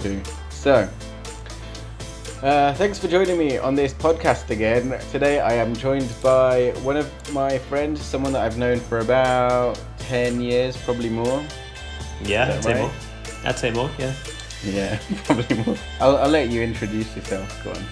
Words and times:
recording. 0.00 0.22
Good. 0.22 0.22
I'm 0.22 0.22
rolling 0.22 0.22
too. 0.22 0.30
So, 0.50 0.88
uh, 2.42 2.74
thanks 2.74 2.98
for 2.98 3.08
joining 3.08 3.38
me 3.38 3.58
on 3.58 3.74
this 3.74 3.92
podcast 3.94 4.50
again. 4.50 4.98
Today 5.10 5.40
I 5.40 5.54
am 5.54 5.74
joined 5.74 6.12
by 6.22 6.70
one 6.82 6.96
of 6.96 7.10
my 7.32 7.58
friends, 7.58 8.00
someone 8.00 8.32
that 8.32 8.42
I've 8.42 8.58
known 8.58 8.80
for 8.80 9.00
about 9.00 9.80
10 9.98 10.40
years, 10.40 10.76
probably 10.76 11.10
more. 11.10 11.42
Yeah, 12.22 12.54
I'd 12.54 12.64
say 12.64 12.72
right? 12.74 12.80
more. 12.80 12.92
I'd 13.44 13.58
say 13.58 13.70
more, 13.70 13.90
yeah. 13.98 14.14
Yeah, 14.64 14.98
probably 15.24 15.56
more. 15.64 15.76
I'll, 16.00 16.16
I'll 16.18 16.28
let 16.30 16.50
you 16.50 16.62
introduce 16.62 17.14
yourself. 17.16 17.64
Go 17.64 17.70
on. 17.70 17.84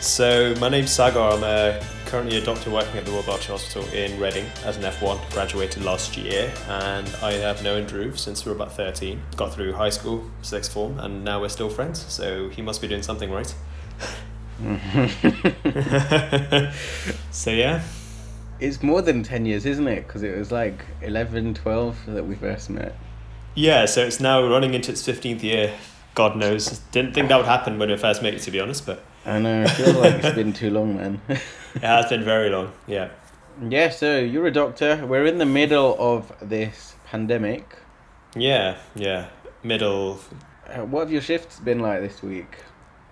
So, 0.00 0.54
my 0.60 0.68
name's 0.68 0.90
Sagar. 0.90 1.32
I'm 1.32 1.42
uh, 1.42 1.84
currently 2.06 2.38
a 2.38 2.40
doctor 2.40 2.70
working 2.70 2.96
at 2.96 3.04
the 3.04 3.10
Royal 3.10 3.24
Berkshire 3.24 3.52
Hospital 3.52 3.84
in 3.92 4.18
Reading 4.18 4.46
as 4.64 4.76
an 4.76 4.84
F1. 4.84 5.32
Graduated 5.32 5.82
last 5.84 6.16
year, 6.16 6.52
and 6.68 7.08
I 7.20 7.32
have 7.32 7.62
known 7.64 7.84
Drew 7.84 8.14
since 8.16 8.44
we 8.44 8.50
were 8.50 8.56
about 8.56 8.72
13. 8.72 9.20
Got 9.36 9.52
through 9.52 9.72
high 9.72 9.90
school, 9.90 10.24
sixth 10.40 10.72
form, 10.72 11.00
and 11.00 11.24
now 11.24 11.40
we're 11.40 11.48
still 11.48 11.68
friends, 11.68 12.06
so 12.08 12.48
he 12.48 12.62
must 12.62 12.80
be 12.80 12.86
doing 12.86 13.02
something 13.02 13.30
right. 13.30 13.52
Mm-hmm. 14.62 15.10
so, 17.32 17.50
yeah. 17.50 17.82
It's 18.60 18.82
more 18.82 19.02
than 19.02 19.22
10 19.22 19.44
years, 19.44 19.66
isn't 19.66 19.88
it? 19.88 20.06
Because 20.06 20.22
it 20.22 20.36
was 20.36 20.52
like 20.52 20.84
11, 21.02 21.54
12 21.54 22.06
that 22.06 22.24
we 22.24 22.36
first 22.36 22.70
met. 22.70 22.96
Yeah, 23.54 23.84
so 23.86 24.04
it's 24.06 24.20
now 24.20 24.46
running 24.46 24.74
into 24.74 24.92
its 24.92 25.02
15th 25.06 25.42
year. 25.42 25.74
God 26.14 26.36
knows. 26.36 26.78
Didn't 26.92 27.14
think 27.14 27.28
that 27.28 27.36
would 27.36 27.46
happen 27.46 27.78
when 27.78 27.90
we 27.90 27.96
first 27.96 28.22
met, 28.22 28.38
to 28.38 28.50
be 28.50 28.60
honest, 28.60 28.86
but 28.86 29.04
I 29.26 29.40
know, 29.40 29.64
I 29.64 29.66
feel 29.66 29.92
like 29.94 30.22
it's 30.22 30.36
been 30.36 30.52
too 30.52 30.70
long, 30.70 30.96
man. 30.96 31.20
it 31.28 31.82
has 31.82 32.06
been 32.06 32.22
very 32.22 32.48
long. 32.48 32.72
Yeah. 32.86 33.08
yeah, 33.60 33.90
so 33.90 34.18
you're 34.18 34.46
a 34.46 34.52
doctor. 34.52 35.04
We're 35.04 35.26
in 35.26 35.38
the 35.38 35.46
middle 35.46 35.96
of 35.98 36.32
this 36.40 36.94
pandemic. 37.06 37.76
Yeah, 38.36 38.76
yeah. 38.94 39.30
Middle. 39.64 40.20
Uh, 40.68 40.84
what 40.84 41.00
have 41.00 41.12
your 41.12 41.22
shifts 41.22 41.58
been 41.58 41.80
like 41.80 42.02
this 42.02 42.22
week? 42.22 42.58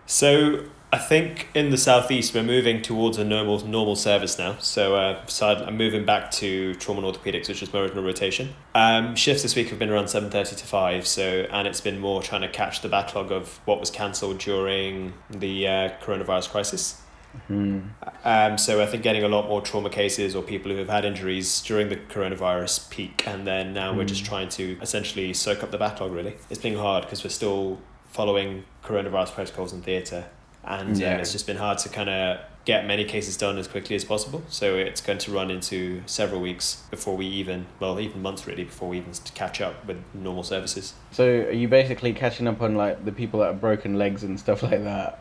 So 0.06 0.66
I 0.94 0.98
think 0.98 1.48
in 1.54 1.70
the 1.70 1.76
southeast 1.76 2.34
we're 2.34 2.44
moving 2.44 2.80
towards 2.80 3.18
a 3.18 3.24
normal 3.24 3.66
normal 3.66 3.96
service 3.96 4.38
now. 4.38 4.58
So 4.60 4.94
uh, 4.94 5.26
I'm 5.42 5.76
moving 5.76 6.04
back 6.04 6.30
to 6.42 6.74
trauma 6.76 7.04
and 7.04 7.12
orthopedics, 7.12 7.48
which 7.48 7.64
is 7.64 7.72
my 7.72 7.80
original 7.80 8.04
rotation. 8.04 8.54
Um, 8.76 9.16
shifts 9.16 9.42
this 9.42 9.56
week 9.56 9.70
have 9.70 9.80
been 9.80 9.90
around 9.90 10.06
seven 10.06 10.30
thirty 10.30 10.54
to 10.54 10.64
five. 10.64 11.04
So 11.08 11.48
and 11.50 11.66
it's 11.66 11.80
been 11.80 11.98
more 11.98 12.22
trying 12.22 12.42
to 12.42 12.48
catch 12.48 12.80
the 12.80 12.88
backlog 12.88 13.32
of 13.32 13.58
what 13.64 13.80
was 13.80 13.90
cancelled 13.90 14.38
during 14.38 15.14
the 15.28 15.66
uh, 15.66 15.88
coronavirus 16.00 16.50
crisis. 16.50 17.00
Hmm. 17.48 17.80
Um, 18.22 18.56
so 18.56 18.80
I 18.80 18.86
think 18.86 19.02
getting 19.02 19.24
a 19.24 19.28
lot 19.28 19.48
more 19.48 19.60
trauma 19.60 19.90
cases 19.90 20.36
or 20.36 20.42
people 20.44 20.70
who 20.70 20.78
have 20.78 20.88
had 20.88 21.04
injuries 21.04 21.60
during 21.62 21.88
the 21.88 21.96
coronavirus 21.96 22.88
peak, 22.90 23.26
and 23.26 23.44
then 23.44 23.74
now 23.74 23.92
we're 23.92 24.04
just 24.04 24.22
Mm. 24.22 24.28
trying 24.28 24.48
to 24.50 24.78
essentially 24.80 25.34
soak 25.34 25.64
up 25.64 25.72
the 25.72 25.78
backlog. 25.78 26.12
Really, 26.12 26.34
it's 26.50 26.62
been 26.62 26.78
hard 26.78 27.02
because 27.02 27.24
we're 27.24 27.30
still 27.42 27.80
following 28.12 28.62
coronavirus 28.84 29.32
protocols 29.34 29.72
in 29.72 29.82
theatre, 29.82 30.26
and 30.66 30.96
Yeah. 30.98 31.14
um, 31.14 31.20
it's 31.20 31.32
just 31.32 31.46
been 31.46 31.56
hard 31.56 31.78
to 31.78 31.88
kind 31.88 32.08
of 32.10 32.38
get 32.64 32.86
many 32.86 33.04
cases 33.04 33.36
done 33.36 33.58
as 33.58 33.68
quickly 33.68 33.94
as 33.94 34.04
possible. 34.04 34.42
So 34.48 34.76
it's 34.76 35.00
going 35.02 35.18
to 35.18 35.30
run 35.30 35.50
into 35.50 36.02
several 36.06 36.40
weeks 36.40 36.82
before 36.90 37.14
we 37.16 37.26
even, 37.26 37.66
well, 37.78 38.00
even 38.00 38.22
months 38.22 38.46
really, 38.46 38.64
before 38.64 38.88
we 38.88 38.96
even 38.98 39.12
catch 39.34 39.60
up 39.60 39.84
with 39.86 39.98
normal 40.14 40.42
services. 40.42 40.94
So 41.10 41.24
are 41.26 41.50
you 41.52 41.68
basically 41.68 42.14
catching 42.14 42.46
up 42.48 42.62
on 42.62 42.74
like 42.74 43.04
the 43.04 43.12
people 43.12 43.40
that 43.40 43.46
have 43.46 43.60
broken 43.60 43.98
legs 43.98 44.22
and 44.24 44.40
stuff 44.40 44.62
like 44.62 44.82
that? 44.84 45.18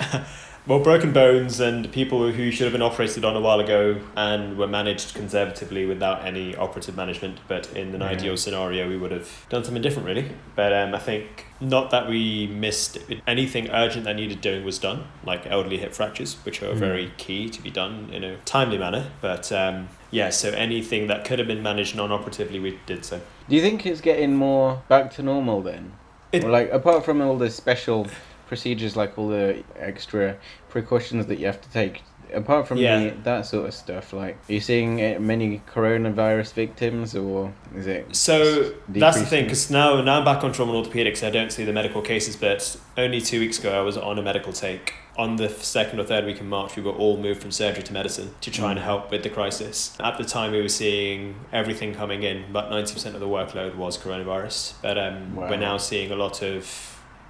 Well, 0.64 0.78
broken 0.78 1.12
bones 1.12 1.58
and 1.58 1.90
people 1.90 2.30
who 2.30 2.52
should 2.52 2.66
have 2.66 2.72
been 2.72 2.82
operated 2.82 3.24
on 3.24 3.34
a 3.34 3.40
while 3.40 3.58
ago 3.58 4.00
and 4.16 4.56
were 4.56 4.68
managed 4.68 5.12
conservatively 5.12 5.86
without 5.86 6.24
any 6.24 6.54
operative 6.54 6.96
management. 6.96 7.38
But 7.48 7.68
in 7.74 7.92
an 7.96 8.00
Yeah. 8.00 8.06
ideal 8.10 8.36
scenario, 8.36 8.88
we 8.88 8.96
would 8.96 9.10
have 9.10 9.28
done 9.48 9.64
something 9.64 9.82
different, 9.82 10.06
really. 10.06 10.26
But 10.54 10.72
um, 10.72 10.94
I 10.94 11.00
think 11.00 11.46
not 11.60 11.90
that 11.90 12.08
we 12.08 12.46
missed 12.46 12.98
anything 13.26 13.70
urgent 13.70 14.04
that 14.04 14.14
needed 14.14 14.40
doing 14.40 14.64
was 14.64 14.78
done, 14.78 15.02
like 15.26 15.50
elderly 15.50 15.78
hip 15.78 15.94
fractures, 15.94 16.36
which 16.44 16.62
are 16.62 16.68
Mm. 16.74 16.76
very 16.76 17.12
key 17.16 17.48
to 17.48 17.60
be 17.60 17.70
done 17.70 18.08
in 18.12 18.22
a 18.22 18.36
timely 18.44 18.78
manner. 18.78 19.06
But 19.20 19.50
um, 19.50 19.88
yeah, 20.12 20.30
so 20.30 20.50
anything 20.50 21.08
that 21.08 21.24
could 21.24 21.40
have 21.40 21.48
been 21.48 21.64
managed 21.64 21.96
non-operatively, 21.96 22.60
we 22.60 22.78
did 22.86 23.04
so. 23.04 23.20
Do 23.48 23.56
you 23.56 23.62
think 23.62 23.84
it's 23.84 24.00
getting 24.00 24.36
more 24.36 24.82
back 24.88 25.12
to 25.16 25.24
normal 25.24 25.60
then? 25.60 25.94
It- 26.30 26.44
or 26.44 26.50
like 26.50 26.70
apart 26.72 27.04
from 27.04 27.20
all 27.20 27.36
the 27.36 27.50
special 27.50 28.06
procedures, 28.52 28.94
like 29.02 29.16
all 29.18 29.28
the 29.28 29.64
extra 29.90 30.36
precautions 30.68 31.24
that 31.28 31.38
you 31.38 31.46
have 31.46 31.60
to 31.66 31.70
take. 31.70 32.02
Apart 32.34 32.66
from 32.68 32.78
Yeah. 32.78 32.98
the, 32.98 33.10
that 33.24 33.46
sort 33.46 33.66
of 33.68 33.74
stuff, 33.74 34.12
like 34.14 34.36
are 34.48 34.52
you 34.54 34.60
seeing 34.60 34.96
many 35.26 35.60
coronavirus 35.74 36.50
victims, 36.54 37.14
or 37.14 37.52
is 37.76 37.86
it? 37.86 38.14
So 38.16 38.72
that's 38.88 39.18
the 39.20 39.26
thing, 39.26 39.44
because 39.44 39.70
now 39.70 40.00
now 40.02 40.18
I'm 40.18 40.24
back 40.24 40.42
on 40.44 40.52
trauma 40.52 40.72
and 40.72 40.86
orthopedics. 40.86 41.26
I 41.26 41.30
don't 41.30 41.52
see 41.52 41.64
the 41.64 41.72
medical 41.80 42.00
cases, 42.02 42.34
but 42.36 42.60
only 42.96 43.20
two 43.20 43.40
weeks 43.44 43.58
ago 43.58 43.70
I 43.78 43.82
was 43.82 43.96
on 43.98 44.18
a 44.18 44.22
medical 44.22 44.52
take. 44.52 44.94
On 45.18 45.36
the 45.36 45.50
second 45.50 46.00
or 46.00 46.04
third 46.04 46.24
week 46.24 46.40
in 46.40 46.48
March, 46.48 46.74
we 46.74 46.82
were 46.82 46.96
all 47.02 47.18
moved 47.18 47.42
from 47.42 47.50
surgery 47.50 47.82
to 47.82 47.92
medicine 47.92 48.28
to 48.40 48.50
try 48.50 48.70
and 48.70 48.80
Mm. 48.80 48.84
help 48.90 49.10
with 49.10 49.22
the 49.22 49.28
crisis. 49.38 49.94
At 50.00 50.16
the 50.16 50.24
time, 50.24 50.52
we 50.52 50.62
were 50.62 50.70
seeing 50.82 51.34
everything 51.52 51.90
coming 51.94 52.22
in, 52.22 52.38
but 52.50 52.70
ninety 52.70 52.94
percent 52.94 53.14
of 53.14 53.20
the 53.20 53.28
workload 53.28 53.72
was 53.76 53.98
coronavirus. 53.98 54.56
But 54.80 54.96
um, 54.96 55.36
Wow. 55.36 55.48
we're 55.50 55.58
now 55.70 55.76
seeing 55.76 56.10
a 56.12 56.16
lot 56.16 56.40
of. 56.42 56.64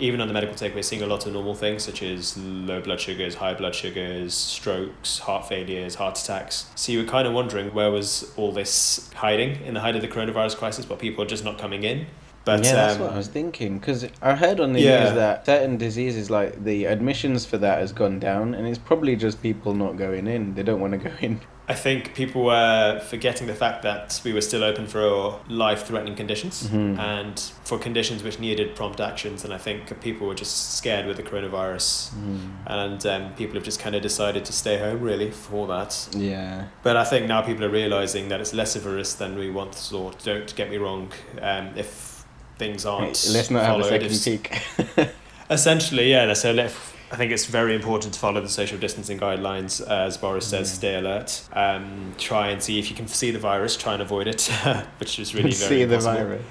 Even 0.03 0.21
on 0.21 0.27
the 0.27 0.35
medical 0.35 0.57
take, 0.57 0.75
we're 0.75 0.83
seeing 0.83 1.03
a 1.03 1.07
lot 1.07 1.27
of 1.27 1.33
normal 1.33 1.55
things 1.55 1.85
such 1.85 2.03
as 2.03 2.37
low 2.37 2.81
blood 2.81 3.01
sugars, 3.01 3.37
high 3.37 3.55
blood 3.55 3.73
sugars, 3.73 4.35
strokes, 4.35 5.21
heart 5.21 5.47
failures, 5.47 5.95
heart 5.95 6.21
attacks. 6.21 6.67
So 6.75 6.91
you 6.91 6.99
were 6.99 7.09
kind 7.09 7.25
of 7.29 7.33
wondering 7.33 7.73
where 7.73 7.89
was 7.89 8.33
all 8.37 8.51
this 8.51 9.09
hiding 9.15 9.63
in 9.65 9.75
the 9.75 9.81
height 9.81 9.95
of 9.95 10.03
the 10.03 10.09
coronavirus 10.09 10.57
crisis, 10.57 10.85
but 10.85 10.99
people 10.99 11.23
are 11.23 11.29
just 11.29 11.45
not 11.45 11.57
coming 11.57 11.85
in. 11.85 12.07
But 12.45 12.65
yeah, 12.65 12.75
that's 12.75 12.95
um, 12.97 13.03
what 13.03 13.13
I 13.13 13.17
was 13.17 13.29
thinking. 13.29 13.79
Because 13.79 14.05
I 14.21 14.35
heard 14.35 14.59
on 14.59 14.73
the 14.73 14.81
Yeah. 14.81 15.05
news 15.05 15.15
that 15.15 15.47
certain 15.47 15.77
diseases, 15.77 16.31
like 16.31 16.65
the 16.65 16.87
admissions 16.87 17.47
for 17.47 17.59
that, 17.59 17.79
has 17.79 17.93
gone 17.93 18.19
down, 18.19 18.55
and 18.55 18.67
it's 18.67 18.79
probably 18.79 19.15
just 19.15 19.41
people 19.41 19.73
not 19.73 19.97
going 19.97 20.27
in. 20.27 20.57
They 20.57 20.65
don't 20.65 20.81
want 20.81 20.95
to 20.95 20.99
go 20.99 21.13
in. 21.21 21.41
I 21.73 21.75
think 21.75 22.15
people 22.15 22.45
were 22.45 23.01
forgetting 23.13 23.47
the 23.47 23.55
fact 23.55 23.83
that 23.83 24.21
we 24.25 24.33
were 24.33 24.43
still 24.43 24.63
open 24.63 24.87
for 24.87 25.41
life-threatening 25.49 26.17
conditions 26.17 26.65
Mhm. 26.69 26.99
and 26.99 27.37
for 27.65 27.79
conditions 27.79 28.23
which 28.23 28.39
needed 28.39 28.77
prompt 28.77 29.01
actions. 29.01 29.45
And 29.45 29.53
I 29.55 29.59
think 29.59 29.81
people 30.03 30.27
were 30.27 30.35
just 30.35 30.77
scared 30.79 31.07
with 31.07 31.17
the 31.17 31.23
coronavirus, 31.23 32.11
Mm. 32.15 32.51
and 32.67 33.07
um, 33.07 33.33
people 33.41 33.55
have 33.55 33.65
just 33.65 33.81
kind 33.81 33.95
of 33.95 34.03
decided 34.03 34.45
to 34.45 34.53
stay 34.53 34.77
home 34.79 35.01
really 35.01 35.31
for 35.31 35.67
that. 35.69 35.93
Yeah. 36.15 36.65
But 36.83 36.97
I 36.97 37.05
think 37.05 37.27
now 37.27 37.41
people 37.41 37.65
are 37.65 37.75
realizing 37.83 38.29
that 38.29 38.41
it's 38.41 38.53
less 38.53 38.77
of 38.77 38.87
a 38.87 38.91
risk 38.91 39.19
than 39.19 39.39
we 39.39 39.51
once 39.51 39.89
thought. 39.91 40.23
Don't 40.25 40.55
get 40.55 40.71
me 40.71 40.77
wrong. 40.77 41.11
Um, 41.41 41.71
if 41.77 42.25
things 42.59 42.85
aren't 42.87 43.19
Let's 43.33 43.51
not 43.51 43.65
have 43.65 43.81
a 43.81 43.85
second 43.85 44.21
peek. 44.25 45.09
Essentially, 45.51 46.11
yeah. 46.11 46.33
So 46.35 46.53
let, 46.53 46.73
I 47.13 47.17
think 47.17 47.31
it's 47.31 47.45
very 47.45 47.75
important 47.75 48.15
to 48.15 48.19
follow 48.21 48.41
the 48.41 48.49
social 48.49 48.79
distancing 48.79 49.19
guidelines, 49.21 49.87
as 49.87 50.17
Boris 50.17 50.47
says. 50.47 50.71
Yeah. 50.71 50.75
Stay 50.77 50.95
alert. 50.97 51.43
Um, 51.53 52.15
try 52.19 52.49
and 52.49 52.63
see 52.63 52.79
if 52.79 52.89
you 52.91 52.97
can 52.97 53.07
see 53.07 53.31
the 53.31 53.39
virus. 53.39 53.77
Try 53.77 53.93
and 53.93 54.03
avoid 54.03 54.27
it, 54.27 54.43
which 54.99 55.19
is 55.19 55.35
really 55.35 55.51
very 55.53 55.69
See 55.69 55.85
the 55.85 55.95
impossible. 55.95 56.15
virus. 56.15 56.43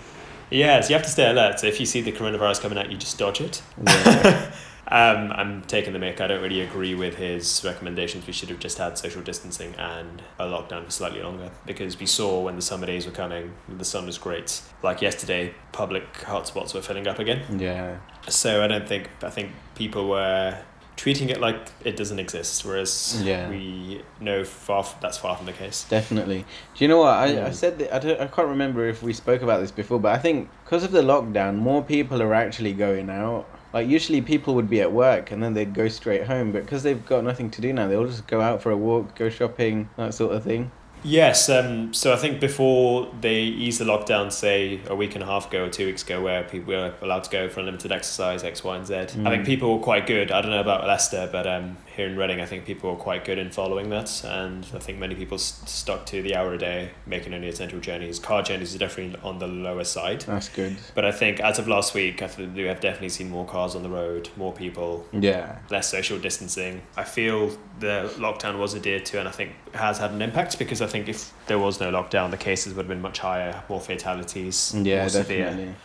Yes, 0.52 0.90
you 0.90 0.96
have 0.96 1.04
to 1.06 1.10
stay 1.12 1.30
alert. 1.30 1.60
So 1.60 1.68
if 1.68 1.80
you 1.80 1.86
see 1.86 2.02
the 2.02 2.12
coronavirus 2.12 2.62
coming 2.62 2.78
at 2.78 2.92
you, 2.92 2.98
just 2.98 3.18
dodge 3.18 3.42
it. 3.42 3.62
Yeah. 3.86 4.52
Um, 4.94 5.32
I'm 5.32 5.62
taking 5.62 5.94
the 5.94 6.00
mick. 6.00 6.20
I 6.20 6.28
don't 6.28 6.42
really 6.42 6.60
agree 6.60 6.96
with 6.96 7.16
his 7.16 7.64
recommendations. 7.64 8.28
We 8.28 8.34
should 8.34 8.50
have 8.50 8.60
just 8.60 8.78
had 8.78 8.98
social 8.98 9.22
distancing 9.22 9.74
and 9.76 10.22
a 10.38 10.44
lockdown 10.44 10.84
for 10.84 10.92
slightly 10.92 11.22
longer 11.24 11.50
because 11.66 11.98
we 11.98 12.06
saw 12.06 12.42
when 12.42 12.58
the 12.58 12.62
summer 12.62 12.86
days 12.86 13.06
were 13.06 13.14
coming, 13.14 13.54
the 13.70 13.86
sun 13.86 14.06
was 14.06 14.18
great. 14.18 14.62
Like 14.84 15.02
yesterday, 15.02 15.54
public 15.72 16.12
hotspots 16.16 16.74
were 16.74 16.82
filling 16.82 17.08
up 17.08 17.20
again. 17.20 17.58
yeah. 17.58 18.00
So 18.28 18.62
I 18.66 18.68
don't 18.68 18.86
think 18.86 19.10
I 19.24 19.30
think 19.30 19.52
people 19.76 20.08
were 20.10 20.58
treating 20.98 21.30
it 21.30 21.40
like 21.42 21.58
it 21.84 21.96
doesn't 21.96 22.20
exist, 22.20 22.64
whereas 22.64 23.22
Yeah. 23.26 23.50
we 23.50 24.04
know 24.20 24.44
far 24.44 24.82
f- 24.82 24.98
that's 25.02 25.18
far 25.18 25.36
from 25.36 25.48
the 25.48 25.54
case. 25.54 25.86
Definitely. 25.90 26.46
Do 26.76 26.84
you 26.84 26.88
know 26.88 26.98
what 27.00 27.16
I, 27.18 27.26
I 27.26 27.50
Mm. 27.50 27.54
said? 27.54 27.80
That, 27.80 27.96
I 27.96 28.00
don't, 28.00 28.22
I 28.22 28.28
can't 28.28 28.50
remember 28.50 28.88
if 28.88 29.02
we 29.02 29.14
spoke 29.14 29.42
about 29.42 29.62
this 29.62 29.72
before, 29.72 30.00
but 30.00 30.14
I 30.14 30.20
think 30.20 30.50
because 30.64 30.84
of 30.84 30.92
the 30.92 31.02
lockdown, 31.02 31.56
more 31.58 31.82
people 31.82 32.22
are 32.22 32.34
actually 32.34 32.74
going 32.74 33.10
out. 33.10 33.48
Like 33.74 33.88
usually, 33.88 34.22
people 34.22 34.54
would 34.56 34.70
be 34.70 34.82
at 34.82 34.92
work 34.92 35.32
and 35.32 35.42
then 35.42 35.54
they'd 35.54 35.74
go 35.74 35.88
straight 35.88 36.26
home, 36.28 36.52
but 36.52 36.64
because 36.66 36.84
they've 36.84 37.04
got 37.06 37.24
nothing 37.24 37.50
to 37.52 37.62
do 37.62 37.72
now, 37.74 37.88
they'll 37.88 38.06
just 38.06 38.28
go 38.28 38.42
out 38.42 38.62
for 38.62 38.70
a 38.70 38.78
walk, 38.78 39.16
go 39.16 39.30
shopping, 39.30 39.90
that 39.96 40.14
sort 40.14 40.36
of 40.36 40.44
thing. 40.44 40.72
Yes, 41.04 41.50
um, 41.50 41.94
so 41.94 42.14
I 42.14 42.16
think 42.16 42.40
before 42.40 43.08
they 43.22 43.40
eased 43.42 43.80
the 43.80 43.86
lockdown, 43.86 44.32
say 44.32 44.80
a 44.88 44.96
week 44.96 45.16
and 45.16 45.24
a 45.24 45.26
half 45.26 45.48
ago 45.48 45.66
or 45.66 45.70
two 45.70 45.88
weeks 45.88 46.04
ago, 46.04 46.22
where 46.22 46.44
people 46.44 46.74
were 46.76 46.94
allowed 47.02 47.24
to 47.24 47.30
go 47.32 47.50
for 47.50 47.60
unlimited 47.62 47.92
exercise, 47.92 48.44
X, 48.44 48.64
Y, 48.64 48.76
and 48.78 48.86
Z, 48.86 48.94
I 48.96 49.06
Mm. 49.06 49.30
think 49.30 49.46
people 49.46 49.76
were 49.76 49.84
quite 49.84 50.06
good. 50.06 50.32
I 50.32 50.42
don't 50.42 50.52
know 50.52 50.62
about 50.62 50.86
Leicester, 50.86 51.28
but 51.32 51.48
um, 51.48 51.78
here 51.96 52.08
in 52.08 52.18
Reading, 52.18 52.40
I 52.42 52.46
think 52.46 52.66
people 52.66 52.90
were 52.92 52.98
quite 52.98 53.26
good 53.26 53.38
in 53.38 53.52
following 53.52 53.90
that, 53.90 54.24
and 54.24 54.66
I 54.74 54.80
think 54.80 54.98
many 55.00 55.16
people 55.16 55.36
s- 55.36 55.62
stuck 55.66 56.06
to 56.08 56.22
the 56.22 56.36
hour 56.36 56.54
a 56.54 56.58
day, 56.58 56.92
making 57.06 57.34
only 57.34 57.48
essential 57.50 57.80
journeys. 57.80 58.20
Car 58.20 58.42
journeys 58.44 58.74
are 58.76 58.80
definitely 58.80 59.20
on 59.24 59.40
the 59.40 59.48
lower 59.48 59.84
side. 59.84 60.22
That's 60.22 60.50
good. 60.50 60.78
But 60.96 61.06
I 61.06 61.12
think 61.12 61.40
as 61.40 61.60
of 61.60 61.68
last 61.68 61.94
week, 61.94 62.22
I 62.22 62.28
think 62.28 62.56
we 62.56 62.64
have 62.64 62.80
definitely 62.80 63.10
seen 63.10 63.30
more 63.30 63.46
cars 63.46 63.76
on 63.76 63.84
the 63.84 63.90
road, 63.90 64.30
more 64.38 64.54
people, 64.54 65.06
Yeah. 65.12 65.58
less 65.70 65.90
social 65.90 66.18
distancing. 66.18 66.82
I 66.96 67.04
feel 67.04 67.58
the 67.80 68.12
lockdown 68.18 68.58
was 68.58 68.76
adhered 68.76 69.06
to, 69.08 69.20
and 69.20 69.28
I 69.28 69.32
think 69.32 69.52
has 69.74 69.98
had 69.98 70.12
an 70.12 70.22
impact 70.22 70.58
because 70.60 70.82
I 70.82 70.88
think 70.88 71.10
if 71.10 71.32
there 71.48 71.60
was 71.60 71.80
no 71.80 71.92
lockdown, 71.92 72.32
the 72.32 72.38
cases 72.38 72.74
would 72.74 72.84
have 72.84 72.90
been 72.90 73.02
much 73.02 73.20
higher, 73.20 73.64
more 73.70 73.80
fatalities, 73.82 74.74
Yeah, 74.76 75.02
more 75.02 75.10
severe, 75.10 75.46
definitely. 75.46 75.76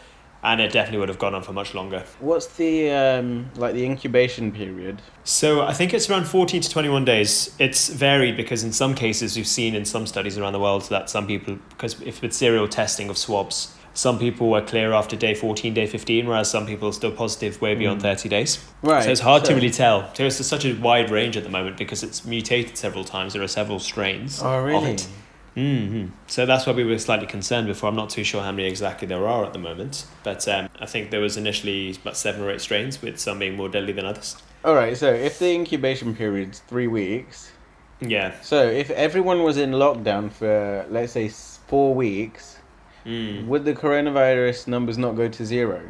And 0.47 0.61
it 0.61 0.73
definitely 0.73 1.01
would 1.01 1.09
have 1.11 1.19
gone 1.19 1.35
on 1.35 1.43
for 1.43 1.53
much 1.53 1.75
longer. 1.75 2.05
What's 2.21 2.47
the 2.63 2.91
um 2.91 3.51
like 3.57 3.75
the 3.75 3.85
incubation 3.85 4.53
period? 4.53 5.03
So 5.25 5.63
I 5.63 5.73
think 5.75 5.93
it's 5.93 6.09
around 6.09 6.27
14 6.27 6.61
to 6.63 6.71
21 6.71 7.05
days. 7.05 7.55
It's 7.59 7.89
varied 7.89 8.37
because 8.37 8.63
in 8.65 8.73
some 8.73 8.95
cases 8.95 9.37
we've 9.37 9.47
seen 9.47 9.75
in 9.75 9.85
some 9.85 10.07
studies 10.07 10.39
around 10.39 10.53
the 10.55 10.61
world 10.61 10.83
that 10.89 11.11
some 11.11 11.27
people, 11.27 11.59
because 11.71 12.01
if 12.03 12.23
with 12.23 12.33
serial 12.33 12.69
testing 12.69 13.11
of 13.11 13.19
swabs, 13.19 13.75
some 13.95 14.19
people 14.19 14.51
were 14.51 14.61
clear 14.63 14.93
after 14.93 15.17
day 15.17 15.35
14, 15.35 15.73
day 15.75 15.87
15, 15.87 16.27
whereas 16.29 16.51
some 16.51 16.67
people 16.67 16.89
are 16.91 16.93
still 16.93 17.11
positive 17.11 17.61
way 17.63 17.75
beyond 17.75 18.01
Mm. 18.01 18.03
30 18.03 18.29
days. 18.29 18.59
Right. 18.83 19.03
So 19.03 19.11
it's 19.11 19.23
hard 19.23 19.45
to 19.47 19.55
really 19.55 19.71
tell. 19.71 20.09
So 20.15 20.25
it's 20.27 20.47
such 20.47 20.65
a 20.67 20.75
wide 20.75 21.11
range 21.11 21.37
at 21.37 21.45
the 21.45 21.51
moment 21.59 21.77
because 21.79 22.03
it's 22.03 22.25
mutated 22.25 22.77
several 22.77 23.05
times. 23.05 23.33
There 23.33 23.43
are 23.43 23.49
several 23.49 23.79
strains 23.81 24.41
Oh 24.43 24.59
of 24.59 24.65
really? 24.65 24.91
it. 24.93 25.09
Hmm 25.57 26.09
So 26.27 26.45
that's 26.45 26.67
why 26.67 26.73
we 26.75 26.85
were 26.85 26.99
slightly 26.99 27.27
concerned 27.27 27.67
before. 27.67 27.89
I'm 27.89 27.97
not 27.97 28.11
too 28.11 28.23
sure 28.25 28.43
how 28.43 28.53
many 28.53 28.69
exactly 28.69 29.09
there 29.09 29.27
are 29.27 29.45
at 29.45 29.53
the 29.55 29.59
moment, 29.59 30.05
but 30.23 30.47
um, 30.49 30.69
I 30.79 30.87
think 30.87 31.11
there 31.11 31.21
was 31.21 31.37
initially 31.39 31.93
about 32.03 32.17
seven 32.17 32.43
or 32.43 32.51
eight 32.51 32.61
strains, 32.61 33.01
with 33.01 33.19
some 33.19 33.39
being 33.39 33.57
more 33.57 33.69
deadly 33.71 33.93
than 33.95 34.05
others. 34.05 34.37
All 34.65 34.75
right. 34.75 34.97
So 34.97 35.11
if 35.13 35.39
the 35.39 35.51
incubation 35.53 36.15
period's 36.15 36.59
three 36.69 36.87
weeks, 36.89 37.53
Yeah. 38.01 38.33
so 38.43 38.69
if 38.69 38.91
everyone 38.91 39.43
was 39.43 39.57
in 39.57 39.71
lockdown 39.73 40.31
for 40.31 40.85
let's 40.91 41.13
say 41.13 41.29
four 41.29 41.95
weeks, 41.95 42.59
Mm. 43.07 43.47
would 43.47 43.65
the 43.65 43.73
coronavirus 43.73 44.67
numbers 44.67 44.99
not 44.99 45.13
go 45.17 45.29
to 45.29 45.47
zero? 45.47 45.81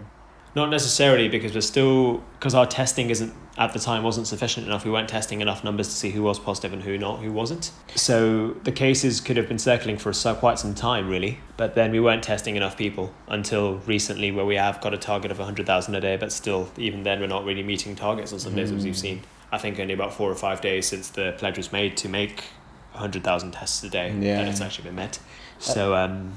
Not 0.55 0.69
necessarily 0.71 1.29
because 1.29 1.55
we're 1.55 1.61
still 1.63 2.23
because 2.39 2.55
our 2.55 2.67
testing 2.67 3.09
isn't 3.11 3.33
at 3.58 3.73
the 3.73 3.79
time 3.79 4.03
wasn't 4.03 4.26
sufficient 4.26 4.67
enough. 4.67 4.85
We 4.85 4.91
weren't 4.91 5.08
testing 5.08 5.41
enough 5.41 5.64
numbers 5.64 5.88
to 5.88 5.94
see 5.94 6.11
who 6.11 6.23
was 6.23 6.38
positive 6.38 6.73
and 6.73 6.82
who 6.82 6.99
not, 6.99 7.20
who 7.20 7.32
wasn't. 7.32 7.70
So 7.94 8.50
the 8.64 8.73
cases 8.73 9.20
could 9.20 9.37
have 9.37 9.49
been 9.49 9.58
circling 9.58 9.97
for 9.97 10.12
quite 10.35 10.58
some 10.58 10.75
time, 10.75 11.08
really. 11.08 11.38
But 11.56 11.75
then 11.75 11.91
we 11.91 12.00
weren't 12.00 12.23
testing 12.23 12.56
enough 12.56 12.76
people 12.76 13.14
until 13.29 13.76
recently, 13.87 14.31
where 14.31 14.44
we 14.44 14.56
have 14.56 14.81
got 14.81 14.93
a 14.93 14.99
target 14.99 15.31
of 15.31 15.38
hundred 15.38 15.67
thousand 15.67 15.94
a 15.94 16.00
day. 16.00 16.17
But 16.17 16.32
still, 16.32 16.69
even 16.76 17.03
then, 17.03 17.20
we're 17.20 17.26
not 17.29 17.44
really 17.44 17.62
meeting 17.62 17.97
targets 17.97 18.32
on 18.32 18.38
some 18.41 18.55
days 18.55 18.70
as 18.70 18.85
we've 18.85 18.97
seen. 18.97 19.23
I 19.50 19.58
think 19.58 19.79
only 19.81 19.94
about 19.94 20.12
four 20.12 20.31
or 20.31 20.35
five 20.35 20.61
days 20.61 20.87
since 20.87 21.08
the 21.08 21.35
pledge 21.38 21.56
was 21.56 21.73
made 21.73 21.97
to 21.99 22.08
make 22.08 22.44
hundred 22.93 23.25
thousand 23.25 23.53
tests 23.53 23.82
a 23.85 23.88
day, 23.88 24.08
Yeah. 24.19 24.41
and 24.41 24.49
it's 24.49 24.61
actually 24.61 24.85
been 24.85 24.97
met. 24.97 25.19
So 25.58 25.94
um, 25.94 26.35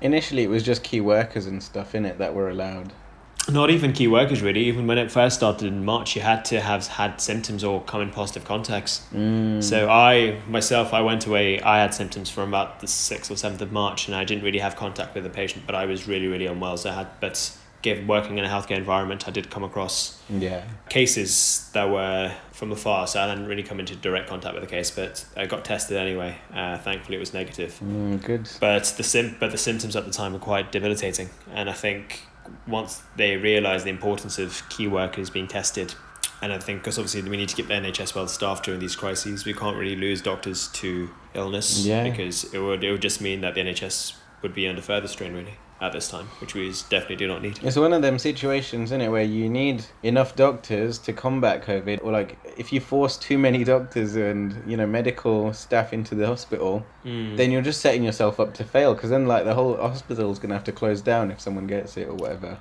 Initially, 0.00 0.42
it 0.42 0.48
was 0.50 0.62
just 0.62 0.82
key 0.82 1.00
workers 1.00 1.46
and 1.46 1.62
stuff 1.62 1.94
in 1.94 2.04
it 2.04 2.18
that 2.18 2.34
were 2.34 2.50
allowed. 2.50 2.92
Not 3.50 3.70
even 3.70 3.92
key 3.92 4.08
workers, 4.08 4.42
really. 4.42 4.64
Even 4.64 4.86
when 4.86 4.96
it 4.96 5.10
first 5.10 5.36
started 5.36 5.68
in 5.68 5.84
March, 5.84 6.16
you 6.16 6.22
had 6.22 6.44
to 6.46 6.60
have 6.60 6.86
had 6.86 7.20
symptoms 7.20 7.62
or 7.62 7.82
come 7.82 8.00
in 8.00 8.10
positive 8.10 8.44
contacts. 8.44 9.06
Mm. 9.12 9.62
So 9.62 9.90
I 9.90 10.40
myself, 10.48 10.94
I 10.94 11.02
went 11.02 11.26
away. 11.26 11.60
I 11.60 11.78
had 11.78 11.92
symptoms 11.92 12.30
from 12.30 12.48
about 12.48 12.80
the 12.80 12.86
sixth 12.86 13.30
or 13.30 13.36
seventh 13.36 13.60
of 13.60 13.70
March, 13.70 14.06
and 14.06 14.14
I 14.14 14.24
didn't 14.24 14.44
really 14.44 14.60
have 14.60 14.76
contact 14.76 15.14
with 15.14 15.24
the 15.24 15.30
patient, 15.30 15.64
but 15.66 15.74
I 15.74 15.84
was 15.84 16.08
really, 16.08 16.26
really 16.26 16.46
unwell. 16.46 16.76
So 16.78 16.90
I 16.90 16.94
had, 16.94 17.08
but 17.20 17.58
given 17.82 18.06
working 18.06 18.38
in 18.38 18.44
a 18.46 18.48
healthcare 18.48 18.78
environment, 18.78 19.28
I 19.28 19.30
did 19.30 19.50
come 19.50 19.62
across 19.62 20.18
yeah. 20.30 20.64
cases 20.88 21.68
that 21.74 21.90
were 21.90 22.32
from 22.52 22.72
afar. 22.72 23.06
So 23.06 23.20
I 23.20 23.28
didn't 23.28 23.46
really 23.46 23.62
come 23.62 23.78
into 23.78 23.94
direct 23.94 24.26
contact 24.26 24.54
with 24.54 24.64
the 24.64 24.70
case, 24.70 24.90
but 24.90 25.22
I 25.36 25.44
got 25.44 25.66
tested 25.66 25.98
anyway. 25.98 26.38
Uh, 26.52 26.78
thankfully, 26.78 27.16
it 27.16 27.20
was 27.20 27.34
negative. 27.34 27.78
Mm, 27.84 28.24
good. 28.24 28.48
But 28.58 28.84
the 28.96 29.02
sim- 29.02 29.36
but 29.38 29.50
the 29.50 29.58
symptoms 29.58 29.96
at 29.96 30.06
the 30.06 30.12
time 30.12 30.32
were 30.32 30.38
quite 30.38 30.72
debilitating, 30.72 31.28
and 31.52 31.68
I 31.68 31.74
think 31.74 32.22
once 32.66 33.02
they 33.16 33.36
realise 33.36 33.82
the 33.84 33.90
importance 33.90 34.38
of 34.38 34.62
key 34.68 34.86
workers 34.88 35.30
being 35.30 35.46
tested, 35.48 35.94
and 36.42 36.52
I 36.52 36.58
think 36.58 36.80
because 36.80 36.98
obviously 36.98 37.22
we 37.28 37.36
need 37.36 37.48
to 37.48 37.56
keep 37.56 37.68
the 37.68 37.74
NHS 37.74 38.14
well 38.14 38.28
staffed 38.28 38.64
during 38.64 38.80
these 38.80 38.96
crises, 38.96 39.44
we 39.44 39.54
can't 39.54 39.76
really 39.76 39.96
lose 39.96 40.20
doctors 40.20 40.68
to 40.74 41.10
illness 41.34 41.84
Yeah. 41.86 42.04
because 42.04 42.44
it 42.52 42.58
would 42.58 42.84
it 42.84 42.90
would 42.90 43.02
just 43.02 43.20
mean 43.20 43.40
that 43.42 43.54
the 43.54 43.60
NHS 43.62 44.14
would 44.42 44.54
be 44.54 44.68
under 44.68 44.82
further 44.82 45.08
strain 45.08 45.32
really 45.34 45.54
at 45.84 45.92
this 45.92 46.08
time, 46.08 46.26
which 46.40 46.54
we 46.54 46.70
definitely 46.88 47.16
do 47.16 47.28
not 47.28 47.42
need. 47.42 47.58
It's 47.62 47.76
one 47.76 47.92
of 47.92 48.02
them 48.02 48.18
situations, 48.18 48.88
isn't 48.88 49.00
it, 49.00 49.08
where 49.10 49.22
you 49.22 49.48
need 49.48 49.84
enough 50.02 50.34
doctors 50.34 50.98
to 51.00 51.12
combat 51.12 51.62
COVID, 51.64 52.02
or 52.02 52.10
like 52.12 52.38
if 52.56 52.72
you 52.72 52.80
force 52.80 53.16
too 53.16 53.36
many 53.38 53.64
doctors 53.64 54.16
and 54.16 54.62
you 54.66 54.76
know 54.76 54.86
medical 54.86 55.52
staff 55.52 55.92
into 55.92 56.14
the 56.14 56.26
hospital, 56.26 56.84
Mm. 57.04 57.36
then 57.36 57.50
you're 57.52 57.60
just 57.60 57.82
setting 57.82 58.02
yourself 58.02 58.40
up 58.40 58.54
to 58.54 58.64
fail. 58.64 58.94
Because 58.94 59.10
then 59.10 59.26
like 59.26 59.44
the 59.44 59.54
whole 59.54 59.76
hospital's 59.76 60.38
gonna 60.38 60.54
have 60.54 60.64
to 60.64 60.72
close 60.72 61.02
down 61.02 61.30
if 61.30 61.38
someone 61.40 61.66
gets 61.66 61.96
it 61.98 62.08
or 62.08 62.14
whatever. 62.14 62.58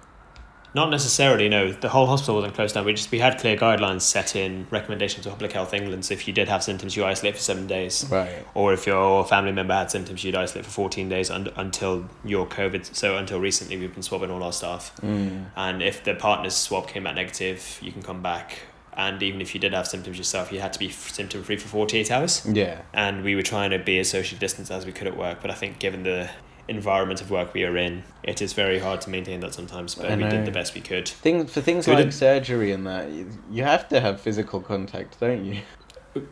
Not 0.75 0.89
necessarily, 0.89 1.49
no. 1.49 1.71
The 1.71 1.89
whole 1.89 2.07
hospital 2.07 2.35
wasn't 2.35 2.55
closed 2.55 2.73
down. 2.73 2.85
We 2.85 2.93
just 2.93 3.11
we 3.11 3.19
had 3.19 3.39
clear 3.39 3.55
guidelines 3.55 4.01
set 4.01 4.35
in 4.35 4.65
recommendations 4.71 5.25
of 5.25 5.33
Public 5.33 5.51
Health 5.51 5.73
England. 5.73 6.05
So 6.05 6.13
if 6.13 6.27
you 6.27 6.33
did 6.33 6.47
have 6.47 6.63
symptoms, 6.63 6.95
you 6.95 7.05
isolate 7.05 7.35
for 7.35 7.41
seven 7.41 7.67
days. 7.67 8.05
Right. 8.09 8.45
or 8.55 8.73
if 8.73 8.87
your 8.87 9.23
family 9.25 9.51
member 9.51 9.73
had 9.73 9.91
symptoms, 9.91 10.23
you'd 10.23 10.35
isolate 10.35 10.65
for 10.65 10.71
14 10.71 11.09
days 11.09 11.29
un- 11.29 11.51
until 11.55 12.09
your 12.25 12.47
COVID. 12.47 12.95
So 12.95 13.17
until 13.17 13.39
recently, 13.39 13.77
we've 13.77 13.93
been 13.93 14.03
swabbing 14.03 14.31
all 14.31 14.41
our 14.43 14.53
staff. 14.53 14.95
Mm. 15.01 15.45
And 15.55 15.83
if 15.83 16.03
the 16.03 16.15
partner's 16.15 16.55
swab 16.55 16.87
came 16.87 17.03
back 17.03 17.15
negative, 17.15 17.79
you 17.81 17.91
can 17.91 18.01
come 18.01 18.21
back. 18.23 18.59
And 18.95 19.23
even 19.23 19.41
if 19.41 19.55
you 19.55 19.59
did 19.59 19.73
have 19.73 19.87
symptoms 19.87 20.17
yourself, 20.17 20.51
you 20.51 20.59
had 20.59 20.73
to 20.73 20.79
be 20.79 20.89
symptom 20.89 21.43
free 21.43 21.57
for 21.57 21.67
48 21.67 22.11
hours. 22.11 22.45
Yeah. 22.51 22.81
And 22.93 23.23
we 23.23 23.35
were 23.35 23.41
trying 23.41 23.71
to 23.71 23.79
be 23.79 23.97
as 23.99 24.09
socially 24.09 24.37
distanced 24.39 24.71
as 24.71 24.85
we 24.85 24.91
could 24.91 25.07
at 25.07 25.17
work. 25.17 25.39
But 25.41 25.49
I 25.49 25.55
think 25.55 25.79
given 25.79 26.03
the 26.03 26.29
environment 26.67 27.21
of 27.21 27.29
work 27.29 27.53
we 27.53 27.63
are 27.65 27.77
in, 27.77 28.03
it 28.23 28.41
is 28.41 28.53
very 28.53 28.79
hard 28.79 29.01
to 29.01 29.09
maintain 29.09 29.39
that 29.41 29.53
sometimes. 29.53 29.95
But 29.95 30.17
we 30.17 30.23
did 30.23 30.45
the 30.45 30.51
best 30.51 30.73
we 30.73 30.81
could. 30.81 31.07
Things 31.07 31.51
for 31.53 31.61
things 31.61 31.85
Good 31.85 31.95
like 31.95 32.05
in- 32.05 32.11
surgery 32.11 32.71
and 32.71 32.85
that, 32.87 33.09
you, 33.11 33.29
you 33.51 33.63
have 33.63 33.87
to 33.89 33.99
have 33.99 34.21
physical 34.21 34.61
contact, 34.61 35.19
don't 35.19 35.45
you? 35.45 35.61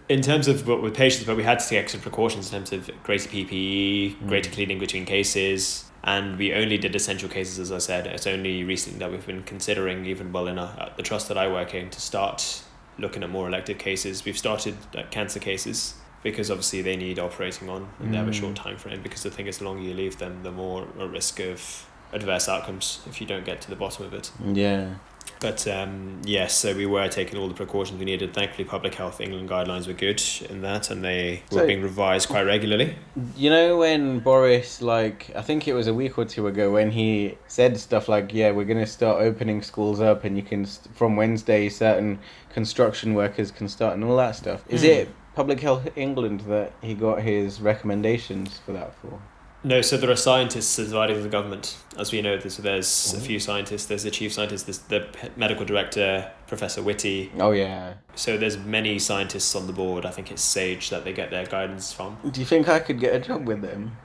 In 0.09 0.21
terms 0.21 0.47
of 0.47 0.67
what 0.67 0.81
with 0.83 0.95
patients, 0.95 1.25
but 1.25 1.35
we 1.35 1.43
had 1.43 1.59
to 1.59 1.67
take 1.67 1.79
extra 1.79 1.99
precautions 1.99 2.53
in 2.53 2.63
terms 2.63 2.71
of 2.71 3.03
greater 3.03 3.27
PPE, 3.27 4.27
greater 4.27 4.49
Mm. 4.49 4.53
cleaning 4.53 4.79
between 4.79 5.05
cases, 5.05 5.85
and 6.03 6.37
we 6.37 6.53
only 6.53 6.77
did 6.77 6.95
essential 6.95 7.27
cases. 7.27 7.59
As 7.59 7.71
I 7.71 7.79
said, 7.79 8.05
it's 8.07 8.27
only 8.27 8.63
recently 8.63 8.99
that 8.99 9.11
we've 9.11 9.25
been 9.25 9.41
considering, 9.43 10.05
even 10.05 10.31
well 10.31 10.47
in 10.47 10.59
our, 10.59 10.91
the 10.97 11.03
trust 11.03 11.27
that 11.29 11.37
I 11.37 11.47
work 11.47 11.73
in, 11.73 11.89
to 11.89 11.99
start 11.99 12.61
looking 12.99 13.23
at 13.23 13.29
more 13.31 13.47
elective 13.47 13.79
cases. 13.79 14.23
We've 14.23 14.37
started 14.37 14.75
uh, 14.95 15.03
cancer 15.09 15.39
cases 15.39 15.95
because 16.23 16.49
obviously 16.51 16.81
they 16.81 16.95
need 16.95 17.19
operating 17.19 17.69
on, 17.69 17.87
and 17.99 18.13
they 18.13 18.17
have 18.17 18.27
a 18.27 18.31
Mm. 18.31 18.39
short 18.39 18.55
time 18.55 18.77
frame. 18.77 19.01
Because 19.01 19.23
the 19.23 19.31
thing 19.31 19.47
is, 19.47 19.57
the 19.59 19.65
longer 19.65 19.81
you 19.83 19.93
leave 19.93 20.17
them, 20.17 20.43
the 20.43 20.51
more 20.51 20.87
a 20.99 21.07
risk 21.07 21.39
of 21.39 21.85
adverse 22.13 22.49
outcomes 22.49 22.99
if 23.09 23.21
you 23.21 23.27
don't 23.27 23.45
get 23.45 23.61
to 23.61 23.69
the 23.69 23.75
bottom 23.75 24.05
of 24.05 24.13
it. 24.13 24.31
Yeah. 24.53 24.95
But 25.39 25.67
um, 25.67 26.21
yes, 26.23 26.53
so 26.55 26.75
we 26.75 26.85
were 26.85 27.07
taking 27.07 27.39
all 27.39 27.47
the 27.47 27.53
precautions 27.55 27.97
we 27.97 28.05
needed. 28.05 28.31
Thankfully, 28.33 28.63
Public 28.65 28.93
Health 28.93 29.19
England 29.21 29.49
guidelines 29.49 29.87
were 29.87 29.93
good 29.93 30.21
in 30.51 30.61
that, 30.61 30.91
and 30.91 31.03
they 31.03 31.41
were 31.51 31.59
So- 31.61 31.67
being 31.67 31.81
revised 31.81 32.27
quite 32.29 32.43
regularly. 32.43 32.95
You 33.35 33.49
know 33.49 33.77
when 33.77 34.19
Boris, 34.19 34.81
like, 34.83 35.31
I 35.35 35.41
think 35.41 35.67
it 35.67 35.73
was 35.73 35.87
a 35.87 35.93
week 35.95 36.17
or 36.19 36.25
two 36.25 36.45
ago, 36.47 36.71
when 36.71 36.91
he 36.91 37.37
said 37.47 37.77
stuff 37.79 38.07
like, 38.07 38.33
"Yeah, 38.33 38.51
we're 38.51 38.65
gonna 38.65 38.85
start 38.85 39.21
opening 39.21 39.63
schools 39.63 39.99
up, 39.99 40.23
and 40.23 40.35
you 40.37 40.43
can 40.43 40.65
st- 40.65 40.95
from 40.95 41.15
Wednesday 41.15 41.69
certain 41.69 42.19
construction 42.53 43.13
workers 43.15 43.49
can 43.51 43.67
start 43.67 43.95
and 43.95 44.03
all 44.03 44.17
that 44.17 44.35
stuff." 44.35 44.63
Is 44.69 44.81
Hmm. 44.81 44.87
it 44.87 45.09
Public 45.35 45.59
Health 45.61 45.87
England 45.95 46.41
that 46.41 46.73
he 46.81 46.93
got 46.93 47.21
his 47.21 47.61
recommendations 47.61 48.59
for 48.65 48.73
that 48.73 48.93
for? 48.95 49.19
No, 49.63 49.81
so 49.81 49.95
there 49.95 50.09
are 50.09 50.15
scientists 50.15 50.75
divided 50.75 51.17
in 51.17 51.23
the 51.23 51.29
government, 51.29 51.77
as 51.97 52.11
we 52.11 52.19
know. 52.23 52.35
There's, 52.35 52.57
there's 52.57 53.13
a 53.13 53.17
Mhm. 53.17 53.21
few 53.21 53.39
scientists. 53.39 53.85
There's 53.85 54.01
the 54.01 54.09
chief 54.09 54.33
scientist, 54.33 54.65
there's 54.65 54.79
the 54.79 55.05
medical 55.37 55.65
director, 55.65 56.31
Professor 56.47 56.81
Whitty. 56.81 57.31
Oh 57.39 57.51
yeah. 57.51 57.93
So 58.15 58.37
there's 58.37 58.57
many 58.57 58.97
scientists 58.97 59.55
on 59.55 59.67
the 59.67 59.73
board. 59.73 60.03
I 60.03 60.09
think 60.09 60.31
it's 60.31 60.41
Sage 60.41 60.89
that 60.89 61.03
they 61.05 61.13
get 61.13 61.29
their 61.29 61.45
guidance 61.45 61.93
from. 61.93 62.17
Do 62.31 62.39
you 62.39 62.45
think 62.45 62.67
I 62.67 62.79
could 62.79 62.99
get 62.99 63.13
a 63.13 63.19
job 63.19 63.45
with 63.47 63.61
them? 63.61 63.97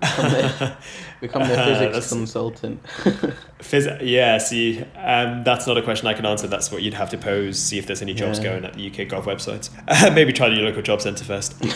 Become 0.00 0.30
their, 0.30 0.76
become 1.20 1.42
their 1.48 1.58
Uh, 1.60 1.64
physics 1.66 1.92
that's- 1.92 2.08
consultant. 2.10 2.82
Phys- 3.60 3.98
yeah, 4.02 4.38
see, 4.38 4.82
um, 4.96 5.42
that's 5.44 5.66
not 5.66 5.78
a 5.78 5.82
question 5.82 6.06
I 6.06 6.14
can 6.14 6.26
answer. 6.26 6.46
That's 6.46 6.70
what 6.70 6.82
you'd 6.82 6.94
have 6.94 7.10
to 7.10 7.18
pose. 7.18 7.58
See 7.58 7.78
if 7.78 7.86
there's 7.86 8.02
any 8.02 8.14
jobs 8.14 8.38
Yeah. 8.38 8.44
going 8.44 8.64
at 8.64 8.74
the 8.74 8.86
UK 8.88 9.08
Gov 9.08 9.24
website. 9.24 9.70
Maybe 10.14 10.32
try 10.32 10.48
your 10.48 10.64
local 10.64 10.82
job 10.82 11.00
centre 11.00 11.24
first. 11.24 11.58
see 11.62 11.68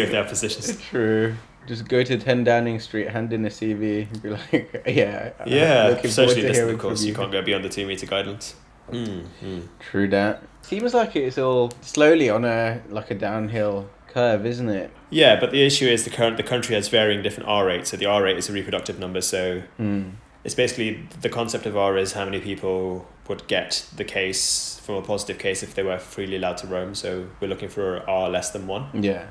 if 0.00 0.10
they 0.10 0.16
have 0.16 0.28
positions. 0.28 0.80
True. 0.82 1.34
Just 1.66 1.86
go 1.86 2.02
to 2.02 2.16
10 2.18 2.44
Downing 2.44 2.80
Street, 2.80 3.10
hand 3.10 3.32
in 3.32 3.44
a 3.44 3.48
CV, 3.50 4.10
and 4.10 4.22
be 4.22 4.30
like, 4.30 4.82
yeah. 4.86 5.30
I'm 5.38 5.48
Yeah, 5.48 5.88
looking 5.88 6.10
forward 6.10 6.30
socially 6.30 6.42
distant, 6.48 6.70
of 6.70 6.78
course. 6.78 7.00
from 7.00 7.08
You 7.08 7.14
can't 7.14 7.30
go 7.32 7.42
beyond 7.42 7.64
the 7.64 7.68
two 7.68 7.86
metre 7.86 8.06
guidelines. 8.06 8.54
Mm, 8.90 9.26
mm. 9.44 9.68
True 9.78 10.08
that. 10.08 10.42
Seems 10.62 10.94
like 10.94 11.14
it's 11.16 11.36
all 11.38 11.70
slowly 11.82 12.30
on 12.30 12.44
a 12.46 12.80
like 12.88 13.10
a 13.10 13.14
downhill 13.14 13.88
curve, 14.18 14.44
isn't 14.46 14.68
it? 14.68 14.90
Yeah, 15.10 15.38
but 15.40 15.50
the 15.52 15.62
issue 15.64 15.86
is 15.86 16.04
the 16.04 16.10
current 16.10 16.36
the 16.36 16.42
country 16.42 16.74
has 16.74 16.88
varying 16.88 17.22
different 17.22 17.48
R 17.48 17.64
rates. 17.66 17.90
So 17.90 17.96
the 17.96 18.06
R 18.06 18.22
rate 18.22 18.36
is 18.36 18.48
a 18.48 18.52
reproductive 18.52 18.98
number. 18.98 19.20
So 19.20 19.62
Mm. 19.78 20.12
it's 20.44 20.54
basically 20.54 20.90
the 21.22 21.28
concept 21.28 21.66
of 21.66 21.76
R 21.76 21.96
is 21.96 22.12
how 22.12 22.24
many 22.24 22.40
people 22.40 23.06
would 23.28 23.46
get 23.46 23.84
the 23.96 24.04
case 24.04 24.80
from 24.84 24.96
a 24.96 25.02
positive 25.02 25.38
case 25.38 25.62
if 25.62 25.74
they 25.74 25.82
were 25.82 25.98
freely 25.98 26.36
allowed 26.36 26.56
to 26.62 26.66
roam. 26.66 26.94
So 26.94 27.08
we're 27.40 27.48
looking 27.54 27.68
for 27.68 27.86
R 28.08 28.28
less 28.28 28.50
than 28.50 28.66
one. 28.66 28.84
Yeah. 29.10 29.26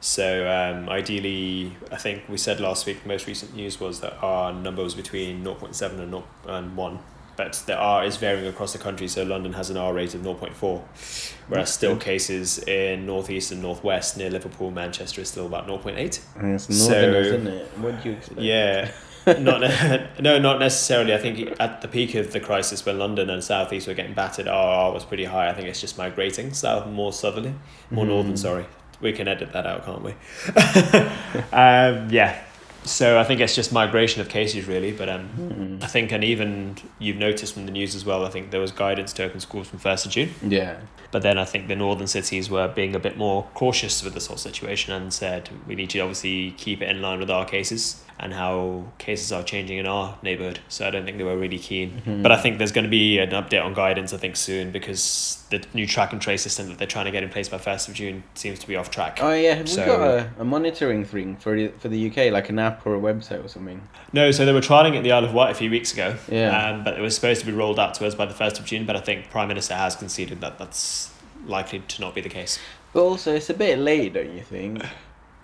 So 0.00 0.26
um, 0.58 0.88
ideally, 0.88 1.76
I 1.92 1.96
think 1.96 2.22
we 2.28 2.36
said 2.36 2.58
last 2.58 2.86
week, 2.86 3.02
the 3.02 3.08
most 3.08 3.26
recent 3.28 3.54
news 3.54 3.78
was 3.78 4.00
that 4.00 4.14
our 4.22 4.52
number 4.52 4.82
was 4.82 4.94
between 4.94 5.44
0.7 5.44 5.98
and, 6.00 6.10
0, 6.10 6.24
and 6.46 6.76
1. 6.76 6.98
But 7.42 7.62
the 7.66 7.76
R 7.76 8.04
is 8.04 8.16
varying 8.18 8.46
across 8.46 8.72
the 8.72 8.78
country. 8.78 9.08
So 9.08 9.24
London 9.24 9.52
has 9.54 9.68
an 9.68 9.76
R 9.76 9.92
rate 9.92 10.14
of 10.14 10.20
0.4, 10.20 10.52
whereas 10.60 11.48
That's 11.48 11.72
still 11.72 11.96
cases 11.96 12.58
in 12.60 13.04
northeast 13.04 13.50
and 13.50 13.60
northwest 13.60 14.16
near 14.16 14.30
Liverpool, 14.30 14.70
Manchester 14.70 15.22
is 15.22 15.28
still 15.28 15.46
about 15.46 15.66
0.8. 15.66 16.20
And 16.36 16.54
it's 16.54 16.74
So- 16.74 16.92
isn't 16.92 17.46
it? 17.48 17.66
What 17.78 18.00
do 18.02 18.10
you 18.10 18.16
expect? 18.16 18.40
Yeah. 18.40 18.92
not 19.26 19.60
no, 20.20 20.38
not 20.38 20.60
necessarily. 20.60 21.14
I 21.14 21.18
think 21.18 21.56
at 21.58 21.80
the 21.82 21.88
peak 21.88 22.14
of 22.14 22.32
the 22.32 22.40
crisis, 22.40 22.84
when 22.86 22.98
London 22.98 23.28
and 23.28 23.42
southeast 23.42 23.88
were 23.88 23.94
getting 23.94 24.14
battered, 24.14 24.46
RR 24.46 24.92
was 24.92 25.04
pretty 25.04 25.24
high. 25.24 25.48
I 25.48 25.54
think 25.54 25.68
it's 25.68 25.80
just 25.80 25.98
migrating 25.98 26.52
south, 26.52 26.86
more 26.86 27.12
southerly, 27.12 27.54
more 27.90 28.06
northern. 28.06 28.34
Mm. 28.34 28.38
Sorry, 28.38 28.66
we 29.00 29.12
can 29.12 29.26
edit 29.28 29.52
that 29.52 29.66
out, 29.66 29.84
can't 29.84 30.02
we? 30.02 30.12
um, 31.52 32.10
yeah. 32.10 32.42
So 32.84 33.18
I 33.18 33.24
think 33.24 33.40
it's 33.40 33.54
just 33.54 33.72
migration 33.72 34.20
of 34.20 34.28
cases, 34.28 34.66
really. 34.66 34.92
But 34.92 35.08
um, 35.08 35.28
Mm. 35.38 35.82
I 35.82 35.86
think, 35.86 36.12
and 36.12 36.22
even 36.24 36.76
you've 36.98 37.16
noticed 37.16 37.54
from 37.54 37.66
the 37.66 37.72
news 37.72 37.94
as 37.94 38.04
well. 38.04 38.24
I 38.26 38.28
think 38.30 38.50
there 38.50 38.60
was 38.60 38.72
guidance 38.72 39.12
to 39.14 39.24
open 39.24 39.40
schools 39.40 39.68
from 39.68 39.78
first 39.78 40.06
of 40.06 40.12
June. 40.12 40.30
Yeah. 40.46 40.76
But 41.10 41.22
then 41.22 41.38
I 41.38 41.44
think 41.44 41.68
the 41.68 41.76
northern 41.76 42.06
cities 42.06 42.48
were 42.50 42.68
being 42.68 42.94
a 42.94 42.98
bit 42.98 43.16
more 43.16 43.46
cautious 43.54 44.02
with 44.02 44.14
this 44.14 44.26
whole 44.26 44.36
situation 44.36 44.92
and 44.94 45.12
said 45.12 45.50
we 45.66 45.74
need 45.74 45.90
to 45.90 46.00
obviously 46.00 46.52
keep 46.52 46.80
it 46.82 46.88
in 46.88 47.02
line 47.02 47.18
with 47.20 47.30
our 47.30 47.44
cases 47.44 48.02
and 48.22 48.32
how 48.32 48.84
cases 48.98 49.32
are 49.32 49.42
changing 49.42 49.78
in 49.78 49.86
our 49.86 50.16
neighborhood. 50.22 50.60
So 50.68 50.86
I 50.86 50.90
don't 50.90 51.04
think 51.04 51.18
they 51.18 51.24
were 51.24 51.36
really 51.36 51.58
keen. 51.58 52.00
Mhm. 52.06 52.22
But 52.22 52.30
I 52.30 52.36
think 52.36 52.58
there's 52.58 52.70
going 52.70 52.84
to 52.84 52.90
be 52.90 53.18
an 53.18 53.30
update 53.30 53.62
on 53.64 53.74
guidance 53.74 54.12
I 54.14 54.16
think 54.16 54.36
soon 54.36 54.70
because 54.70 55.42
the 55.50 55.60
new 55.74 55.86
track 55.86 56.12
and 56.12 56.22
trace 56.22 56.40
system 56.42 56.68
that 56.68 56.78
they're 56.78 56.86
trying 56.86 57.06
to 57.06 57.10
get 57.10 57.22
in 57.24 57.28
place 57.30 57.48
by 57.48 57.58
first 57.58 57.88
of 57.88 57.94
June 57.94 58.22
seems 58.34 58.60
to 58.60 58.66
be 58.68 58.76
off 58.76 58.90
track. 58.90 59.18
Oh 59.20 59.32
yeah, 59.32 59.54
have 59.54 59.68
So- 59.68 59.80
we 59.82 59.86
got 59.86 60.00
a, 60.00 60.30
a 60.38 60.44
monitoring 60.44 61.04
thing 61.04 61.36
for 61.36 61.56
the- 61.56 61.72
for 61.78 61.88
the 61.88 61.98
UK, 62.08 62.30
like 62.30 62.48
an 62.48 62.58
app 62.60 62.86
or 62.86 62.94
a 62.94 63.00
website 63.00 63.44
or 63.44 63.48
something? 63.48 63.80
No, 64.12 64.30
so 64.30 64.46
they 64.46 64.52
were 64.52 64.60
trialing 64.60 64.94
it 64.94 64.98
at 64.98 65.02
the 65.04 65.12
Isle 65.12 65.24
of 65.24 65.34
Wight 65.34 65.50
a 65.50 65.54
few 65.54 65.68
weeks 65.70 65.92
ago. 65.92 66.14
Yeah. 66.30 66.56
Um, 66.70 66.84
but 66.84 66.96
it 66.96 67.00
was 67.00 67.14
supposed 67.16 67.40
to 67.40 67.46
be 67.46 67.52
rolled 67.52 67.80
out 67.80 67.94
to 67.94 68.06
us 68.06 68.14
by 68.14 68.26
the 68.26 68.34
first 68.34 68.58
of 68.60 68.64
June. 68.64 68.86
But 68.86 68.94
I 68.96 69.00
think 69.00 69.30
Prime 69.30 69.48
Minister 69.48 69.74
has 69.74 69.96
conceded 69.96 70.40
that 70.42 70.58
that's 70.58 71.10
likely 71.46 71.80
to 71.80 72.00
not 72.00 72.14
be 72.14 72.20
the 72.20 72.28
case. 72.28 72.58
But 72.92 73.02
also, 73.02 73.34
it's 73.34 73.50
a 73.50 73.54
bit 73.54 73.78
late, 73.80 74.12
don't 74.14 74.32
you 74.32 74.42
think? 74.42 74.82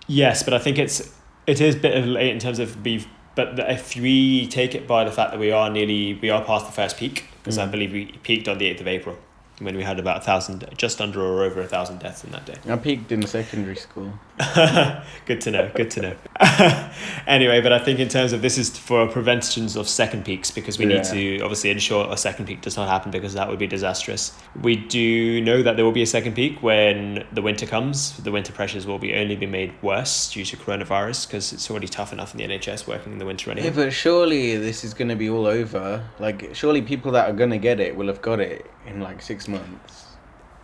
Yes, 0.07 0.43
but 0.43 0.53
I 0.53 0.59
think 0.59 0.79
it's 0.79 1.13
it 1.49 1.61
is 1.61 1.75
a 1.75 1.79
bit 1.79 1.97
of 1.97 2.05
late 2.05 2.31
in 2.31 2.39
terms 2.39 2.59
of 2.59 2.83
beef. 2.83 3.07
But 3.35 3.57
if 3.59 3.95
we 3.95 4.47
take 4.47 4.75
it 4.75 4.87
by 4.87 5.03
the 5.03 5.11
fact 5.11 5.31
that 5.31 5.39
we 5.39 5.51
are 5.51 5.69
nearly 5.69 6.15
we 6.21 6.29
are 6.29 6.43
past 6.43 6.65
the 6.65 6.71
first 6.71 6.97
peak 6.97 7.25
because 7.41 7.57
I 7.57 7.65
Mm. 7.67 7.71
believe 7.71 7.91
we 7.93 8.05
peaked 8.23 8.47
on 8.47 8.57
the 8.57 8.65
eighth 8.67 8.81
of 8.81 8.87
April 8.87 9.17
when 9.59 9.75
we 9.75 9.83
had 9.83 9.99
about 9.99 10.17
a 10.17 10.21
thousand, 10.21 10.65
just 10.77 11.01
under 11.01 11.21
or 11.21 11.43
over 11.43 11.61
a 11.61 11.67
thousand 11.67 11.99
deaths 11.99 12.23
in 12.23 12.31
that 12.31 12.45
day. 12.45 12.55
I 12.69 12.75
peaked 12.77 13.11
in 13.11 13.25
secondary 13.27 13.75
school. 13.75 14.13
good 15.25 15.41
to 15.41 15.51
know. 15.51 15.69
Good 15.75 15.91
to 15.91 16.01
know. 16.01 16.15
anyway, 17.27 17.59
but 17.61 17.73
I 17.73 17.79
think 17.79 17.99
in 17.99 18.07
terms 18.07 18.31
of 18.31 18.41
this 18.41 18.57
is 18.57 18.77
for 18.77 19.05
preventions 19.07 19.75
of 19.75 19.87
second 19.87 20.23
peaks 20.23 20.49
because 20.49 20.79
we 20.79 20.85
need 20.85 21.03
to 21.05 21.41
obviously 21.41 21.71
ensure 21.71 22.09
a 22.11 22.15
second 22.15 22.45
peak 22.45 22.61
does 22.61 22.77
not 22.77 22.87
happen 22.87 23.11
because 23.11 23.33
that 23.33 23.49
would 23.49 23.59
be 23.59 23.67
disastrous. 23.67 24.31
We 24.61 24.77
do 24.77 25.41
know 25.41 25.61
that 25.61 25.75
there 25.75 25.83
will 25.83 25.91
be 25.91 26.03
a 26.03 26.07
second 26.07 26.35
peak 26.35 26.61
when 26.63 27.25
the 27.33 27.41
winter 27.41 27.65
comes. 27.65 28.15
The 28.17 28.31
winter 28.31 28.53
pressures 28.53 28.87
will 28.87 28.99
be 28.99 29.13
only 29.13 29.35
be 29.35 29.45
made 29.45 29.73
worse 29.81 30.31
due 30.31 30.45
to 30.45 30.57
coronavirus 30.57 31.27
because 31.27 31.51
it's 31.51 31.69
already 31.69 31.87
tough 31.87 32.13
enough 32.13 32.33
in 32.33 32.37
the 32.37 32.57
NHS 32.57 32.87
working 32.87 33.11
in 33.11 33.19
the 33.19 33.25
winter 33.25 33.51
Yeah, 33.51 33.57
anyway. 33.57 33.85
but 33.85 33.93
surely 33.93 34.57
this 34.57 34.83
is 34.83 34.93
going 34.93 35.09
to 35.09 35.15
be 35.15 35.29
all 35.29 35.45
over. 35.47 36.07
Like, 36.19 36.55
surely 36.55 36.81
people 36.81 37.11
that 37.11 37.29
are 37.29 37.33
going 37.33 37.49
to 37.51 37.57
get 37.57 37.79
it 37.79 37.95
will 37.95 38.07
have 38.07 38.21
got 38.21 38.39
it 38.39 38.69
in 38.87 39.01
like 39.01 39.21
six 39.21 39.47
months. 39.47 40.05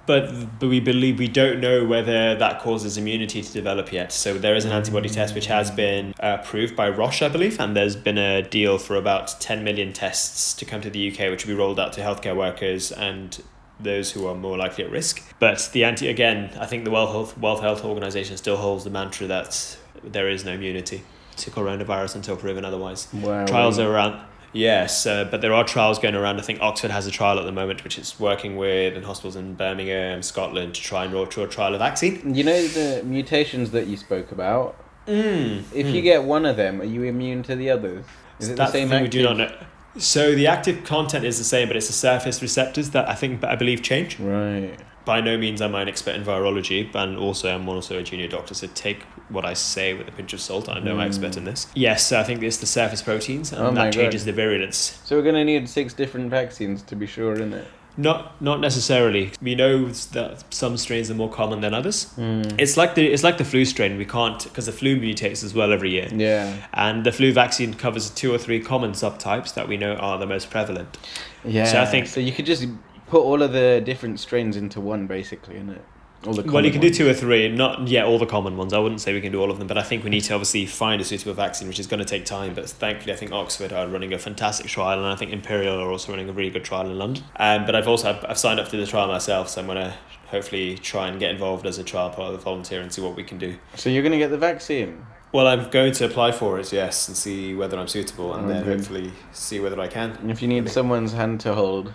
But 0.05 0.59
but 0.59 0.69
we 0.69 0.79
believe 0.79 1.19
we 1.19 1.27
don't 1.27 1.59
know 1.59 1.83
whether 1.85 2.35
that 2.35 2.61
causes 2.61 2.97
immunity 2.97 3.41
to 3.41 3.51
develop 3.51 3.91
yet. 3.91 4.11
So 4.11 4.37
there 4.37 4.55
is 4.55 4.65
an 4.65 4.71
antibody 4.71 5.09
test 5.09 5.33
which 5.35 5.47
has 5.47 5.71
been 5.71 6.13
approved 6.19 6.75
by 6.75 6.89
Roche, 6.89 7.21
I 7.21 7.29
believe, 7.29 7.59
and 7.59 7.75
there's 7.75 7.95
been 7.95 8.17
a 8.17 8.41
deal 8.41 8.77
for 8.77 8.95
about 8.95 9.39
ten 9.39 9.63
million 9.63 9.93
tests 9.93 10.53
to 10.55 10.65
come 10.65 10.81
to 10.81 10.89
the 10.89 11.11
UK, 11.11 11.31
which 11.31 11.45
will 11.45 11.53
be 11.55 11.59
rolled 11.59 11.79
out 11.79 11.93
to 11.93 12.01
healthcare 12.01 12.35
workers 12.35 12.91
and 12.91 13.41
those 13.79 14.11
who 14.11 14.25
are 14.25 14.35
more 14.35 14.57
likely 14.57 14.83
at 14.85 14.91
risk. 14.91 15.21
But 15.39 15.69
the 15.73 15.83
anti 15.83 16.07
again, 16.07 16.51
I 16.59 16.65
think 16.65 16.85
the 16.85 16.91
World 16.91 17.09
Health 17.09 17.37
World 17.37 17.61
Health 17.61 17.83
Organization 17.83 18.37
still 18.37 18.57
holds 18.57 18.83
the 18.83 18.89
mantra 18.89 19.27
that 19.27 19.77
there 20.03 20.29
is 20.29 20.45
no 20.45 20.53
immunity 20.53 21.01
to 21.37 21.51
coronavirus 21.51 22.15
until 22.15 22.37
proven 22.37 22.63
otherwise 22.63 23.07
Wow. 23.13 23.45
trials 23.45 23.77
are 23.79 23.91
around 23.91 24.21
yes 24.55 25.05
uh, 25.05 25.25
but 25.25 25.41
there 25.41 25.53
are 25.53 25.63
trials 25.65 25.99
going 25.99 26.15
around 26.15 26.39
i 26.39 26.41
think 26.41 26.59
oxford 26.61 26.89
has 26.89 27.05
a 27.05 27.11
trial 27.11 27.37
at 27.37 27.45
the 27.45 27.51
moment 27.51 27.83
which 27.83 27.97
it's 27.97 28.17
working 28.19 28.55
with 28.55 28.95
in 28.95 29.03
hospitals 29.03 29.35
in 29.35 29.53
birmingham 29.53 30.21
scotland 30.23 30.73
to 30.73 30.81
try 30.81 31.03
and 31.03 31.13
roll 31.13 31.27
to 31.27 31.43
a 31.43 31.47
trial 31.47 31.73
of 31.73 31.79
vaccine 31.79 32.33
You 32.33 32.43
know 32.45 32.65
the 32.67 33.03
mutations 33.03 33.71
that 33.71 33.87
you 33.87 33.97
spoke 33.97 34.31
about. 34.31 34.75
mm. 35.07 35.61
If 35.73 35.87
you 35.93 36.01
get 36.01 36.23
one 36.23 36.45
of 36.45 36.55
them, 36.55 36.81
are 36.81 36.85
you 36.95 37.03
immune 37.03 37.43
to 37.43 37.55
the 37.55 37.69
others? 37.69 38.05
Is 38.39 38.49
it 38.49 38.55
That's 38.55 38.71
the 38.71 38.79
same? 38.79 38.89
thing 38.89 39.03
we 39.03 39.09
do 39.09 39.23
not 39.23 39.37
know 39.37 39.51
so 39.97 40.35
the 40.35 40.47
active 40.47 40.83
content 40.83 41.23
is 41.25 41.37
the 41.37 41.43
same 41.43 41.67
but 41.67 41.77
it's 41.77 41.87
the 41.87 41.93
surface 41.93 42.41
receptors 42.41 42.89
that 42.91 43.07
i 43.07 43.15
think 43.15 43.43
i 43.43 43.55
believe 43.55 43.81
change 43.81 44.19
Right. 44.19 44.77
by 45.05 45.21
no 45.21 45.37
means 45.37 45.61
am 45.61 45.73
i 45.75 45.81
an 45.81 45.87
expert 45.87 46.15
in 46.15 46.23
virology 46.23 46.93
and 46.93 47.17
also 47.17 47.53
i'm 47.53 47.67
also 47.69 47.97
a 47.97 48.03
junior 48.03 48.27
doctor 48.27 48.53
so 48.53 48.67
take 48.73 49.03
what 49.29 49.45
i 49.45 49.53
say 49.53 49.93
with 49.93 50.07
a 50.07 50.11
pinch 50.11 50.33
of 50.33 50.41
salt 50.41 50.67
i'm 50.69 50.83
no 50.83 50.95
Mm. 50.97 51.05
expert 51.05 51.37
in 51.37 51.45
this 51.45 51.67
yes 51.75 52.05
so 52.05 52.19
i 52.19 52.23
think 52.23 52.43
it's 52.43 52.57
the 52.57 52.65
surface 52.65 53.01
proteins 53.01 53.51
and 53.53 53.61
Oh 53.61 53.71
that 53.71 53.93
changes 53.93 54.23
God. 54.23 54.27
the 54.33 54.41
virulence 54.41 54.99
So 55.05 55.15
we're 55.15 55.23
gonna 55.23 55.45
need 55.45 55.69
six 55.69 55.93
different 55.93 56.29
vaccines 56.29 56.81
to 56.83 56.95
be 56.95 57.07
sure, 57.07 57.33
isn't 57.33 57.53
it? 57.53 57.67
Not 57.97 58.41
not 58.41 58.59
necessarily. 58.59 59.31
We 59.41 59.55
know 59.55 59.85
that 59.87 60.43
some 60.53 60.75
strains 60.77 61.09
are 61.09 61.13
more 61.13 61.29
common 61.29 61.61
than 61.61 61.73
others. 61.73 62.07
Mm. 62.17 62.59
It's 62.59 62.75
like 62.77 62.95
the 62.95 63.05
it's 63.07 63.23
like 63.23 63.37
the 63.37 63.45
flu 63.45 63.63
strain. 63.65 63.97
We 63.97 64.05
can't 64.05 64.43
because 64.43 64.65
the 64.65 64.71
flu 64.71 64.97
mutates 64.99 65.43
as 65.43 65.53
well 65.53 65.71
every 65.71 65.91
year, 65.91 66.09
Yeah. 66.13 66.53
and 66.73 67.05
the 67.05 67.11
flu 67.11 67.31
vaccine 67.31 67.73
covers 67.73 68.09
two 68.09 68.33
or 68.33 68.37
three 68.37 68.59
common 68.59 68.91
subtypes 68.91 69.53
that 69.53 69.67
we 69.67 69.77
know 69.77 69.93
are 69.95 70.17
the 70.17 70.27
most 70.27 70.49
prevalent. 70.49 70.97
Yeah. 71.45 71.65
So 71.65 71.81
I 71.81 71.85
think- 71.85 72.07
so. 72.07 72.19
You 72.19 72.31
could 72.33 72.45
just 72.45 72.65
put 73.07 73.21
all 73.21 73.41
of 73.41 73.53
the 73.53 73.81
different 73.85 74.19
strains 74.19 74.57
into 74.57 74.81
one, 74.81 75.07
basically? 75.07 75.57
All 75.59 75.65
the 75.65 75.77
well, 76.25 76.65
you 76.65 76.71
can 76.71 76.81
do 76.81 76.89
two 76.89 77.07
or 77.07 77.13
three, 77.13 77.47
not 77.49 77.87
yeah 77.87 78.03
all 78.05 78.17
the 78.19 78.25
common 78.25 78.57
ones. 78.57 78.73
I 78.73 78.79
wouldn't 78.79 79.01
say 79.01 79.13
we 79.13 79.21
can 79.21 79.31
do 79.31 79.41
all 79.41 79.51
of 79.51 79.59
them, 79.59 79.67
but 79.67 79.77
I 79.77 79.83
think 79.83 80.03
we 80.03 80.09
need 80.09 80.21
to 80.21 80.33
obviously 80.33 80.65
find 80.65 81.01
a 81.01 81.03
suitable 81.03 81.33
vaccine, 81.33 81.67
which 81.67 81.79
is 81.79 81.87
going 81.87 81.99
to 81.99 82.05
take 82.05 82.25
time. 82.25 82.53
But 82.53 82.69
thankfully, 82.69 83.13
I 83.13 83.15
think 83.15 83.31
Oxford 83.31 83.71
are 83.73 83.87
running 83.87 84.13
a 84.13 84.17
fantastic 84.19 84.67
trial, 84.67 84.97
and 84.99 85.07
I 85.07 85.15
think 85.15 85.31
Imperial 85.31 85.79
are 85.79 85.91
also 85.91 86.11
running 86.11 86.29
a 86.29 86.33
really 86.33 86.49
good 86.51 86.63
trial 86.63 86.85
in 86.89 86.97
London. 86.97 87.23
Um, 87.37 87.65
but 87.65 87.75
I've 87.75 87.87
also 87.87 88.09
I've, 88.09 88.25
I've 88.29 88.37
signed 88.37 88.59
up 88.59 88.69
to 88.69 88.77
the 88.77 88.85
trial 88.85 89.07
myself, 89.07 89.49
so 89.49 89.61
I'm 89.61 89.67
going 89.67 89.77
to 89.77 89.93
hopefully 90.27 90.77
try 90.77 91.07
and 91.07 91.19
get 91.19 91.31
involved 91.31 91.65
as 91.65 91.77
a 91.77 91.83
trial 91.83 92.09
part 92.09 92.33
of 92.33 92.39
the 92.39 92.43
volunteer 92.43 92.81
and 92.81 92.91
see 92.91 93.01
what 93.01 93.15
we 93.15 93.23
can 93.23 93.37
do. 93.37 93.55
So 93.75 93.89
you're 93.89 94.01
gonna 94.03 94.17
get 94.17 94.31
the 94.31 94.37
vaccine. 94.37 95.05
Well, 95.31 95.47
I'm 95.47 95.69
going 95.69 95.91
to 95.93 96.05
apply 96.05 96.31
for 96.31 96.59
it, 96.59 96.71
yes, 96.71 97.07
and 97.07 97.15
see 97.17 97.53
whether 97.53 97.77
I'm 97.77 97.87
suitable, 97.89 98.33
and 98.35 98.45
Oh, 98.45 98.47
then 98.49 98.63
hopefully 98.63 99.11
see 99.33 99.59
whether 99.59 99.79
I 99.79 99.87
can. 99.87 100.11
And 100.11 100.31
if 100.31 100.41
you 100.41 100.47
need 100.47 100.69
someone's 100.69 101.11
hand 101.11 101.41
to 101.41 101.53
hold, 101.53 101.93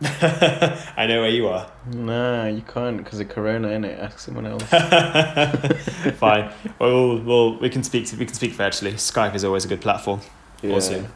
I 0.02 1.06
know 1.08 1.20
where 1.20 1.30
you 1.30 1.46
are. 1.48 1.70
no, 1.92 2.46
you 2.46 2.62
can't 2.62 2.98
because 2.98 3.20
of 3.20 3.28
Corona, 3.28 3.68
innit? 3.68 3.98
Ask 3.98 4.18
someone 4.18 4.46
else. 4.46 4.62
Fine. 6.18 6.52
Well, 6.78 7.20
we'll, 7.24 7.58
we'll, 7.58 7.70
can 7.70 7.82
speak. 7.84 8.06
To, 8.06 8.16
we 8.16 8.26
can 8.26 8.34
speak 8.34 8.52
virtually. 8.52 8.92
Skype 8.94 9.34
is 9.34 9.44
always 9.44 9.64
a 9.64 9.68
good 9.68 9.80
platform. 9.80 10.20
Also, 10.64 11.06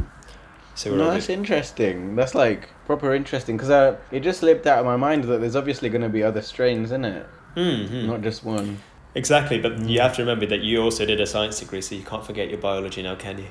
so 0.75 0.91
we're 0.93 0.99
no, 0.99 1.11
that's 1.11 1.27
good. 1.27 1.39
interesting. 1.39 2.15
That's 2.17 2.35
like 2.35 2.69
proper 2.87 3.15
interesting 3.15 3.57
because 3.57 3.97
it 4.13 4.21
just 4.21 4.41
slipped 4.41 4.67
out 4.67 4.79
of 4.79 4.85
my 4.87 4.97
mind 4.97 5.25
that 5.25 5.41
there's 5.41 5.57
obviously 5.57 5.89
going 5.89 6.03
to 6.03 6.09
be 6.09 6.23
other 6.23 6.43
strains 6.43 6.93
in 6.93 7.05
it, 7.05 7.27
Mhm. 7.57 8.07
not 8.07 8.21
just 8.23 8.45
one. 8.45 8.79
Exactly, 9.15 9.59
but 9.59 9.77
Mm. 9.77 9.89
you 9.89 10.01
have 10.01 10.15
to 10.17 10.23
remember 10.23 10.45
that 10.47 10.61
you 10.61 10.83
also 10.83 11.05
did 11.07 11.21
a 11.21 11.27
science 11.27 11.59
degree, 11.59 11.81
so 11.81 11.95
you 11.95 12.03
can't 12.05 12.25
forget 12.25 12.49
your 12.51 12.59
biology 12.59 13.03
now, 13.03 13.15
can 13.17 13.39
you? 13.39 13.47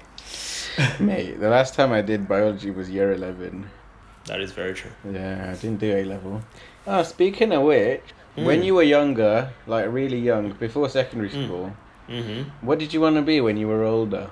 Mate, 1.03 1.39
the 1.39 1.49
last 1.49 1.73
time 1.73 1.91
I 1.91 2.01
did 2.01 2.27
biology 2.27 2.69
was 2.71 2.89
year 2.89 3.11
eleven. 3.11 3.69
That 4.27 4.41
is 4.41 4.51
very 4.51 4.73
true. 4.73 4.91
Yeah, 5.11 5.51
I 5.51 5.55
didn't 5.55 5.79
do 5.79 5.91
A 5.95 6.03
level. 6.03 6.41
Oh, 6.85 7.03
speaking 7.03 7.51
of 7.53 7.63
which, 7.63 8.01
when 8.35 8.61
Mm. 8.61 8.65
you 8.65 8.75
were 8.75 8.83
younger, 8.83 9.49
like 9.65 9.85
really 9.91 10.19
young, 10.19 10.51
before 10.53 10.89
secondary 10.89 11.29
Mm. 11.29 11.45
school, 11.45 11.73
hmm 12.07 12.43
what 12.61 12.79
did 12.79 12.93
you 12.93 13.01
want 13.01 13.15
to 13.17 13.21
be 13.21 13.41
when 13.41 13.57
you 13.57 13.67
were 13.67 13.83
older? 13.83 14.29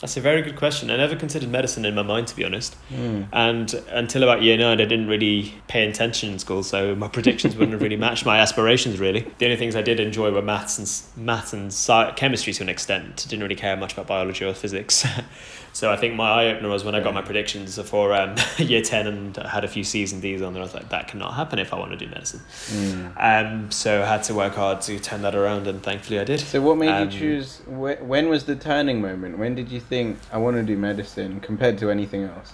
That's 0.00 0.16
a 0.16 0.20
very 0.20 0.42
good 0.42 0.56
question. 0.56 0.90
I 0.90 0.96
never 0.96 1.14
considered 1.14 1.48
medicine 1.48 1.84
in 1.84 1.94
my 1.94 2.02
mind, 2.02 2.26
to 2.26 2.34
be 2.34 2.44
honest. 2.44 2.74
Mm. 2.92 3.26
And 3.32 3.72
until 3.88 4.24
about 4.24 4.42
year 4.42 4.56
nine, 4.56 4.80
I 4.80 4.84
didn't 4.84 5.06
really 5.06 5.54
pay 5.68 5.86
attention 5.88 6.32
in 6.32 6.40
school, 6.40 6.64
so 6.64 6.96
my 6.96 7.06
predictions 7.06 7.54
wouldn't 7.54 7.70
have 7.74 7.82
really 7.82 7.96
matched 7.96 8.26
my 8.26 8.38
aspirations. 8.38 8.98
Really, 8.98 9.26
the 9.38 9.44
only 9.46 9.56
things 9.56 9.76
I 9.76 9.82
did 9.82 10.00
enjoy 10.00 10.32
were 10.32 10.42
maths 10.42 10.76
and 10.78 11.24
maths 11.24 11.52
and 11.52 11.66
sci- 11.72 12.10
chemistry 12.16 12.52
to 12.54 12.62
an 12.64 12.68
extent. 12.68 13.26
Didn't 13.28 13.44
really 13.44 13.54
care 13.54 13.76
much 13.76 13.92
about 13.92 14.08
biology 14.08 14.44
or 14.44 14.54
physics. 14.54 15.06
so 15.72 15.90
I 15.90 15.96
think 15.96 16.14
my 16.14 16.28
eye 16.30 16.46
opener 16.52 16.68
was 16.68 16.84
when 16.84 16.94
I 16.94 17.00
got 17.00 17.14
my 17.14 17.22
predictions 17.22 17.80
for 17.80 18.12
um, 18.12 18.36
year 18.58 18.82
ten 18.82 19.06
and 19.06 19.38
I 19.38 19.48
had 19.48 19.64
a 19.64 19.68
few 19.68 19.84
C's 19.84 20.12
and 20.12 20.20
D's 20.20 20.42
on 20.42 20.52
there. 20.52 20.62
I 20.62 20.64
was 20.66 20.74
like, 20.74 20.88
that 20.90 21.08
cannot 21.08 21.34
happen 21.34 21.58
if 21.58 21.72
I 21.72 21.78
want 21.78 21.92
to 21.92 21.96
do 21.96 22.06
medicine. 22.08 22.40
Mm. 22.68 23.12
Um, 23.18 23.70
so 23.70 24.02
I 24.02 24.06
had 24.06 24.22
to 24.24 24.34
work 24.34 24.54
hard 24.54 24.80
to 24.82 24.98
turn 24.98 25.22
that 25.22 25.34
around, 25.34 25.66
and 25.66 25.82
thankfully 25.82 26.18
I 26.20 26.24
did. 26.24 26.40
So 26.40 26.60
what 26.60 26.76
made 26.76 26.90
Um, 26.90 27.10
you 27.10 27.18
choose? 27.18 27.58
Wh- 27.66 28.00
when 28.06 28.28
was 28.28 28.44
the 28.44 28.56
turning 28.56 29.00
moment? 29.00 29.38
When 29.38 29.54
did 29.54 29.70
you 29.70 29.80
think 29.80 30.18
I 30.32 30.38
want 30.38 30.56
to 30.56 30.62
do 30.62 30.76
medicine 30.76 31.40
compared 31.40 31.78
to 31.78 31.90
anything 31.90 32.24
else? 32.24 32.52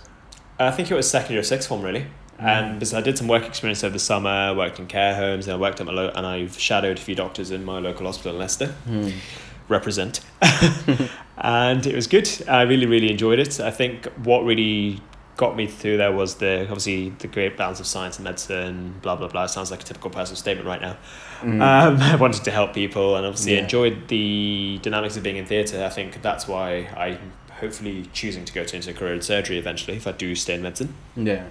I 0.58 0.70
think 0.70 0.90
it 0.90 0.94
was 0.94 1.10
second 1.10 1.34
year 1.34 1.42
sixth 1.42 1.68
form 1.68 1.82
really. 1.82 2.06
Um, 2.40 2.46
Mm. 2.46 2.74
because 2.74 2.94
I 2.94 3.00
did 3.00 3.18
some 3.18 3.26
work 3.26 3.44
experience 3.46 3.82
over 3.82 3.92
the 3.92 3.98
summer, 3.98 4.54
worked 4.54 4.78
in 4.78 4.86
care 4.86 5.12
homes, 5.16 5.48
and 5.48 5.54
I 5.56 5.58
worked 5.60 5.80
at 5.80 5.86
my 5.86 5.92
lo- 5.92 6.12
and 6.14 6.24
I've 6.24 6.56
shadowed 6.56 6.96
a 6.96 7.00
few 7.00 7.16
doctors 7.16 7.50
in 7.50 7.64
my 7.64 7.80
local 7.80 8.06
hospital 8.06 8.32
in 8.34 8.38
Leicester. 8.38 8.68
Hmm. 8.86 9.08
Represent, 9.68 10.20
and 11.38 11.86
it 11.86 11.94
was 11.94 12.06
good. 12.06 12.28
I 12.48 12.62
really 12.62 12.86
really 12.86 13.10
enjoyed 13.10 13.38
it. 13.38 13.60
I 13.60 13.70
think 13.70 14.06
what 14.24 14.44
really 14.44 15.00
got 15.36 15.54
me 15.56 15.68
through 15.68 15.96
there 15.98 16.10
was 16.10 16.36
the 16.36 16.62
obviously 16.62 17.10
the 17.20 17.28
great 17.28 17.56
balance 17.56 17.78
of 17.80 17.86
science 17.86 18.16
and 18.16 18.24
medicine. 18.24 18.94
Blah 19.02 19.16
blah 19.16 19.28
blah. 19.28 19.44
It 19.44 19.48
sounds 19.48 19.70
like 19.70 19.80
a 19.82 19.84
typical 19.84 20.10
personal 20.10 20.36
statement 20.36 20.66
right 20.66 20.80
now. 20.80 20.96
Mm. 21.42 21.60
Um, 21.62 21.96
I 22.02 22.16
wanted 22.16 22.44
to 22.44 22.50
help 22.50 22.74
people 22.74 23.16
and 23.16 23.24
obviously 23.26 23.54
Yeah. 23.54 23.62
enjoyed 23.62 24.08
the 24.08 24.78
dynamics 24.82 25.16
of 25.16 25.22
being 25.22 25.36
in 25.36 25.46
theatre. 25.46 25.84
I 25.84 25.90
think 25.90 26.22
that's 26.22 26.48
why 26.48 26.88
I'm 26.96 27.32
hopefully 27.60 28.08
choosing 28.12 28.44
to 28.44 28.52
go 28.52 28.64
to 28.64 28.76
into 28.76 28.90
a 28.90 28.94
career 28.94 29.14
in 29.14 29.20
surgery 29.22 29.58
eventually 29.58 29.96
if 29.96 30.06
I 30.06 30.12
do 30.12 30.34
stay 30.34 30.54
in 30.54 30.62
medicine. 30.62 30.94
yeah. 31.16 31.44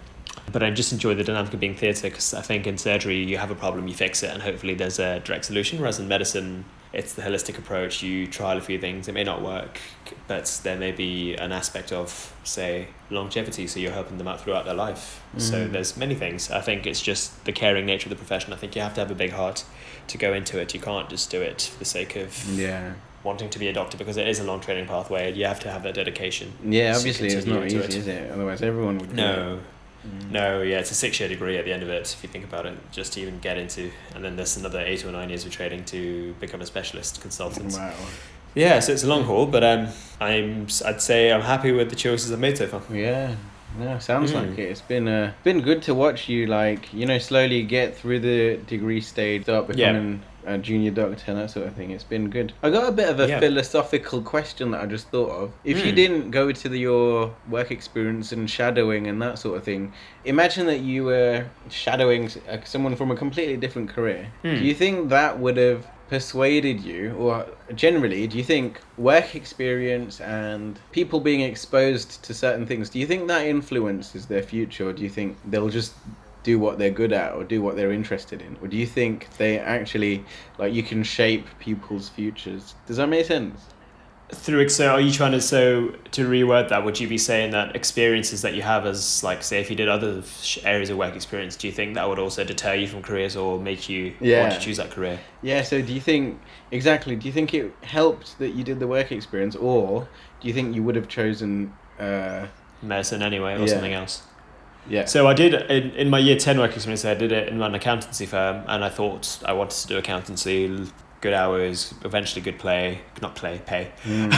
But 0.51 0.63
I 0.63 0.69
just 0.71 0.93
enjoy 0.93 1.13
the 1.15 1.23
dynamic 1.25 1.53
of 1.53 1.59
being 1.59 1.75
theatre 1.75 2.03
because 2.09 2.33
I 2.33 2.41
think 2.41 2.65
in 2.67 2.77
surgery 2.77 3.17
you 3.21 3.37
have 3.37 3.51
a 3.51 3.55
problem, 3.55 3.87
you 3.89 3.93
fix 3.93 4.23
it, 4.23 4.29
and 4.31 4.41
hopefully 4.41 4.75
there's 4.75 4.97
a 4.97 5.19
direct 5.19 5.43
solution. 5.45 5.77
Whereas 5.79 5.99
in 5.99 6.07
medicine, 6.07 6.63
it's 6.97 7.13
the 7.13 7.21
holistic 7.21 7.57
approach. 7.59 8.01
You 8.01 8.25
trial 8.27 8.57
a 8.57 8.61
few 8.61 8.79
things, 8.79 9.07
it 9.07 9.13
may 9.13 9.23
not 9.23 9.41
work, 9.43 9.79
but 10.27 10.59
there 10.63 10.75
may 10.77 10.91
be 10.91 11.35
an 11.35 11.51
aspect 11.51 11.91
of, 11.93 12.33
say, 12.43 12.87
longevity, 13.11 13.67
so 13.67 13.79
you're 13.79 13.91
helping 13.91 14.17
them 14.17 14.27
out 14.27 14.41
throughout 14.41 14.65
their 14.65 14.73
life. 14.73 15.21
So 15.37 15.55
Mm. 15.67 15.71
there's 15.73 15.95
many 15.95 16.15
things. 16.15 16.49
I 16.49 16.59
think 16.61 16.87
it's 16.87 17.01
just 17.01 17.45
the 17.45 17.51
caring 17.51 17.85
nature 17.85 18.07
of 18.07 18.09
the 18.09 18.15
profession. 18.15 18.51
I 18.51 18.55
think 18.57 18.75
you 18.75 18.81
have 18.81 18.95
to 18.95 19.01
have 19.01 19.11
a 19.11 19.15
big 19.15 19.31
heart 19.31 19.63
to 20.07 20.17
go 20.17 20.33
into 20.33 20.59
it. 20.59 20.73
You 20.73 20.79
can't 20.79 21.07
just 21.07 21.29
do 21.29 21.39
it 21.41 21.61
for 21.71 21.79
the 21.79 21.85
sake 21.85 22.15
of 22.15 22.29
Yeah. 22.59 22.93
wanting 23.23 23.49
to 23.51 23.59
be 23.59 23.67
a 23.67 23.73
doctor 23.73 23.95
because 23.97 24.17
it 24.17 24.27
is 24.27 24.39
a 24.39 24.43
long 24.43 24.59
training 24.59 24.87
pathway. 24.87 25.31
You 25.33 25.45
have 25.45 25.59
to 25.61 25.69
have 25.71 25.83
that 25.83 25.93
dedication. 25.93 26.53
Yeah, 26.67 26.95
obviously 26.97 27.27
it's 27.27 27.45
not 27.45 27.63
easy, 27.67 27.77
it. 27.77 27.93
is 27.93 28.07
it? 28.07 28.31
Otherwise 28.31 28.63
everyone 28.63 28.97
would 28.97 29.13
No. 29.13 29.59
it. 29.59 29.59
Mm. 30.07 30.31
No, 30.31 30.61
yeah, 30.61 30.79
it's 30.79 30.91
a 30.91 30.95
six 30.95 31.19
year 31.19 31.27
degree 31.29 31.57
at 31.57 31.65
the 31.65 31.73
end 31.73 31.83
of 31.83 31.89
it, 31.89 32.13
if 32.13 32.23
you 32.23 32.29
think 32.29 32.43
about 32.45 32.65
it, 32.65 32.77
just 32.91 33.13
to 33.13 33.21
even 33.21 33.39
get 33.39 33.57
into. 33.57 33.91
And 34.15 34.23
then 34.23 34.35
there's 34.35 34.57
another 34.57 34.79
eight 34.81 35.03
or 35.05 35.11
nine 35.11 35.29
years 35.29 35.45
of 35.45 35.51
training 35.51 35.85
to 35.85 36.33
become 36.39 36.61
a 36.61 36.65
specialist 36.65 37.21
consultant. 37.21 37.73
Wow. 37.73 37.93
Yeah, 38.55 38.79
so 38.79 38.91
it's 38.93 39.03
a 39.03 39.07
long 39.07 39.23
haul, 39.23 39.45
but 39.45 39.63
um, 39.63 39.87
I'm, 40.19 40.67
I'd 40.85 41.01
say 41.01 41.31
I'm 41.31 41.41
happy 41.41 41.71
with 41.71 41.89
the 41.89 41.95
choices 41.95 42.31
I've 42.31 42.39
made 42.39 42.57
so 42.57 42.67
far. 42.67 42.81
Yeah. 42.95 43.35
No, 43.77 43.99
sounds 43.99 44.31
Mm. 44.31 44.49
like 44.49 44.57
it. 44.57 44.71
It's 44.71 44.81
been 44.81 45.07
uh, 45.07 45.33
been 45.43 45.61
good 45.61 45.83
to 45.83 45.93
watch 45.93 46.27
you 46.29 46.47
like, 46.47 46.91
you 46.93 47.05
know, 47.05 47.19
slowly 47.19 47.61
get 47.63 47.95
through 47.95 48.21
the 48.21 48.57
degree 48.65 49.01
stage, 49.01 49.43
start 49.43 49.69
Yeah. 49.75 50.15
Becoming 50.47 50.59
a 50.59 50.63
junior 50.63 50.91
doctor 50.91 51.31
and 51.31 51.39
that 51.39 51.51
sort 51.51 51.67
of 51.67 51.73
thing. 51.75 51.91
It's 51.91 52.03
been 52.03 52.29
good. 52.29 52.53
I 52.63 52.69
got 52.69 52.87
a 52.89 52.91
bit 52.91 53.09
of 53.09 53.19
a 53.19 53.27
Yeah. 53.27 53.39
philosophical 53.39 54.21
question 54.21 54.71
that 54.71 54.81
I 54.81 54.85
just 54.85 55.09
thought 55.09 55.29
of. 55.31 55.51
If 55.63 55.85
you 55.85 55.91
Mm. 55.91 55.95
didn't 55.95 56.31
go 56.31 56.51
to 56.51 56.69
the, 56.69 56.79
your 56.79 57.33
work 57.49 57.71
experience 57.71 58.31
and 58.31 58.49
shadowing 58.49 59.07
and 59.07 59.21
that 59.21 59.39
sort 59.39 59.57
of 59.57 59.63
thing, 59.63 59.93
imagine 60.25 60.65
that 60.67 60.79
you 60.79 61.05
were 61.05 61.45
shadowing 61.69 62.29
uh, 62.49 62.57
someone 62.63 62.95
from 62.95 63.11
a 63.11 63.15
completely 63.15 63.57
different 63.57 63.89
career. 63.89 64.27
Mm. 64.43 64.59
Do 64.59 64.63
you 64.65 64.73
think 64.73 65.09
that 65.09 65.39
would 65.39 65.57
have 65.57 65.85
persuaded 66.09 66.79
you, 66.79 67.13
or 67.19 67.45
generally, 67.75 68.27
do 68.27 68.37
you 68.37 68.43
think 68.43 68.79
work 68.97 69.35
experience 69.35 70.21
and 70.21 70.79
people 70.93 71.19
being 71.19 71.41
exposed 71.41 72.23
to 72.23 72.33
certain 72.33 72.65
things, 72.65 72.89
do 72.89 72.97
you 72.97 73.05
think 73.05 73.27
that 73.27 73.45
influences 73.45 74.27
their 74.27 74.41
future, 74.41 74.87
or 74.87 74.93
do 74.93 75.03
you 75.03 75.09
think 75.09 75.35
they'll 75.45 75.67
just 75.67 75.91
do 76.47 76.57
what 76.57 76.77
they're 76.79 76.97
good 77.01 77.11
at 77.11 77.33
or 77.35 77.43
do 77.43 77.61
what 77.61 77.75
they're 77.75 77.91
interested 78.01 78.41
in? 78.41 78.51
Or 78.61 78.67
do 78.69 78.77
you 78.77 78.87
think 78.97 79.27
they 79.37 79.59
actually, 79.59 80.15
like, 80.57 80.73
you 80.73 80.81
can 80.91 81.03
shape 81.03 81.45
people's 81.59 82.07
futures? 82.07 82.63
Does 82.87 82.97
that 82.97 83.07
make 83.07 83.25
sense? 83.25 83.59
Through 84.45 84.67
so, 84.69 84.85
are 84.95 84.99
you 85.07 85.11
trying 85.11 85.31
to 85.33 85.41
so 85.41 85.61
to 86.11 86.21
reword 86.27 86.67
that? 86.69 86.83
Would 86.85 86.99
you 87.01 87.07
be 87.07 87.17
saying 87.17 87.51
that 87.51 87.75
experiences 87.77 88.41
that 88.41 88.53
you 88.55 88.61
have 88.61 88.85
as 88.85 89.23
like 89.23 89.41
say 89.41 89.61
if 89.61 89.69
you 89.69 89.75
did 89.81 89.87
other 89.87 90.21
areas 90.63 90.89
of 90.89 90.97
work 90.97 91.15
experience, 91.15 91.55
do 91.55 91.67
you 91.67 91.73
think 91.79 91.95
that 91.95 92.07
would 92.09 92.19
also 92.19 92.43
deter 92.43 92.73
you 92.81 92.87
from 92.87 93.01
careers 93.09 93.35
or 93.37 93.57
make 93.59 93.87
you 93.87 94.01
Yeah. 94.19 94.41
want 94.41 94.51
to 94.53 94.59
choose 94.59 94.77
that 94.77 94.91
career? 94.91 95.17
Yeah, 95.41 95.61
so 95.63 95.81
do 95.81 95.93
you 95.93 96.01
think, 96.01 96.41
exactly, 96.71 97.15
do 97.15 97.25
you 97.29 97.33
think 97.33 97.53
it 97.53 97.71
helped 97.83 98.37
that 98.39 98.51
you 98.57 98.63
did 98.69 98.79
the 98.79 98.87
work 98.87 99.11
experience, 99.13 99.55
or 99.55 100.09
do 100.41 100.47
you 100.49 100.53
think 100.53 100.75
you 100.75 100.83
would 100.83 100.95
have 100.95 101.07
chosen, 101.07 101.73
uh, 101.99 102.47
Medicine 102.81 103.21
anyway, 103.23 103.53
or 103.55 103.65
Yeah. 103.65 103.73
something 103.75 103.93
else. 103.93 104.21
Yeah. 104.89 105.05
So 105.05 105.27
I 105.27 105.33
did 105.33 105.53
in, 105.53 105.91
in 105.91 106.09
my 106.09 106.19
year 106.19 106.37
ten 106.37 106.57
work 106.59 106.75
experience. 106.75 107.05
I 107.05 107.13
did 107.13 107.31
it 107.31 107.49
in 107.49 107.61
an 107.61 107.75
accountancy 107.75 108.25
firm, 108.25 108.63
and 108.67 108.83
I 108.83 108.89
thought 108.89 109.39
I 109.45 109.53
wanted 109.53 109.77
to 109.81 109.87
do 109.87 109.97
accountancy. 109.97 110.87
Good 111.19 111.33
hours, 111.33 111.95
eventually 112.05 112.43
good 112.43 112.59
play, 112.59 113.01
not 113.23 113.35
play, 113.35 113.59
pay. 113.65 113.91
Mm. 114.03 114.31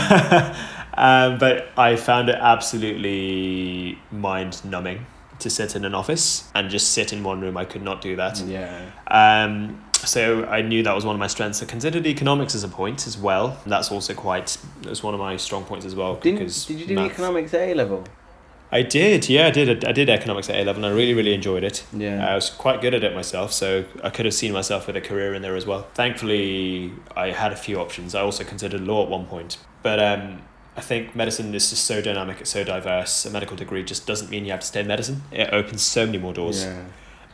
um, 0.93 1.37
but 1.37 1.67
I 1.77 1.97
found 1.97 2.29
it 2.29 2.37
absolutely 2.39 3.99
mind 4.11 4.63
numbing 4.63 5.05
to 5.39 5.49
sit 5.49 5.75
in 5.75 5.83
an 5.83 5.93
office 5.93 6.49
and 6.55 6.69
just 6.69 6.93
sit 6.93 7.11
in 7.11 7.21
one 7.21 7.41
room. 7.41 7.57
I 7.57 7.65
could 7.65 7.81
not 7.81 8.01
do 8.01 8.15
that. 8.15 8.39
yeah. 8.39 8.91
Um, 9.07 9.83
so 10.05 10.45
I 10.45 10.61
knew 10.61 10.81
that 10.83 10.95
was 10.95 11.05
one 11.05 11.15
of 11.15 11.19
my 11.19 11.27
strengths. 11.27 11.61
I 11.61 11.65
considered 11.65 12.07
economics 12.07 12.55
as 12.55 12.63
a 12.63 12.69
point 12.69 13.05
as 13.07 13.17
well. 13.17 13.59
That's 13.65 13.91
also 13.91 14.13
quite. 14.13 14.57
That's 14.81 15.03
one 15.03 15.13
of 15.13 15.19
my 15.19 15.35
strong 15.35 15.65
points 15.65 15.85
as 15.85 15.95
well. 15.95 16.15
Didn't, 16.15 16.39
because 16.39 16.65
did 16.65 16.79
you 16.79 16.85
do 16.85 16.95
math- 16.95 17.11
economics 17.11 17.53
at 17.53 17.61
A 17.61 17.73
level? 17.73 18.05
I 18.71 18.83
did. 18.83 19.27
Yeah, 19.29 19.47
I 19.47 19.51
did. 19.51 19.83
I 19.85 19.91
did 19.91 20.09
economics 20.09 20.49
at 20.49 20.55
A 20.55 20.63
level, 20.63 20.83
and 20.83 20.93
I 20.93 20.95
really, 20.95 21.13
really 21.13 21.33
enjoyed 21.33 21.63
it. 21.63 21.83
Yeah. 21.91 22.27
I 22.29 22.35
was 22.35 22.49
quite 22.49 22.81
good 22.81 22.93
at 22.93 23.03
it 23.03 23.15
myself, 23.15 23.51
so 23.51 23.85
I 24.03 24.09
could 24.09 24.25
have 24.25 24.33
seen 24.33 24.53
myself 24.53 24.85
with 24.87 24.95
a 24.95 25.01
career 25.01 25.33
in 25.33 25.41
there 25.41 25.55
as 25.55 25.65
well. 25.65 25.87
Thankfully, 25.95 26.93
I 27.15 27.31
had 27.31 27.51
a 27.51 27.55
few 27.55 27.79
options. 27.79 28.13
I 28.13 28.21
also 28.21 28.43
considered 28.43 28.81
law 28.81 29.03
at 29.03 29.09
one 29.09 29.25
point, 29.25 29.57
but 29.81 29.99
um, 29.99 30.43
I 30.77 30.81
think 30.81 31.15
medicine 31.15 31.53
is 31.55 31.69
just 31.69 31.85
so 31.85 32.01
dynamic, 32.01 32.41
it's 32.41 32.51
so 32.51 32.63
diverse. 32.63 33.25
A 33.25 33.31
medical 33.31 33.57
degree 33.57 33.83
just 33.83 34.05
doesn't 34.05 34.29
mean 34.29 34.45
you 34.45 34.51
have 34.51 34.61
to 34.61 34.67
stay 34.67 34.81
in 34.81 34.87
medicine. 34.87 35.23
It 35.31 35.49
opens 35.51 35.81
so 35.81 36.05
many 36.05 36.19
more 36.19 36.33
doors 36.33 36.63
Yeah. 36.63 36.83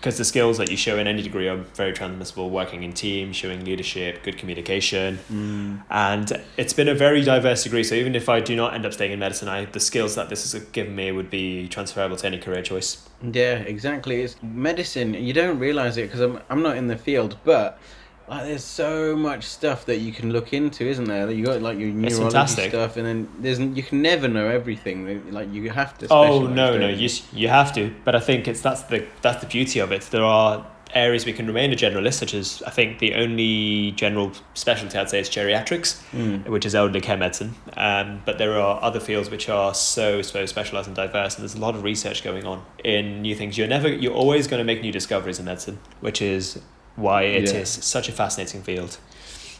Because 0.06 0.20
the 0.20 0.24
skills 0.24 0.60
that 0.60 0.70
you 0.70 0.78
show 0.78 1.00
in 1.00 1.08
any 1.08 1.24
degree 1.24 1.48
are 1.48 1.58
very 1.58 1.92
transmissible. 1.92 2.52
Working 2.52 2.84
in 2.84 2.94
teams, 2.94 3.36
showing 3.36 3.66
leadership, 3.66 4.22
good 4.22 4.38
communication, 4.38 5.18
Mm. 5.34 5.82
and 5.90 6.44
it's 6.58 6.74
been 6.74 6.88
a 6.88 6.94
very 6.94 7.24
diverse 7.24 7.64
degree. 7.64 7.84
So 7.84 7.96
even 7.96 8.14
if 8.14 8.30
I 8.30 8.40
do 8.40 8.56
not 8.56 8.76
end 8.76 8.86
up 8.86 8.94
staying 8.94 9.14
in 9.14 9.18
medicine, 9.18 9.50
I 9.50 9.66
the 9.66 9.80
skills 9.80 10.14
that 10.14 10.30
this 10.30 10.52
has 10.52 10.64
given 10.66 10.96
me 10.96 11.12
would 11.12 11.32
be 11.32 11.68
transferable 11.70 12.18
to 12.18 12.28
any 12.28 12.38
career 12.38 12.62
choice. 12.62 13.10
Yeah, 13.24 13.56
exactly. 13.74 14.22
It's 14.22 14.36
medicine. 14.44 15.16
You 15.16 15.34
don't 15.34 15.58
realize 15.58 15.98
it 15.98 16.04
because 16.04 16.22
I'm 16.22 16.40
I'm 16.52 16.62
not 16.62 16.78
in 16.78 16.86
the 16.86 16.98
field, 16.98 17.38
but 17.44 17.80
like 18.28 18.44
there's 18.46 18.64
so 18.64 19.16
much 19.16 19.44
stuff 19.44 19.86
that 19.86 19.98
you 19.98 20.12
can 20.12 20.32
look 20.32 20.54
into, 20.54 20.86
isn't 20.88 21.06
there? 21.06 21.30
You 21.32 21.46
got 21.46 21.62
like 21.62 21.78
your 21.78 21.90
neurology 21.90 22.70
stuff, 22.70 22.98
and 22.98 23.06
then 23.06 23.30
there's 23.40 23.60
you 23.60 23.84
can 23.84 24.02
never 24.02 24.28
know 24.28 24.48
everything. 24.48 25.32
Like 25.32 25.52
you 25.54 25.70
have 25.70 25.98
to. 26.00 26.08
Oh 26.10 26.48
no, 26.48 26.78
no, 26.78 26.88
you 26.90 27.10
you 27.34 27.48
have 27.50 27.74
to. 27.76 27.94
But 28.04 28.16
I 28.16 28.20
think 28.20 28.48
it's 28.48 28.62
that's 28.62 28.84
the 28.84 29.06
that's 29.22 29.42
the 29.42 29.48
beauty 29.48 29.80
of 29.80 29.92
it. 29.92 30.02
There 30.04 30.24
are 30.24 30.66
areas 30.94 31.26
we 31.26 31.34
can 31.34 31.46
remain 31.46 31.74
a 31.74 31.76
generalist, 31.76 32.14
such 32.14 32.34
as 32.34 32.64
I 32.66 32.70
think 32.70 33.00
the 33.00 33.16
only 33.16 33.92
general 33.92 34.32
specialty 34.54 34.98
I'd 34.98 35.10
say 35.10 35.20
is 35.20 35.30
geriatrics, 35.30 36.02
Mm. 36.14 36.48
which 36.48 36.66
is 36.66 36.74
elderly 36.74 37.02
care 37.02 37.18
medicine. 37.18 37.56
Um, 37.76 38.22
but 38.26 38.38
there 38.38 38.58
are 38.60 38.82
other 38.82 39.00
fields 39.02 39.30
which 39.30 39.50
are 39.50 39.74
so 39.74 40.22
so 40.22 40.46
specialized 40.46 40.88
and 40.88 40.96
diverse, 40.96 41.36
and 41.36 41.44
there's 41.44 41.56
a 41.56 41.60
lot 41.60 41.76
of 41.76 41.84
research 41.84 42.24
going 42.24 42.46
on 42.46 42.64
in 42.84 43.22
new 43.22 43.36
things. 43.36 43.58
You're 43.58 43.68
never 43.68 43.90
you're 43.90 44.14
always 44.14 44.48
going 44.48 44.60
to 44.60 44.64
make 44.64 44.82
new 44.82 44.92
discoveries 44.92 45.38
in 45.38 45.46
medicine, 45.46 45.80
which 46.00 46.22
is 46.22 46.60
why 46.96 47.24
it 47.24 47.44
is 47.46 47.54
Yeah. 47.54 47.64
such 47.66 48.10
a 48.10 48.12
fascinating 48.12 48.62
field. 48.64 48.98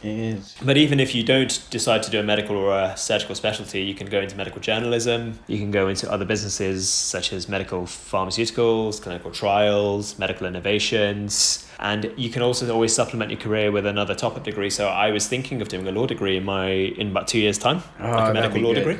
It 0.02 0.08
is. 0.10 0.54
But 0.62 0.76
even 0.76 1.00
if 1.00 1.14
you 1.14 1.22
don't 1.22 1.58
decide 1.70 2.02
to 2.04 2.10
do 2.10 2.20
a 2.20 2.22
medical 2.22 2.54
or 2.56 2.78
a 2.78 2.96
surgical 2.96 3.34
specialty, 3.34 3.80
you 3.80 3.94
can 3.94 4.08
go 4.08 4.20
into 4.20 4.36
medical 4.36 4.60
journalism, 4.60 5.38
you 5.46 5.58
can 5.58 5.70
go 5.70 5.88
into 5.88 6.10
other 6.12 6.26
businesses 6.26 6.88
such 6.88 7.32
as 7.32 7.48
medical 7.48 7.82
pharmaceuticals, 7.84 9.00
clinical 9.00 9.30
trials, 9.30 10.18
medical 10.18 10.46
innovations, 10.46 11.66
and 11.80 12.12
you 12.16 12.28
can 12.30 12.42
also 12.42 12.70
always 12.72 12.94
supplement 12.94 13.30
your 13.30 13.40
career 13.40 13.72
with 13.72 13.86
another 13.86 14.14
top-up 14.14 14.44
degree. 14.44 14.70
So 14.70 14.86
I 14.88 15.10
was 15.10 15.26
thinking 15.26 15.62
of 15.62 15.68
doing 15.68 15.88
a 15.88 15.92
law 15.92 16.06
degree 16.06 16.36
in 16.36 16.44
my 16.44 16.68
in 16.70 17.08
about 17.08 17.26
two 17.26 17.38
years' 17.38 17.58
time, 17.58 17.82
Oh, 18.00 18.10
like 18.10 18.30
a 18.30 18.34
medical 18.34 18.60
law 18.60 18.74
good. 18.74 18.84
degree. 18.84 18.98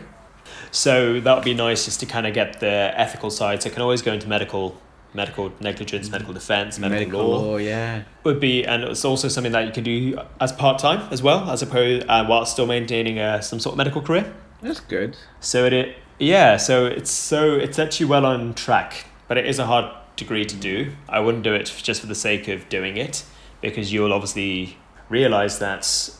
So 0.70 1.20
that 1.20 1.34
would 1.34 1.44
be 1.44 1.54
nice 1.54 1.84
just 1.84 2.00
to 2.00 2.06
kind 2.06 2.26
of 2.26 2.34
get 2.34 2.60
the 2.60 2.92
ethical 2.96 3.30
side. 3.30 3.62
So 3.62 3.70
I 3.70 3.72
can 3.72 3.82
always 3.82 4.02
go 4.02 4.12
into 4.12 4.28
medical 4.28 4.76
medical 5.14 5.52
negligence, 5.60 6.10
medical 6.10 6.34
defense, 6.34 6.78
medical, 6.78 7.26
law 7.26 7.56
yeah. 7.56 8.02
would 8.24 8.38
be, 8.38 8.64
and 8.64 8.84
it's 8.84 9.04
also 9.04 9.28
something 9.28 9.52
that 9.52 9.66
you 9.66 9.72
can 9.72 9.84
do 9.84 10.18
as 10.40 10.52
part 10.52 10.78
time 10.78 11.08
as 11.10 11.22
well, 11.22 11.50
as 11.50 11.62
opposed 11.62 12.06
uh, 12.08 12.24
while 12.26 12.44
still 12.44 12.66
maintaining 12.66 13.18
uh, 13.18 13.40
some 13.40 13.58
sort 13.58 13.74
of 13.74 13.78
medical 13.78 14.02
career. 14.02 14.32
That's 14.60 14.80
good. 14.80 15.16
So 15.40 15.64
it, 15.64 15.72
it, 15.72 15.96
yeah, 16.18 16.56
so 16.56 16.86
it's 16.86 17.10
so 17.10 17.54
it's 17.54 17.78
actually 17.78 18.06
well 18.06 18.26
on 18.26 18.54
track, 18.54 19.06
but 19.28 19.38
it 19.38 19.46
is 19.46 19.58
a 19.58 19.66
hard 19.66 19.90
degree 20.16 20.44
to 20.44 20.56
do. 20.56 20.92
I 21.08 21.20
wouldn't 21.20 21.44
do 21.44 21.54
it 21.54 21.72
just 21.82 22.00
for 22.00 22.06
the 22.06 22.14
sake 22.14 22.48
of 22.48 22.68
doing 22.68 22.96
it, 22.96 23.24
because 23.60 23.92
you'll 23.92 24.12
obviously 24.12 24.78
realize 25.08 25.58
that 25.60 26.10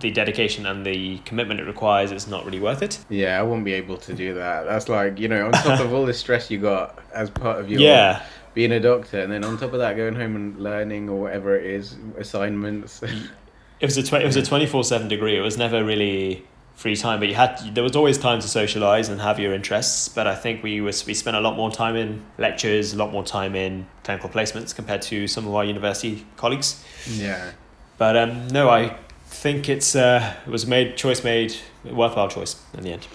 the 0.00 0.10
dedication 0.10 0.66
and 0.66 0.84
the 0.84 1.18
commitment 1.18 1.60
it 1.60 1.66
requires 1.66 2.10
is 2.12 2.26
not 2.26 2.44
really 2.44 2.60
worth 2.60 2.82
it. 2.82 2.98
Yeah, 3.08 3.38
I 3.38 3.42
wouldn't 3.42 3.64
be 3.64 3.74
able 3.74 3.96
to 3.98 4.14
do 4.14 4.34
that. 4.34 4.64
That's 4.64 4.88
like 4.88 5.18
you 5.18 5.28
know, 5.28 5.46
on 5.46 5.52
top 5.52 5.80
of 5.80 5.92
all 5.92 6.06
the 6.06 6.14
stress 6.14 6.50
you 6.50 6.58
got 6.58 6.98
as 7.12 7.30
part 7.30 7.58
of 7.60 7.70
your 7.70 7.80
Yeah, 7.88 8.22
being 8.54 8.72
a 8.72 8.80
doctor, 8.80 9.20
and 9.20 9.30
then 9.32 9.44
on 9.44 9.58
top 9.58 9.72
of 9.72 9.78
that, 9.80 9.96
going 9.96 10.14
home 10.14 10.36
and 10.36 10.58
learning 10.58 11.08
or 11.08 11.20
whatever 11.20 11.56
it 11.56 11.66
is, 11.66 11.96
assignments. 12.18 13.02
it 13.02 13.86
was 13.86 13.96
a 13.96 14.02
tw- 14.02 14.14
it 14.14 14.24
was 14.26 14.36
a 14.36 14.42
twenty 14.42 14.66
four 14.66 14.84
seven 14.84 15.08
degree. 15.08 15.36
It 15.36 15.42
was 15.42 15.58
never 15.58 15.84
really 15.84 16.44
free 16.74 16.96
time, 16.96 17.20
but 17.20 17.28
you 17.28 17.34
had 17.34 17.74
there 17.74 17.84
was 17.84 17.94
always 17.94 18.18
time 18.18 18.40
to 18.40 18.48
socialize 18.48 19.08
and 19.08 19.20
have 19.20 19.38
your 19.38 19.52
interests. 19.52 20.08
But 20.08 20.26
I 20.26 20.34
think 20.34 20.62
we 20.62 20.80
was 20.80 21.06
we 21.06 21.14
spent 21.14 21.36
a 21.36 21.40
lot 21.40 21.56
more 21.56 21.70
time 21.70 21.94
in 21.94 22.24
lectures, 22.38 22.94
a 22.94 22.96
lot 22.96 23.12
more 23.12 23.22
time 23.24 23.54
in 23.54 23.86
clinical 24.02 24.30
placements 24.30 24.74
compared 24.74 25.02
to 25.02 25.28
some 25.28 25.46
of 25.46 25.54
our 25.54 25.64
university 25.64 26.26
colleagues. 26.36 26.82
yeah. 27.08 27.52
But 27.96 28.16
um, 28.16 28.48
no, 28.48 28.68
I 28.70 28.96
think 29.34 29.68
it's 29.68 29.94
uh, 29.96 30.34
it 30.46 30.50
was 30.50 30.66
made 30.66 30.96
choice 30.96 31.22
made 31.24 31.54
worthwhile 31.84 32.28
choice 32.28 32.56
in 32.76 32.82
the 32.84 32.92
end. 32.92 33.06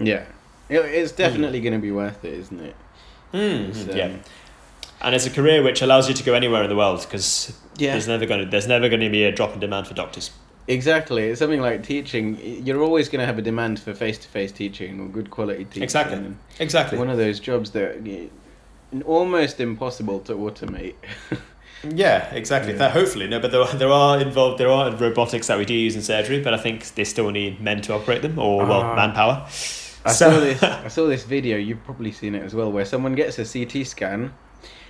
Yeah, 0.00 0.24
it's 0.70 1.12
definitely 1.12 1.60
going 1.60 1.72
to 1.72 1.78
be 1.78 1.90
worth 1.92 2.24
it, 2.24 2.34
isn't 2.34 2.60
it? 2.60 2.76
Mm, 3.32 3.74
So, 3.74 3.94
yeah, 3.94 4.10
and 5.00 5.14
it's 5.14 5.26
a 5.26 5.30
career 5.30 5.62
which 5.62 5.82
allows 5.82 6.08
you 6.08 6.14
to 6.14 6.22
go 6.24 6.34
anywhere 6.34 6.62
in 6.62 6.68
the 6.68 6.76
world 6.76 7.00
because 7.02 7.52
Yeah. 7.76 7.92
there's 7.92 8.08
never 8.08 8.26
going 8.26 8.40
to 8.44 8.50
there's 8.50 8.66
never 8.68 8.88
going 8.88 9.00
to 9.00 9.10
be 9.10 9.24
a 9.24 9.32
drop 9.32 9.54
in 9.54 9.60
demand 9.60 9.86
for 9.86 9.94
doctors. 9.94 10.30
Exactly. 10.66 11.22
It's 11.30 11.38
something 11.38 11.62
like 11.62 11.82
teaching. 11.82 12.38
You're 12.66 12.82
always 12.82 13.08
going 13.08 13.20
to 13.20 13.26
have 13.26 13.38
a 13.38 13.42
demand 13.42 13.80
for 13.80 13.94
face 13.94 14.18
to 14.18 14.28
face 14.28 14.52
teaching 14.52 15.00
or 15.00 15.06
good 15.08 15.30
quality 15.30 15.64
teaching. 15.64 15.82
Exactly. 15.82 16.34
Exactly. 16.58 16.98
One 16.98 17.08
of 17.08 17.16
those 17.16 17.40
jobs 17.40 17.70
that 17.70 17.96
almost 19.06 19.60
impossible 19.60 20.20
to 20.20 20.34
automate. 20.34 20.94
Yeah, 21.84 22.28
exactly. 22.34 22.72
Yeah. 22.72 22.78
That 22.78 22.92
hopefully 22.92 23.28
no, 23.28 23.38
but 23.40 23.50
there 23.52 23.60
are, 23.62 23.72
there 23.74 23.90
are 23.90 24.20
involved 24.20 24.58
there 24.58 24.70
are 24.70 24.90
robotics 24.96 25.46
that 25.46 25.58
we 25.58 25.64
do 25.64 25.74
use 25.74 25.94
in 25.96 26.02
surgery, 26.02 26.40
but 26.40 26.52
I 26.54 26.58
think 26.58 26.94
they 26.94 27.04
still 27.04 27.30
need 27.30 27.60
men 27.60 27.80
to 27.82 27.94
operate 27.94 28.22
them 28.22 28.38
or 28.38 28.64
well 28.66 28.82
Ah. 28.82 28.94
manpower. 28.96 29.44
I 30.04 30.12
So- 30.12 30.30
saw 30.32 30.40
this. 30.40 30.62
I 30.86 30.88
saw 30.88 31.06
this 31.06 31.24
video. 31.24 31.56
You've 31.56 31.84
probably 31.84 32.12
seen 32.12 32.34
it 32.34 32.42
as 32.42 32.54
well, 32.54 32.70
where 32.72 32.84
someone 32.84 33.14
gets 33.14 33.38
a 33.38 33.44
CT 33.44 33.84
scan 33.86 34.32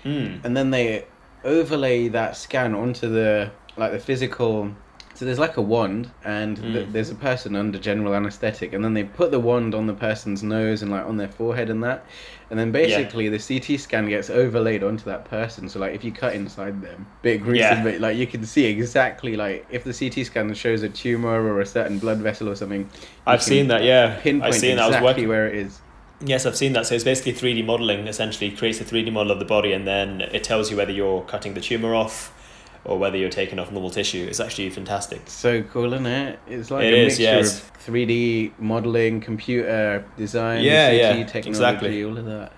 Mm. 0.04 0.44
and 0.44 0.56
then 0.56 0.70
they 0.70 1.04
overlay 1.44 2.08
that 2.08 2.36
scan 2.36 2.74
onto 2.74 3.08
the 3.08 3.50
like 3.76 3.92
the 3.92 3.98
physical. 3.98 4.70
So 5.18 5.24
there's 5.24 5.40
like 5.40 5.56
a 5.56 5.60
wand, 5.62 6.10
and 6.24 6.56
th- 6.56 6.86
Mm. 6.86 6.92
there's 6.92 7.10
a 7.10 7.14
person 7.16 7.56
under 7.56 7.76
general 7.76 8.14
anesthetic, 8.14 8.72
and 8.72 8.84
then 8.84 8.94
they 8.94 9.02
put 9.02 9.32
the 9.32 9.40
wand 9.40 9.74
on 9.74 9.88
the 9.88 9.92
person's 9.92 10.44
nose 10.44 10.80
and 10.80 10.92
like 10.92 11.04
on 11.04 11.16
their 11.16 11.26
forehead 11.26 11.70
and 11.70 11.82
that, 11.82 12.04
and 12.50 12.56
then 12.56 12.70
basically 12.70 13.28
the 13.28 13.36
CT 13.40 13.80
scan 13.80 14.08
gets 14.08 14.30
overlaid 14.30 14.84
onto 14.84 15.04
that 15.06 15.24
person. 15.24 15.68
So 15.68 15.80
like 15.80 15.92
if 15.92 16.04
you 16.04 16.12
cut 16.12 16.34
inside 16.34 16.80
them, 16.82 17.04
bit 17.22 17.38
gruesome, 17.42 17.58
Yeah. 17.78 17.82
but 17.82 18.00
like 18.00 18.16
you 18.16 18.28
can 18.28 18.44
see 18.44 18.66
exactly 18.66 19.34
like 19.34 19.66
if 19.70 19.82
the 19.82 19.92
CT 19.92 20.24
scan 20.24 20.54
shows 20.54 20.84
a 20.84 20.88
tumor 20.88 21.42
or 21.52 21.60
a 21.62 21.66
certain 21.66 21.98
blood 21.98 22.18
vessel 22.18 22.48
or 22.48 22.54
something. 22.54 22.88
I've 23.26 23.42
seen 23.42 23.66
that. 23.68 23.82
Yeah, 23.82 24.20
Pinpoint 24.22 24.54
I've 24.54 24.60
seen 24.60 24.76
that. 24.76 24.84
I 24.84 24.88
was 24.88 25.02
working. 25.02 25.26
where 25.26 25.48
it 25.48 25.56
is. 25.56 25.80
Yes, 26.24 26.46
I've 26.46 26.56
seen 26.56 26.74
that. 26.74 26.86
So 26.86 26.94
it's 26.94 27.02
basically 27.02 27.32
three 27.32 27.54
D 27.54 27.62
modeling. 27.62 28.06
Essentially, 28.06 28.52
creates 28.52 28.80
a 28.80 28.84
three 28.84 29.02
D 29.02 29.10
model 29.10 29.32
of 29.32 29.40
the 29.40 29.44
body, 29.44 29.72
and 29.72 29.84
then 29.84 30.20
it 30.20 30.44
tells 30.44 30.70
you 30.70 30.76
whether 30.76 30.92
you're 30.92 31.22
cutting 31.22 31.54
the 31.54 31.60
tumor 31.60 31.96
off 31.96 32.32
or 32.88 32.98
whether 32.98 33.16
you're 33.16 33.28
taking 33.30 33.58
off 33.58 33.70
normal 33.70 33.90
tissue. 33.90 34.26
It's 34.28 34.40
actually 34.40 34.70
fantastic. 34.70 35.20
So 35.26 35.62
cool, 35.62 35.92
isn't 35.92 36.06
it? 36.06 36.38
It's 36.48 36.70
like 36.70 36.84
It 36.84 36.94
a 36.94 37.06
is, 37.06 37.18
mixture 37.18 37.38
of 37.38 37.72
3D 37.86 38.52
modeling, 38.58 39.20
computer 39.20 40.04
design, 40.16 40.64
Yeah, 40.64 40.90
CG 40.90 40.98
yeah, 40.98 41.12
technology, 41.24 41.48
exactly. 41.48 42.04
all 42.04 42.16
of 42.16 42.24
that. 42.24 42.52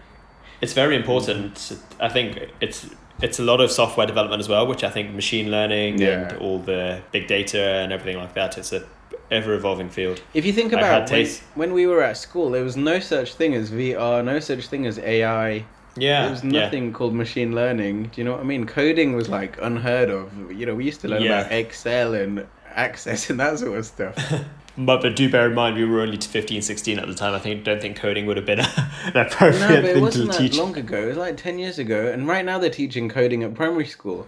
It's 0.60 0.72
very 0.72 0.94
important. 0.96 1.76
I 1.98 2.08
think 2.08 2.38
it's 2.60 2.88
it's 3.22 3.38
a 3.38 3.42
lot 3.42 3.60
of 3.60 3.70
software 3.70 4.06
development 4.06 4.40
as 4.40 4.48
well, 4.48 4.66
which 4.66 4.82
I 4.82 4.88
think 4.88 5.12
machine 5.14 5.50
learning 5.50 5.98
Yeah. 5.98 6.28
and 6.28 6.38
all 6.38 6.58
the 6.58 7.02
big 7.12 7.26
data 7.26 7.60
and 7.62 7.92
everything 7.92 8.16
like 8.18 8.32
that. 8.34 8.56
It's 8.56 8.72
a 8.72 8.82
ever 9.30 9.54
evolving 9.54 9.90
field. 9.90 10.20
If 10.34 10.44
you 10.46 10.52
think 10.52 10.72
about 10.72 11.10
when, 11.10 11.26
when 11.54 11.72
we 11.72 11.86
were 11.86 12.02
at 12.02 12.16
school, 12.16 12.50
there 12.50 12.64
was 12.64 12.76
no 12.76 12.98
such 12.98 13.34
thing 13.34 13.54
as 13.54 13.70
VR, 13.70 14.24
no 14.24 14.40
such 14.40 14.66
thing 14.68 14.86
as 14.86 14.98
AI. 14.98 15.64
Yeah, 15.96 16.22
there 16.22 16.30
was 16.30 16.44
yeah. 16.44 16.62
nothing 16.64 16.92
called 16.92 17.14
machine 17.14 17.54
learning. 17.54 18.04
Do 18.04 18.20
you 18.20 18.24
know 18.24 18.32
what 18.32 18.40
I 18.40 18.44
mean? 18.44 18.64
Coding 18.66 19.14
was 19.14 19.28
like 19.28 19.58
unheard 19.60 20.08
of. 20.10 20.32
You 20.52 20.66
know, 20.66 20.74
we 20.74 20.84
used 20.84 21.00
to 21.02 21.08
learn 21.08 21.22
Yeah. 21.22 21.40
about 21.40 21.52
Excel 21.52 22.14
and 22.14 22.46
Access 22.74 23.28
and 23.30 23.40
that 23.40 23.58
sort 23.58 23.78
of 23.78 23.86
stuff. 23.86 24.16
But, 24.78 25.02
but 25.02 25.16
do 25.16 25.28
bear 25.28 25.48
in 25.48 25.54
mind, 25.54 25.76
we 25.76 25.84
were 25.84 26.00
only 26.00 26.16
15, 26.16 26.62
16 26.62 26.98
at 27.00 27.06
the 27.08 27.14
time. 27.14 27.34
I 27.34 27.38
think 27.40 27.64
don't 27.64 27.82
think 27.82 27.96
coding 27.96 28.24
would 28.26 28.36
have 28.36 28.46
been 28.46 28.60
an 28.60 28.66
no, 29.14 29.24
but 29.28 29.84
it 29.84 30.00
wasn't 30.00 30.30
that 30.30 30.38
teach. 30.38 30.56
long 30.56 30.74
ago. 30.78 31.02
It 31.02 31.06
was 31.06 31.16
like 31.16 31.36
10 31.36 31.58
years 31.58 31.78
ago. 31.80 32.06
And 32.06 32.26
right 32.26 32.44
now 32.44 32.58
they're 32.58 32.70
teaching 32.70 33.08
coding 33.08 33.42
at 33.42 33.52
primary 33.52 33.84
school. 33.86 34.26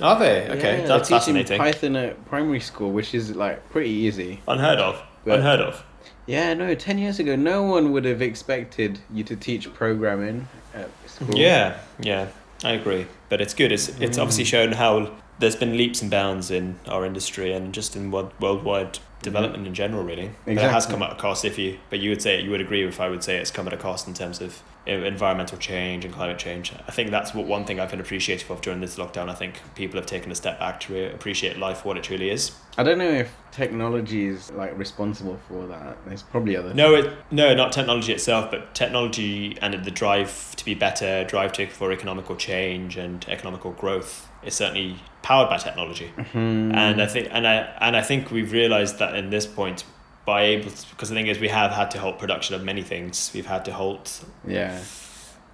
Are 0.00 0.18
they? 0.18 0.48
Okay, 0.48 0.80
Yeah, 0.80 0.86
that's 0.86 1.08
they're 1.10 1.20
teaching 1.20 1.34
fascinating. 1.36 1.58
Python 1.58 1.94
at 1.96 2.24
primary 2.24 2.58
school, 2.58 2.90
which 2.90 3.14
is 3.14 3.36
like 3.36 3.68
pretty 3.70 3.90
easy. 3.90 4.40
Unheard 4.48 4.78
of. 4.78 5.00
But- 5.24 5.40
Unheard 5.40 5.60
of. 5.60 5.84
Yeah, 6.26 6.54
no, 6.54 6.74
10 6.74 6.98
years 6.98 7.18
ago, 7.20 7.36
no 7.36 7.62
one 7.62 7.92
would 7.92 8.04
have 8.04 8.20
expected 8.20 8.98
you 9.12 9.22
to 9.24 9.36
teach 9.36 9.72
programming 9.72 10.48
at 10.74 10.88
school. 11.06 11.36
Yeah, 11.36 11.78
yeah, 12.00 12.28
I 12.64 12.72
agree. 12.72 13.06
But 13.28 13.40
it's 13.40 13.54
good. 13.54 13.70
It's 13.72 13.88
it's 14.00 14.18
obviously 14.18 14.44
Mm. 14.44 14.48
shown 14.48 14.72
how 14.72 15.12
there's 15.38 15.56
been 15.56 15.76
leaps 15.76 16.02
and 16.02 16.10
bounds 16.10 16.50
in 16.50 16.76
our 16.88 17.04
industry 17.04 17.52
and 17.52 17.72
just 17.74 17.94
in 17.94 18.10
world, 18.10 18.32
worldwide 18.40 18.98
development 19.22 19.66
in 19.66 19.74
general, 19.74 20.02
really. 20.02 20.30
But 20.44 20.54
it 20.54 20.60
has 20.60 20.86
come 20.86 21.02
at 21.02 21.12
a 21.12 21.14
cost. 21.16 21.44
If 21.44 21.58
you, 21.58 21.78
but 21.90 21.98
you 22.00 22.10
would 22.10 22.22
say 22.22 22.40
you 22.40 22.50
would 22.50 22.60
agree 22.60 22.82
if 22.86 23.00
I 23.00 23.08
would 23.08 23.22
say 23.22 23.36
it's 23.36 23.50
come 23.50 23.66
at 23.66 23.72
a 23.72 23.76
cost 23.76 24.06
in 24.08 24.14
terms 24.14 24.40
of 24.40 24.62
environmental 24.86 25.58
change 25.58 26.04
and 26.04 26.14
climate 26.14 26.38
change. 26.38 26.72
I 26.86 26.92
think 26.92 27.10
that's 27.10 27.34
what 27.34 27.46
one 27.46 27.64
thing 27.64 27.80
I've 27.80 27.90
been 27.90 28.00
appreciative 28.00 28.50
of 28.50 28.60
during 28.60 28.80
this 28.80 28.96
lockdown. 28.96 29.28
I 29.28 29.34
think 29.34 29.60
people 29.74 29.98
have 29.98 30.06
taken 30.06 30.30
a 30.30 30.34
step 30.34 30.58
back 30.58 30.80
to 30.80 30.94
re- 30.94 31.12
appreciate 31.12 31.58
life 31.58 31.78
for 31.78 31.88
what 31.88 31.96
it 31.96 32.04
truly 32.04 32.30
is. 32.30 32.52
I 32.78 32.82
don't 32.82 32.98
know 32.98 33.10
if 33.10 33.34
technology 33.50 34.26
is 34.26 34.50
like 34.52 34.76
responsible 34.78 35.38
for 35.48 35.66
that. 35.66 35.98
There's 36.06 36.22
probably 36.22 36.56
other. 36.56 36.74
No, 36.74 36.94
it 36.94 37.12
no, 37.30 37.54
not 37.54 37.72
technology 37.72 38.12
itself, 38.12 38.50
but 38.50 38.74
technology 38.74 39.56
and 39.60 39.82
the 39.84 39.90
drive 39.90 40.54
to 40.56 40.64
be 40.64 40.74
better, 40.74 41.24
drive 41.24 41.52
to 41.54 41.66
for 41.66 41.90
economical 41.90 42.36
change 42.36 42.96
and 42.96 43.26
economical 43.28 43.72
growth 43.72 44.28
is 44.44 44.54
certainly 44.54 44.96
powered 45.22 45.48
by 45.48 45.56
technology. 45.56 46.08
Hmm. 46.32 46.72
And 46.72 47.02
I 47.02 47.06
think 47.06 47.28
and 47.32 47.46
I 47.46 47.56
and 47.80 47.96
I 47.96 48.02
think 48.02 48.30
we've 48.30 48.52
realized 48.52 48.98
that 48.98 49.16
in 49.16 49.30
this 49.30 49.46
point 49.46 49.84
by 50.26 50.42
able 50.42 50.70
to, 50.70 50.90
because 50.90 51.08
the 51.08 51.14
thing 51.14 51.28
is 51.28 51.38
we 51.38 51.48
have 51.48 51.70
had 51.70 51.90
to 51.92 51.98
halt 52.00 52.18
production 52.18 52.54
of 52.54 52.62
many 52.64 52.82
things. 52.82 53.30
We've 53.32 53.46
had 53.46 53.64
to 53.66 53.72
halt 53.72 54.24
yeah, 54.46 54.78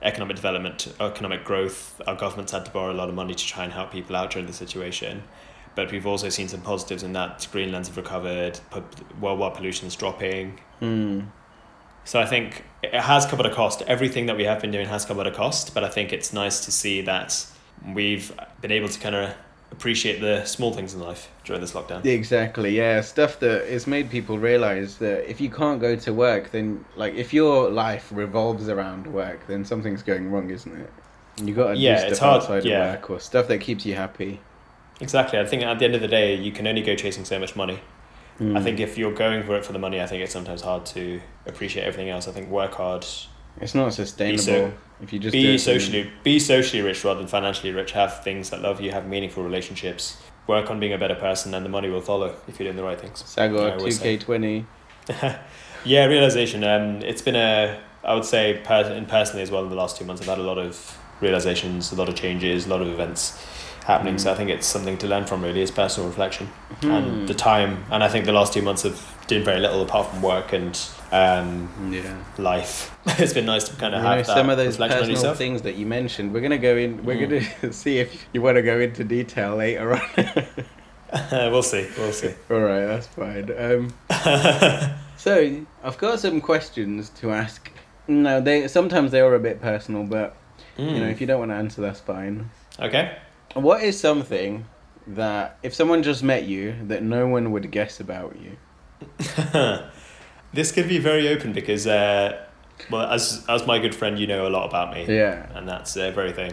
economic 0.03 0.35
development, 0.37 0.93
economic 0.99 1.45
growth. 1.45 2.01
Our 2.07 2.17
government's 2.17 2.51
had 2.53 2.65
to 2.65 2.71
borrow 2.73 2.91
a 2.93 2.95
lot 2.97 3.09
of 3.09 3.15
money 3.15 3.35
to 3.35 3.47
try 3.47 3.63
and 3.65 3.73
help 3.73 3.93
people 3.93 4.17
out 4.17 4.31
during 4.33 4.47
the 4.47 4.53
situation. 4.53 5.23
But 5.75 5.93
we've 5.93 6.07
also 6.07 6.29
seen 6.29 6.49
some 6.49 6.61
positives 6.63 7.03
in 7.03 7.13
that 7.13 7.39
Greenlands 7.53 7.87
have 7.87 7.97
recovered, 7.97 8.59
worldwide 9.21 9.55
pollution 9.55 9.87
is 9.87 9.95
dropping, 9.97 10.59
Hmm. 10.81 11.21
so 12.05 12.21
I 12.21 12.27
think 12.27 12.65
it 12.83 12.93
has 12.95 13.25
come 13.27 13.39
at 13.41 13.47
a 13.47 13.51
cost. 13.55 13.83
Everything 13.87 14.27
that 14.27 14.37
we 14.37 14.45
have 14.45 14.61
been 14.61 14.71
doing 14.71 14.89
has 14.89 15.05
come 15.05 15.19
at 15.21 15.27
a 15.27 15.31
cost, 15.31 15.73
but 15.75 15.83
I 15.85 15.89
think 15.89 16.13
it's 16.13 16.33
nice 16.33 16.65
to 16.67 16.73
see 16.73 17.01
that 17.03 17.47
we've 17.95 18.33
been 18.61 18.73
able 18.73 18.89
to 18.89 18.99
kind 19.01 19.15
of 19.15 19.35
appreciate 19.83 20.21
the 20.21 20.45
small 20.45 20.73
things 20.73 20.95
in 20.95 21.01
life 21.01 21.29
during 21.43 21.61
this 21.61 21.73
lockdown. 21.73 22.05
Exactly, 22.07 22.77
yeah. 22.77 23.01
Stuff 23.01 23.41
that 23.41 23.69
has 23.69 23.89
made 23.89 24.11
people 24.11 24.39
realize 24.39 24.99
that 24.99 25.29
if 25.29 25.41
you 25.41 25.51
can't 25.51 25.81
go 25.81 25.97
to 25.97 26.15
work, 26.15 26.53
then, 26.53 26.85
like, 26.95 27.15
if 27.15 27.35
your 27.35 27.69
life 27.69 28.09
revolves 28.13 28.69
around 28.69 29.13
work, 29.13 29.45
then 29.49 29.65
something's 29.65 30.05
going 30.05 30.31
wrong, 30.31 30.51
isn't 30.51 30.81
it? 30.81 30.91
You 31.45 31.53
got 31.53 31.73
to 31.73 31.77
Yeah, 31.77 31.95
do 31.95 31.99
stuff 31.99 32.11
it's 32.11 32.19
hard, 32.21 32.43
outside 32.43 32.65
yeah. 32.65 32.93
of 32.93 33.01
work 33.01 33.11
or 33.11 33.19
stuff 33.19 33.49
that 33.49 33.59
keeps 33.59 33.85
you 33.85 33.97
happy. 33.97 34.39
Exactly. 35.01 35.41
I 35.41 35.47
think 35.47 35.65
at 35.65 35.81
the 35.81 35.85
end 35.85 35.97
of 35.97 36.01
the 36.01 36.07
day, 36.07 36.37
you 36.37 36.53
can 36.53 36.69
only 36.69 36.83
go 36.83 36.95
chasing 36.95 37.25
so 37.25 37.41
much 37.41 37.57
money. 37.57 37.81
Hmm. 38.39 38.57
I 38.57 38.63
think 38.63 38.79
if 38.79 38.97
you're 38.97 39.13
going 39.13 39.43
for 39.43 39.57
it 39.57 39.65
for 39.65 39.73
the 39.73 39.81
money, 39.81 40.01
I 40.01 40.07
think 40.07 40.23
it's 40.23 40.33
sometimes 40.33 40.63
hard 40.63 40.87
to 40.95 41.21
appreciate 41.45 41.83
everything 41.83 42.09
else. 42.09 42.29
I 42.29 42.31
think 42.31 42.49
work 42.49 42.75
hard, 42.75 43.05
it's 43.61 43.75
not 43.75 43.93
sustainable 43.95 44.43
so- 44.43 44.73
if 45.03 45.13
you 45.13 45.19
just 45.19 45.33
be 45.33 45.59
socially 45.59 46.11
be 46.23 46.39
socially 46.39 46.81
rich 46.81 47.05
rather 47.05 47.19
than 47.19 47.27
financially 47.29 47.73
rich. 47.73 47.91
Have 47.93 48.23
things 48.23 48.51
that 48.51 48.63
love 48.63 48.81
you, 48.81 48.93
have 48.93 49.07
meaningful 49.07 49.43
relationships. 49.43 50.17
Work 50.47 50.71
on 50.71 50.79
being 50.81 50.93
a 50.93 50.99
better 50.99 51.15
person, 51.17 51.55
and 51.55 51.65
the 51.65 51.69
money 51.71 51.89
will 51.89 52.01
follow 52.01 52.35
if 52.49 52.59
you're 52.59 52.67
doing 52.67 52.77
the 52.77 52.83
right 52.85 53.01
things. 53.01 53.25
Sagar 53.27 53.79
two 53.79 53.97
K 53.99 54.17
twenty. 54.19 54.65
Yeah, 55.85 56.05
realization. 56.07 56.63
Um, 56.63 57.03
it's 57.03 57.23
been 57.23 57.35
a, 57.35 57.81
I 58.05 58.15
would 58.15 58.25
say, 58.25 58.61
per- 58.65 58.93
and 58.93 59.09
personally 59.09 59.43
as 59.43 59.51
well 59.51 59.65
in 59.65 59.69
the 59.71 59.75
last 59.75 59.97
two 59.97 60.05
months, 60.05 60.23
I've 60.23 60.29
had 60.29 60.39
a 60.39 60.43
lot 60.43 60.57
of 60.59 60.97
realizations, 61.21 61.91
a 61.91 61.97
lot 61.97 62.09
of 62.09 62.15
changes, 62.15 62.67
a 62.67 62.69
lot 62.69 62.81
of 62.83 62.87
events 62.89 63.45
happening. 63.85 64.15
Mm. 64.15 64.21
So 64.21 64.31
I 64.33 64.37
think 64.37 64.51
it's 64.51 64.67
something 64.67 64.97
to 64.99 65.09
learn 65.09 65.25
from. 65.27 65.43
Really, 65.43 65.61
is 65.61 65.73
personal 65.73 66.09
reflection 66.09 66.47
Hmm. 66.83 66.91
and 66.93 67.29
the 67.29 67.35
time. 67.35 67.85
And 67.91 68.05
I 68.05 68.09
think 68.09 68.27
the 68.27 68.33
last 68.33 68.53
two 68.53 68.63
months 68.63 68.83
have 68.83 69.01
done 69.27 69.43
very 69.43 69.59
little 69.59 69.83
apart 69.83 70.07
from 70.09 70.23
work 70.23 70.53
and 70.53 70.79
um, 71.13 71.69
Yeah. 71.93 72.17
life. 72.39 72.91
it's 73.21 73.33
been 73.35 73.47
nice 73.47 73.65
to 73.65 73.77
kind 73.77 73.93
You 73.93 73.99
of 73.99 74.05
know, 74.05 74.09
have 74.11 74.27
that 74.27 74.35
some 74.35 74.51
of 74.51 74.57
those 74.57 74.77
personal 74.77 75.35
things 75.35 75.63
that 75.63 75.77
you 75.77 75.87
mentioned. 75.87 76.33
We're 76.33 76.41
gonna 76.41 76.59
go 76.59 76.77
in. 76.77 77.05
We're 77.05 77.17
Mm. 77.17 77.51
gonna 77.61 77.73
see 77.83 77.99
if 77.99 78.27
you 78.33 78.43
want 78.43 78.57
to 78.57 78.63
go 78.63 78.81
into 78.81 79.05
detail 79.05 79.57
later 79.57 79.95
on. 79.95 80.47
we'll 81.53 81.63
see. 81.63 81.87
We'll 81.99 82.13
see. 82.13 82.35
All 82.51 82.59
right, 82.61 82.87
that's 82.87 83.07
fine. 83.07 83.51
Um, 83.57 83.95
so 85.17 85.61
I've 85.85 85.99
got 85.99 86.19
some 86.21 86.41
questions 86.41 87.11
to 87.21 87.31
ask. 87.33 87.71
No, 88.09 88.41
they 88.41 88.67
sometimes 88.69 89.11
they 89.13 89.21
are 89.21 89.35
a 89.35 89.41
bit 89.41 89.61
personal, 89.61 90.05
but 90.05 90.35
you 90.79 90.87
know, 90.87 91.07
Mm. 91.07 91.13
if 91.13 91.21
you 91.21 91.27
don't 91.27 91.39
want 91.39 91.51
to 91.51 91.57
answer, 91.57 91.83
that's 91.83 92.01
fine. 92.01 92.51
Okay. 92.81 93.17
What 93.55 93.83
is 93.83 94.01
something 94.01 94.65
that 95.07 95.59
if 95.63 95.75
someone 95.75 96.03
just 96.03 96.23
met 96.23 96.45
you 96.45 96.75
that 96.85 97.03
no 97.03 97.27
one 97.27 97.51
would 97.53 97.71
guess 97.71 98.01
about 98.01 98.35
you? 98.41 98.57
This 100.53 100.73
could 100.73 100.89
be 100.89 100.99
very 100.99 101.29
open 101.29 101.53
because, 101.53 101.87
uh, 101.87 102.45
well, 102.91 103.11
as 103.11 103.45
as 103.49 103.67
my 103.67 103.79
good 103.79 103.95
friend, 103.95 104.19
you 104.19 104.27
know 104.27 104.47
a 104.47 104.51
lot 104.51 104.69
about 104.69 104.93
me. 104.95 105.07
Yeah. 105.09 105.47
and 105.55 105.69
that's 105.69 105.97
uh, 105.97 106.11
very 106.11 106.33
thing. 106.33 106.53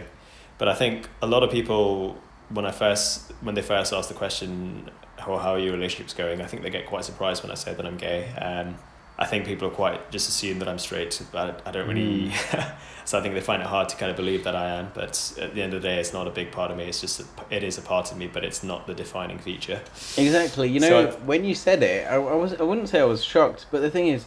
But 0.58 0.68
I 0.68 0.74
think 0.74 1.08
a 1.22 1.26
lot 1.26 1.42
of 1.42 1.50
people, 1.50 2.16
when 2.50 2.66
I 2.66 2.70
first 2.70 3.32
when 3.40 3.54
they 3.54 3.62
first 3.62 3.92
ask 3.92 4.08
the 4.08 4.14
question, 4.14 4.90
"How 5.18 5.36
how 5.38 5.52
are 5.52 5.58
your 5.58 5.72
relationships 5.72 6.14
going?" 6.14 6.40
I 6.40 6.46
think 6.46 6.62
they 6.62 6.70
get 6.70 6.86
quite 6.86 7.04
surprised 7.04 7.42
when 7.42 7.50
I 7.50 7.54
say 7.54 7.74
that 7.74 7.86
I'm 7.86 7.96
gay. 7.96 8.28
Um, 8.34 8.76
I 9.20 9.26
think 9.26 9.44
people 9.44 9.68
are 9.68 9.72
quite 9.72 10.10
just 10.10 10.28
assume 10.30 10.58
that 10.60 10.68
I'm 10.68 10.78
straight, 10.78 11.20
but 11.30 11.60
I 11.66 11.70
don't 11.70 11.86
really. 11.86 12.30
Hmm. 12.30 12.60
so 13.04 13.18
I 13.18 13.22
think 13.22 13.34
they 13.34 13.42
find 13.42 13.60
it 13.60 13.68
hard 13.68 13.88
to 13.90 13.96
kind 13.96 14.10
of 14.10 14.16
believe 14.16 14.44
that 14.44 14.56
I 14.56 14.70
am. 14.78 14.90
But 14.94 15.34
at 15.38 15.54
the 15.54 15.60
end 15.62 15.74
of 15.74 15.82
the 15.82 15.88
day, 15.88 16.00
it's 16.00 16.12
not 16.14 16.26
a 16.26 16.30
big 16.30 16.50
part 16.52 16.70
of 16.70 16.78
me. 16.78 16.84
It's 16.84 17.02
just 17.02 17.20
a, 17.20 17.24
it 17.50 17.62
is 17.62 17.76
a 17.76 17.82
part 17.82 18.10
of 18.10 18.16
me, 18.16 18.28
but 18.28 18.44
it's 18.44 18.62
not 18.62 18.86
the 18.86 18.94
defining 18.94 19.38
feature. 19.38 19.80
Exactly. 20.16 20.70
You 20.70 20.80
know, 20.80 21.10
So- 21.10 21.16
when 21.26 21.44
you 21.44 21.54
said 21.54 21.82
it, 21.82 22.06
I, 22.08 22.14
I 22.14 22.34
was 22.34 22.54
I 22.54 22.62
wouldn't 22.62 22.88
say 22.88 22.98
I 23.00 23.04
was 23.04 23.22
shocked, 23.22 23.66
but 23.70 23.82
the 23.82 23.90
thing 23.90 24.08
is, 24.08 24.24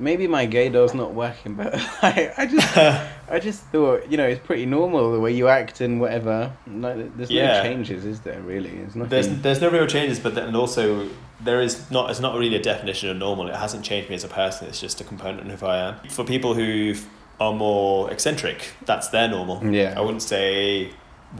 maybe 0.00 0.26
my 0.26 0.44
gaydar's 0.48 0.92
not 0.94 1.14
working, 1.14 1.54
but 1.54 1.72
I 2.02 2.32
I 2.36 2.46
just 2.46 2.76
I 3.30 3.38
just 3.38 3.62
thought, 3.66 4.10
you 4.10 4.16
know, 4.16 4.26
it's 4.26 4.44
pretty 4.44 4.66
normal 4.66 5.12
the 5.12 5.20
way 5.20 5.30
you 5.32 5.46
act 5.46 5.80
and 5.80 6.00
whatever. 6.00 6.52
Like, 6.66 7.16
there's 7.16 7.30
Yeah. 7.30 7.58
no 7.58 7.62
changes, 7.62 8.04
is 8.04 8.20
there? 8.22 8.40
Really, 8.42 8.70
there's 8.70 8.96
nothing. 8.96 9.08
There's 9.10 9.28
there's 9.42 9.60
no 9.60 9.70
real 9.70 9.86
changes, 9.86 10.18
but 10.18 10.34
then 10.34 10.56
also 10.56 11.08
there 11.44 11.60
is 11.60 11.90
not. 11.90 12.10
It's 12.10 12.20
not 12.20 12.38
really 12.38 12.54
a 12.56 12.62
definition 12.62 13.08
of 13.10 13.16
normal. 13.16 13.48
It 13.48 13.54
hasn't 13.54 13.84
changed 13.84 14.08
me 14.08 14.14
as 14.14 14.24
a 14.24 14.28
person. 14.28 14.68
It's 14.68 14.80
just 14.80 15.00
a 15.00 15.04
component 15.04 15.50
of 15.50 15.60
who 15.60 15.66
I 15.66 15.88
am. 15.88 16.08
For 16.08 16.24
people 16.24 16.54
who 16.54 16.94
are 17.40 17.52
more 17.52 18.10
eccentric, 18.10 18.70
that's 18.84 19.08
their 19.08 19.28
normal. 19.28 19.64
Yeah. 19.64 19.94
I 19.96 20.00
wouldn't 20.00 20.22
say 20.22 20.90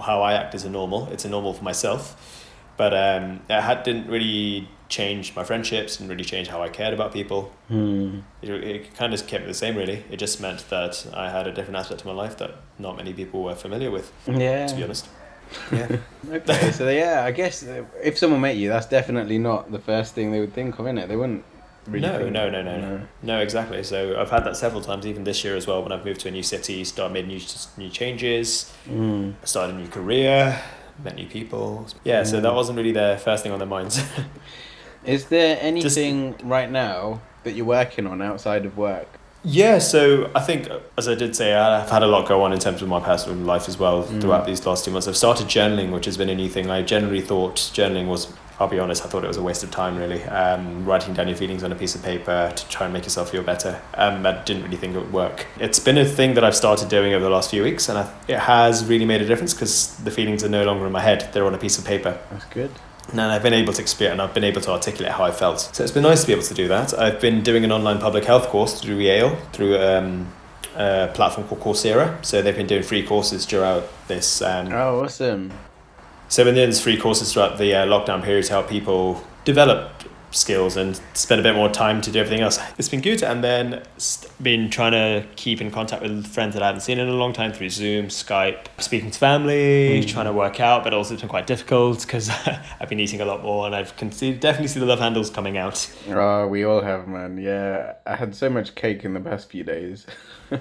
how 0.00 0.22
I 0.22 0.34
act 0.34 0.54
is 0.54 0.64
a 0.64 0.70
normal. 0.70 1.08
It's 1.12 1.24
a 1.24 1.28
normal 1.28 1.52
for 1.54 1.64
myself, 1.64 2.48
but 2.76 2.94
um, 2.94 3.40
it 3.48 3.60
had, 3.60 3.82
didn't 3.82 4.08
really 4.08 4.68
change 4.88 5.34
my 5.36 5.44
friendships. 5.44 5.96
Didn't 5.96 6.10
really 6.10 6.24
change 6.24 6.48
how 6.48 6.62
I 6.62 6.68
cared 6.68 6.94
about 6.94 7.12
people. 7.12 7.52
Hmm. 7.68 8.20
It, 8.40 8.50
it 8.50 8.94
kind 8.94 9.14
of 9.14 9.26
kept 9.26 9.44
it 9.44 9.46
the 9.46 9.54
same. 9.54 9.76
Really, 9.76 10.04
it 10.10 10.16
just 10.16 10.40
meant 10.40 10.68
that 10.70 11.06
I 11.14 11.30
had 11.30 11.46
a 11.46 11.52
different 11.52 11.76
aspect 11.76 12.00
to 12.00 12.06
my 12.06 12.14
life 12.14 12.38
that 12.38 12.56
not 12.78 12.96
many 12.96 13.12
people 13.12 13.42
were 13.42 13.54
familiar 13.54 13.90
with. 13.90 14.12
Yeah. 14.26 14.66
To 14.66 14.74
be 14.74 14.84
honest. 14.84 15.08
Yeah. 15.72 15.96
Okay, 16.32 16.70
so 16.70 16.88
yeah, 16.88 17.24
I 17.26 17.30
guess 17.32 17.62
if 18.02 18.16
someone 18.16 18.40
met 18.40 18.56
you, 18.56 18.68
that's 18.70 18.86
definitely 18.86 19.38
not 19.38 19.70
the 19.70 19.78
first 19.80 20.14
thing 20.14 20.30
they 20.32 20.40
would 20.40 20.54
think 20.54 20.78
of, 20.78 20.86
innit? 20.86 21.08
They 21.08 21.16
wouldn't 21.16 21.44
really. 21.86 22.06
No, 22.06 22.18
think 22.18 22.32
no, 22.32 22.46
of 22.46 22.52
no, 22.52 22.62
no, 22.62 22.80
no. 22.80 23.00
No, 23.22 23.38
exactly. 23.40 23.82
So 23.82 24.18
I've 24.18 24.30
had 24.30 24.44
that 24.44 24.56
several 24.56 24.80
times, 24.80 25.04
even 25.06 25.24
this 25.24 25.44
year 25.44 25.56
as 25.56 25.66
well. 25.66 25.82
When 25.82 25.92
I've 25.92 26.04
moved 26.06 26.20
to 26.20 26.28
a 26.28 26.30
new 26.30 26.42
city, 26.44 26.84
started 26.84 27.12
made 27.12 27.26
new 27.28 27.40
new 27.76 27.90
changes, 27.90 28.72
Mm. 28.88 29.34
started 29.44 29.74
a 29.74 29.78
new 29.78 29.88
career, 29.88 30.58
met 31.04 31.16
new 31.16 31.26
people. 31.26 31.86
Yeah, 32.04 32.22
so 32.22 32.38
Mm. 32.38 32.42
that 32.42 32.54
wasn't 32.54 32.78
really 32.78 32.92
the 32.92 33.20
first 33.22 33.42
thing 33.42 33.52
on 33.52 33.58
their 33.58 33.68
minds. 33.68 34.00
Is 35.04 35.26
there 35.26 35.58
anything 35.60 36.36
right 36.44 36.70
now 36.70 37.20
that 37.44 37.52
you're 37.52 37.66
working 37.66 38.06
on 38.06 38.22
outside 38.22 38.64
of 38.64 38.78
work? 38.78 39.08
Yeah, 39.44 39.78
so 39.78 40.30
I 40.34 40.40
think, 40.40 40.68
as 40.96 41.08
I 41.08 41.14
did 41.14 41.34
say, 41.34 41.54
I've 41.54 41.90
had 41.90 42.02
a 42.02 42.06
lot 42.06 42.28
go 42.28 42.42
on 42.42 42.52
in 42.52 42.58
terms 42.58 42.80
of 42.82 42.88
my 42.88 43.00
personal 43.00 43.36
life 43.38 43.68
as 43.68 43.78
well 43.78 44.04
Mm. 44.04 44.20
throughout 44.20 44.46
these 44.46 44.64
last 44.66 44.84
two 44.84 44.90
months. 44.90 45.08
I've 45.08 45.16
started 45.16 45.46
journaling, 45.48 45.90
which 45.92 46.04
has 46.06 46.16
been 46.16 46.28
a 46.28 46.34
new 46.34 46.48
thing. 46.48 46.70
I 46.70 46.82
generally 46.82 47.20
thought 47.20 47.56
journaling 47.56 48.06
was. 48.06 48.28
I'll 48.60 48.68
be 48.68 48.78
honest, 48.78 49.04
I 49.04 49.08
thought 49.08 49.24
it 49.24 49.28
was 49.28 49.38
a 49.38 49.42
waste 49.42 49.64
of 49.64 49.72
time, 49.72 49.96
really. 49.96 50.22
Um, 50.24 50.84
writing 50.84 51.14
down 51.14 51.26
your 51.26 51.36
feelings 51.36 51.64
on 51.64 51.72
a 51.72 51.74
piece 51.74 51.96
of 51.96 52.02
paper 52.04 52.52
to 52.54 52.68
try 52.68 52.84
and 52.86 52.92
make 52.92 53.02
yourself 53.02 53.30
feel 53.30 53.42
better. 53.42 53.80
Um, 53.94 54.24
I 54.24 54.40
didn't 54.44 54.62
really 54.62 54.76
think 54.76 54.94
it 54.94 54.98
would 55.00 55.12
work. 55.12 55.46
It's 55.58 55.80
been 55.80 55.98
a 55.98 56.04
thing 56.04 56.34
that 56.34 56.44
I've 56.44 56.54
started 56.54 56.88
doing 56.88 57.12
over 57.12 57.24
the 57.24 57.30
last 57.30 57.50
few 57.50 57.64
weeks, 57.64 57.88
and 57.88 57.98
I, 57.98 58.08
it 58.28 58.38
has 58.38 58.84
really 58.84 59.06
made 59.06 59.20
a 59.20 59.26
difference 59.26 59.52
because 59.52 59.96
the 60.04 60.12
feelings 60.12 60.44
are 60.44 60.48
no 60.48 60.62
longer 60.64 60.86
in 60.86 60.92
my 60.92 61.00
head, 61.00 61.30
they're 61.32 61.46
on 61.46 61.54
a 61.54 61.58
piece 61.58 61.76
of 61.76 61.84
paper. 61.84 62.16
That's 62.30 62.44
good. 62.44 62.70
And 63.10 63.20
I've 63.20 63.42
been 63.42 63.52
able 63.52 63.72
to 63.74 63.82
experience 63.82 64.12
and 64.14 64.22
I've 64.22 64.32
been 64.34 64.44
able 64.44 64.60
to 64.62 64.70
articulate 64.70 65.12
how 65.12 65.24
I 65.24 65.32
felt. 65.32 65.60
So 65.60 65.82
it's 65.82 65.92
been 65.92 66.02
nice 66.04 66.22
to 66.22 66.26
be 66.28 66.32
able 66.32 66.44
to 66.44 66.54
do 66.54 66.68
that. 66.68 66.98
I've 66.98 67.20
been 67.20 67.42
doing 67.42 67.64
an 67.64 67.72
online 67.72 67.98
public 67.98 68.24
health 68.24 68.46
course 68.48 68.80
through 68.80 68.96
Yale, 68.98 69.36
through 69.52 69.76
um, 69.78 70.32
a 70.76 71.10
platform 71.12 71.46
called 71.46 71.60
Coursera. 71.60 72.24
So 72.24 72.40
they've 72.40 72.56
been 72.56 72.66
doing 72.66 72.82
free 72.82 73.02
courses 73.04 73.44
throughout 73.44 73.84
this. 74.08 74.40
Um, 74.40 74.72
Oh, 74.72 75.04
awesome. 75.04 75.50
so 76.28 76.46
in 76.46 76.54
there's 76.54 76.80
free 76.80 76.96
courses 76.96 77.32
throughout 77.32 77.58
the 77.58 77.74
uh, 77.74 77.86
lockdown 77.86 78.22
period 78.22 78.44
to 78.46 78.52
help 78.52 78.68
people 78.70 79.22
develop 79.44 79.90
skills 80.32 80.76
and 80.76 81.00
spend 81.14 81.40
a 81.40 81.42
bit 81.44 81.54
more 81.54 81.68
time 81.68 82.00
to 82.00 82.10
do 82.10 82.18
everything 82.18 82.40
else. 82.42 82.58
It's 82.78 82.88
been 82.88 83.00
good, 83.00 83.22
and 83.22 83.42
then 83.44 83.82
st- 83.98 84.30
been 84.42 84.70
trying 84.70 84.92
to 84.92 85.26
keep 85.36 85.60
in 85.60 85.70
contact 85.70 86.02
with 86.02 86.26
friends 86.26 86.54
that 86.54 86.62
I 86.62 86.66
haven't 86.66 86.80
seen 86.80 86.98
in 86.98 87.08
a 87.08 87.12
long 87.12 87.32
time 87.32 87.52
through 87.52 87.70
Zoom, 87.70 88.06
Skype, 88.06 88.66
speaking 88.78 89.10
to 89.10 89.18
family, 89.18 90.00
Mm. 90.02 90.08
trying 90.08 90.26
to 90.26 90.32
work 90.32 90.58
out, 90.60 90.82
but 90.84 90.92
also 90.94 91.14
it's 91.14 91.22
been 91.22 91.28
quite 91.28 91.46
difficult 91.46 92.00
because 92.02 92.30
I've 92.80 92.88
been 92.88 93.00
eating 93.00 93.20
a 93.20 93.24
lot 93.24 93.42
more, 93.42 93.66
and 93.66 93.74
I've 93.74 93.94
can 93.96 94.10
see, 94.10 94.32
definitely 94.32 94.68
see 94.68 94.80
the 94.80 94.86
love 94.86 95.00
handles 95.00 95.30
coming 95.30 95.56
out. 95.58 95.88
Oh, 96.08 96.46
we 96.46 96.64
all 96.64 96.80
have, 96.80 97.06
man. 97.08 97.36
Yeah, 97.38 97.94
I 98.06 98.16
had 98.16 98.34
so 98.34 98.48
much 98.50 98.74
cake 98.74 99.04
in 99.04 99.14
the 99.14 99.20
past 99.20 99.50
few 99.50 99.62
days. 99.64 100.06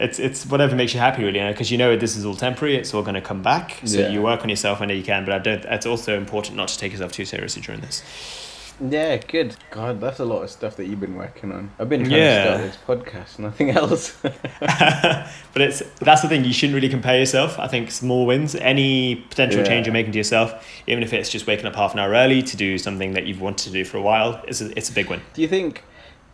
it's 0.00 0.18
it's 0.18 0.46
whatever 0.46 0.74
makes 0.74 0.94
you 0.94 1.00
happy, 1.00 1.24
really, 1.24 1.40
because 1.48 1.70
you 1.70 1.78
know 1.78 1.96
this 1.96 2.16
is 2.16 2.24
all 2.24 2.34
temporary. 2.36 2.76
It's 2.76 2.94
all 2.94 3.02
going 3.02 3.14
to 3.14 3.20
come 3.20 3.42
back. 3.42 3.80
So 3.84 3.98
Yeah. 4.00 4.08
you 4.08 4.22
work 4.22 4.42
on 4.42 4.48
yourself 4.48 4.80
whenever 4.80 4.96
you 4.96 5.04
can, 5.04 5.24
but 5.24 5.34
I 5.34 5.38
don't. 5.38 5.64
It's 5.66 5.86
also 5.86 6.16
important 6.16 6.56
not 6.56 6.68
to 6.68 6.78
take 6.78 6.92
yourself 6.92 7.12
too 7.12 7.24
seriously 7.24 7.62
during 7.62 7.80
this. 7.80 8.02
Yeah, 8.80 9.16
good. 9.18 9.54
God, 9.70 10.00
that's 10.00 10.18
a 10.18 10.24
lot 10.24 10.42
of 10.42 10.50
stuff 10.50 10.76
that 10.76 10.86
you've 10.86 11.00
been 11.00 11.14
working 11.16 11.52
on. 11.52 11.70
I've 11.78 11.88
been 11.88 12.00
trying 12.04 12.12
Yeah. 12.20 12.44
to 12.44 12.72
start 12.72 13.04
this 13.06 13.12
podcast, 13.12 13.38
nothing 13.38 13.70
else. 13.70 14.16
but 14.22 15.62
it's 15.62 15.82
that's 16.00 16.22
the 16.22 16.28
thing. 16.28 16.44
You 16.44 16.52
shouldn't 16.52 16.74
really 16.74 16.88
compare 16.88 17.18
yourself. 17.18 17.58
I 17.58 17.68
think 17.68 17.90
small 17.90 18.26
wins, 18.26 18.54
any 18.56 19.16
potential 19.16 19.60
Yeah. 19.60 19.66
change 19.68 19.86
you're 19.86 19.92
making 19.92 20.12
to 20.12 20.18
yourself, 20.18 20.52
even 20.86 21.02
if 21.04 21.12
it's 21.12 21.30
just 21.30 21.46
waking 21.46 21.66
up 21.66 21.76
half 21.76 21.92
an 21.94 22.00
hour 22.00 22.10
early 22.12 22.42
to 22.42 22.56
do 22.56 22.76
something 22.78 23.12
that 23.12 23.26
you've 23.26 23.40
wanted 23.40 23.64
to 23.64 23.70
do 23.70 23.84
for 23.84 23.96
a 23.98 24.02
while, 24.02 24.42
is 24.48 24.60
a, 24.60 24.76
it's 24.76 24.88
a 24.90 24.92
big 24.92 25.08
win. 25.08 25.20
Do 25.34 25.42
you 25.42 25.48
think 25.48 25.84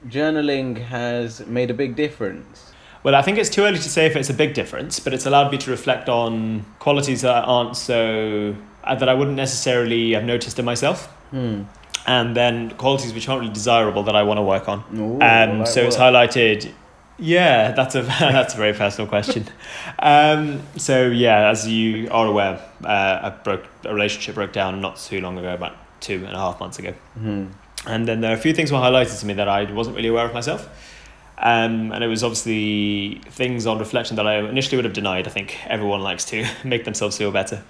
journaling 0.09 0.79
has 0.87 1.47
made 1.47 1.71
a 1.71 1.75
big 1.75 1.95
difference? 1.97 2.73
Well, 3.03 3.15
I 3.15 3.23
think 3.23 3.39
it's 3.39 3.51
too 3.51 3.63
early 3.65 3.79
to 3.79 3.89
say 3.89 4.07
if 4.07 4.17
it's 4.17 4.31
a 4.31 4.35
big 4.35 4.55
difference, 4.55 5.01
but 5.01 5.15
it's 5.15 5.25
allowed 5.27 5.51
me 5.53 5.59
to 5.59 5.71
reflect 5.71 6.09
on 6.09 6.65
qualities 6.79 7.23
that 7.23 7.45
aren't 7.45 7.77
so 7.77 8.55
uh, 8.85 8.95
that 8.95 9.09
I 9.09 9.15
wouldn't 9.15 9.37
necessarily 9.37 10.13
have 10.13 10.25
noticed 10.25 10.59
in 10.59 10.65
myself, 10.65 11.07
Hmm. 11.31 11.63
And 12.07 12.35
then 12.37 12.71
qualities 12.73 13.13
which 13.15 13.29
aren't 13.29 13.41
really 13.43 13.53
desirable 13.53 14.03
that 14.05 14.17
I 14.17 14.23
want 14.23 14.39
to 14.39 14.43
work 14.43 14.69
on. 14.69 14.85
Ooh, 14.97 15.21
Um, 15.21 15.67
so 15.67 15.83
it's 15.83 15.97
highlighted. 15.97 16.73
Yeah, 17.19 17.73
that's 17.73 17.95
a 17.95 18.03
that's 18.21 18.55
a 18.55 18.57
very 18.57 18.73
personal 18.73 19.07
question. 19.09 19.45
Um, 19.99 20.63
so 20.77 21.07
yeah, 21.09 21.51
as 21.51 21.69
you 21.69 22.09
are 22.11 22.27
aware, 22.27 22.61
uh, 22.85 23.19
I 23.23 23.31
broke 23.45 23.65
a 23.85 23.93
relationship 23.93 24.35
broke 24.35 24.53
down 24.53 24.81
not 24.81 24.97
too 24.97 25.21
long 25.21 25.37
ago, 25.39 25.53
about 25.53 25.77
two 26.01 26.25
and 26.25 26.35
a 26.35 26.39
half 26.39 26.59
months 26.61 26.79
ago, 26.79 26.95
Hmm. 27.19 27.47
and 27.87 28.09
then 28.09 28.21
there 28.23 28.31
are 28.31 28.35
a 28.35 28.41
few 28.41 28.55
things 28.55 28.73
were 28.73 28.79
highlighted 28.79 29.21
to 29.21 29.27
me 29.27 29.35
that 29.35 29.49
I 29.49 29.71
wasn't 29.71 29.97
really 29.97 30.09
aware 30.09 30.25
of 30.25 30.33
myself. 30.33 30.69
Um, 31.43 31.91
and 31.93 32.05
it 32.05 32.07
was 32.07 32.23
obviously 32.23 33.21
things 33.31 33.67
on 33.67 33.79
reflection 33.79 34.17
that 34.17 34.27
I 34.27 34.41
initially 34.41 34.77
would 34.77 34.85
have 34.85 34.93
denied. 34.93 35.27
I 35.27 35.31
think 35.31 35.59
everyone 35.67 36.03
likes 36.03 36.25
to 36.27 36.47
make 36.65 36.85
themselves 36.85 37.17
feel 37.17 37.33
better, 37.33 37.63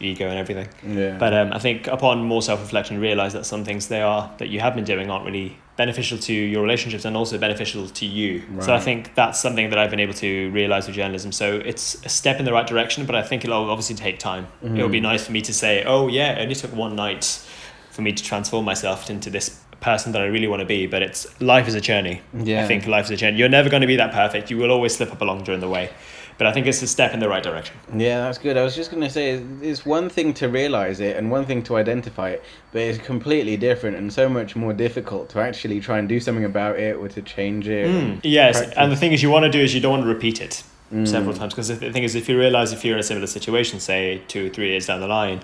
ego 0.00 0.28
and 0.28 0.38
everything. 0.38 0.68
Yeah. 0.96 1.18
But 1.18 1.34
um, 1.34 1.52
I 1.52 1.58
think 1.58 1.86
upon 1.88 2.22
more 2.24 2.40
self 2.40 2.60
reflection, 2.60 2.96
you 2.96 3.02
realise 3.02 3.34
that 3.34 3.44
some 3.44 3.64
things 3.64 3.88
they 3.88 4.00
are 4.00 4.32
that 4.38 4.48
you 4.48 4.60
have 4.60 4.74
been 4.74 4.84
doing 4.84 5.10
aren't 5.10 5.26
really 5.26 5.58
beneficial 5.76 6.18
to 6.18 6.32
your 6.32 6.62
relationships 6.62 7.04
and 7.04 7.16
also 7.16 7.36
beneficial 7.38 7.86
to 7.88 8.06
you. 8.06 8.42
Right. 8.50 8.64
So 8.64 8.74
I 8.74 8.80
think 8.80 9.14
that's 9.14 9.38
something 9.38 9.68
that 9.70 9.78
I've 9.78 9.90
been 9.90 10.00
able 10.00 10.14
to 10.14 10.50
realise 10.50 10.86
with 10.86 10.96
journalism. 10.96 11.30
So 11.30 11.56
it's 11.64 12.02
a 12.04 12.08
step 12.08 12.38
in 12.40 12.46
the 12.46 12.52
right 12.52 12.66
direction, 12.66 13.04
but 13.06 13.14
I 13.14 13.22
think 13.22 13.44
it'll 13.44 13.70
obviously 13.70 13.94
take 13.94 14.18
time. 14.18 14.48
It'll 14.62 14.88
be 14.88 14.98
Mhm. 15.00 15.02
nice 15.02 15.26
for 15.26 15.32
me 15.32 15.40
to 15.42 15.52
say, 15.52 15.84
oh 15.84 16.08
yeah, 16.08 16.32
it 16.32 16.42
only 16.42 16.54
took 16.56 16.74
one 16.74 16.96
night 16.96 17.46
for 17.90 18.02
me 18.02 18.12
to 18.12 18.24
transform 18.24 18.64
myself 18.64 19.08
into 19.10 19.28
this 19.30 19.60
person 19.80 20.12
that 20.12 20.22
I 20.22 20.26
really 20.26 20.48
want 20.48 20.60
to 20.60 20.66
be. 20.66 20.86
But 20.86 21.02
it's 21.02 21.40
life 21.40 21.68
is 21.68 21.74
a 21.74 21.80
journey. 21.80 22.20
yeah. 22.34 22.64
I 22.64 22.66
think 22.66 22.86
life 22.86 23.06
is 23.06 23.10
a 23.12 23.16
journey. 23.16 23.38
You're 23.38 23.48
never 23.48 23.68
going 23.68 23.82
to 23.82 23.86
be 23.86 23.96
that 23.96 24.12
perfect. 24.12 24.50
You 24.50 24.58
will 24.58 24.70
always 24.70 24.96
slip 24.96 25.12
up 25.12 25.20
along 25.20 25.44
during 25.44 25.60
the 25.60 25.68
way. 25.68 25.90
But 26.38 26.46
I 26.46 26.52
think 26.52 26.68
it's 26.68 26.80
a 26.82 26.86
step 26.86 27.12
in 27.14 27.18
the 27.18 27.28
right 27.28 27.42
direction. 27.42 27.74
Yeah, 27.92 28.20
that's 28.20 28.38
good. 28.38 28.56
I 28.56 28.62
was 28.62 28.76
just 28.76 28.92
going 28.92 29.02
to 29.02 29.10
say, 29.10 29.42
it's 29.60 29.84
one 29.84 30.08
thing 30.08 30.32
to 30.34 30.48
realize 30.48 31.00
it 31.00 31.16
and 31.16 31.32
one 31.32 31.44
thing 31.44 31.64
to 31.64 31.76
identify 31.76 32.30
it, 32.30 32.44
but 32.70 32.80
it's 32.82 32.98
completely 33.04 33.56
different 33.56 33.96
and 33.96 34.12
so 34.12 34.28
much 34.28 34.54
more 34.54 34.72
difficult 34.72 35.30
to 35.30 35.40
actually 35.40 35.80
try 35.80 35.98
and 35.98 36.08
do 36.08 36.20
something 36.20 36.44
about 36.44 36.78
it 36.78 36.94
or 36.94 37.08
to 37.08 37.22
change 37.22 37.66
it. 37.66 37.88
Mm, 37.88 38.20
yes, 38.22 38.60
and 38.76 38.92
the 38.92 38.96
thing 38.96 39.10
is, 39.12 39.20
you 39.20 39.30
want 39.30 39.46
to 39.46 39.50
do 39.50 39.58
is 39.58 39.74
you 39.74 39.80
don't 39.80 39.90
want 39.90 40.02
to 40.04 40.08
repeat 40.08 40.40
it 40.40 40.62
Mm. 40.92 41.06
several 41.06 41.34
times 41.36 41.52
because 41.52 41.68
the 41.68 41.92
thing 41.92 42.02
is, 42.02 42.14
if 42.14 42.30
you 42.30 42.38
realize 42.38 42.72
if 42.72 42.82
you're 42.82 42.94
in 42.94 43.00
a 43.00 43.02
similar 43.02 43.26
situation, 43.26 43.78
say 43.78 44.22
two 44.26 44.46
or 44.46 44.48
three 44.48 44.70
years 44.70 44.86
down 44.86 45.00
the 45.00 45.06
line, 45.06 45.40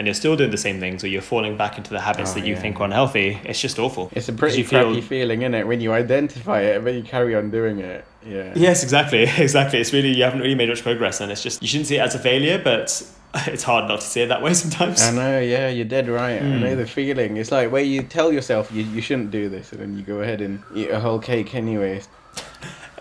and 0.00 0.06
you're 0.06 0.14
still 0.14 0.34
doing 0.34 0.50
the 0.50 0.56
same 0.56 0.80
things 0.80 1.04
or 1.04 1.08
you're 1.08 1.20
falling 1.20 1.58
back 1.58 1.76
into 1.76 1.90
the 1.90 2.00
habits 2.00 2.30
Oh, 2.30 2.34
that 2.36 2.46
you 2.46 2.54
yeah. 2.54 2.60
think 2.62 2.80
are 2.80 2.84
unhealthy, 2.84 3.38
it's 3.44 3.60
just 3.60 3.78
awful. 3.78 4.08
It's 4.12 4.30
a 4.30 4.32
pretty 4.32 4.56
you 4.56 4.64
feel- 4.64 4.84
crappy 4.84 5.02
feeling, 5.02 5.42
isn't 5.42 5.52
it, 5.54 5.66
when 5.66 5.82
you 5.82 5.92
identify 5.92 6.62
it 6.62 6.82
but 6.82 6.94
you 6.94 7.02
carry 7.02 7.34
on 7.34 7.50
doing 7.50 7.80
it. 7.80 8.06
Yeah. 8.26 8.50
Yes, 8.56 8.82
exactly, 8.82 9.24
exactly. 9.38 9.78
It's 9.78 9.92
really 9.92 10.08
you 10.16 10.24
haven't 10.24 10.40
really 10.40 10.54
made 10.54 10.70
much 10.70 10.82
progress, 10.82 11.20
and 11.20 11.30
it's 11.30 11.42
just 11.42 11.60
you 11.60 11.68
shouldn't 11.68 11.88
see 11.88 11.96
it 11.96 12.00
as 12.00 12.14
a 12.14 12.18
failure, 12.18 12.58
but 12.64 13.02
it's 13.46 13.62
hard 13.62 13.88
not 13.88 14.00
to 14.00 14.06
see 14.06 14.22
it 14.22 14.28
that 14.28 14.40
way 14.40 14.54
sometimes. 14.64 15.02
I 15.02 15.10
know, 15.12 15.38
yeah, 15.38 15.68
you're 15.68 15.84
dead 15.84 16.08
right. 16.08 16.38
I 16.40 16.44
Mm. 16.44 16.60
know 16.62 16.76
the 16.76 16.86
feeling. 16.86 17.36
It's 17.36 17.52
like 17.52 17.70
where 17.70 17.82
you 17.82 18.02
tell 18.02 18.32
yourself 18.32 18.72
you, 18.72 18.82
you 18.84 19.02
shouldn't 19.02 19.30
do 19.30 19.50
this 19.50 19.70
and 19.72 19.82
then 19.82 19.96
you 19.98 20.02
go 20.02 20.20
ahead 20.22 20.40
and 20.40 20.62
eat 20.74 20.88
a 20.90 20.98
whole 20.98 21.18
cake 21.18 21.54
anyway. 21.54 22.00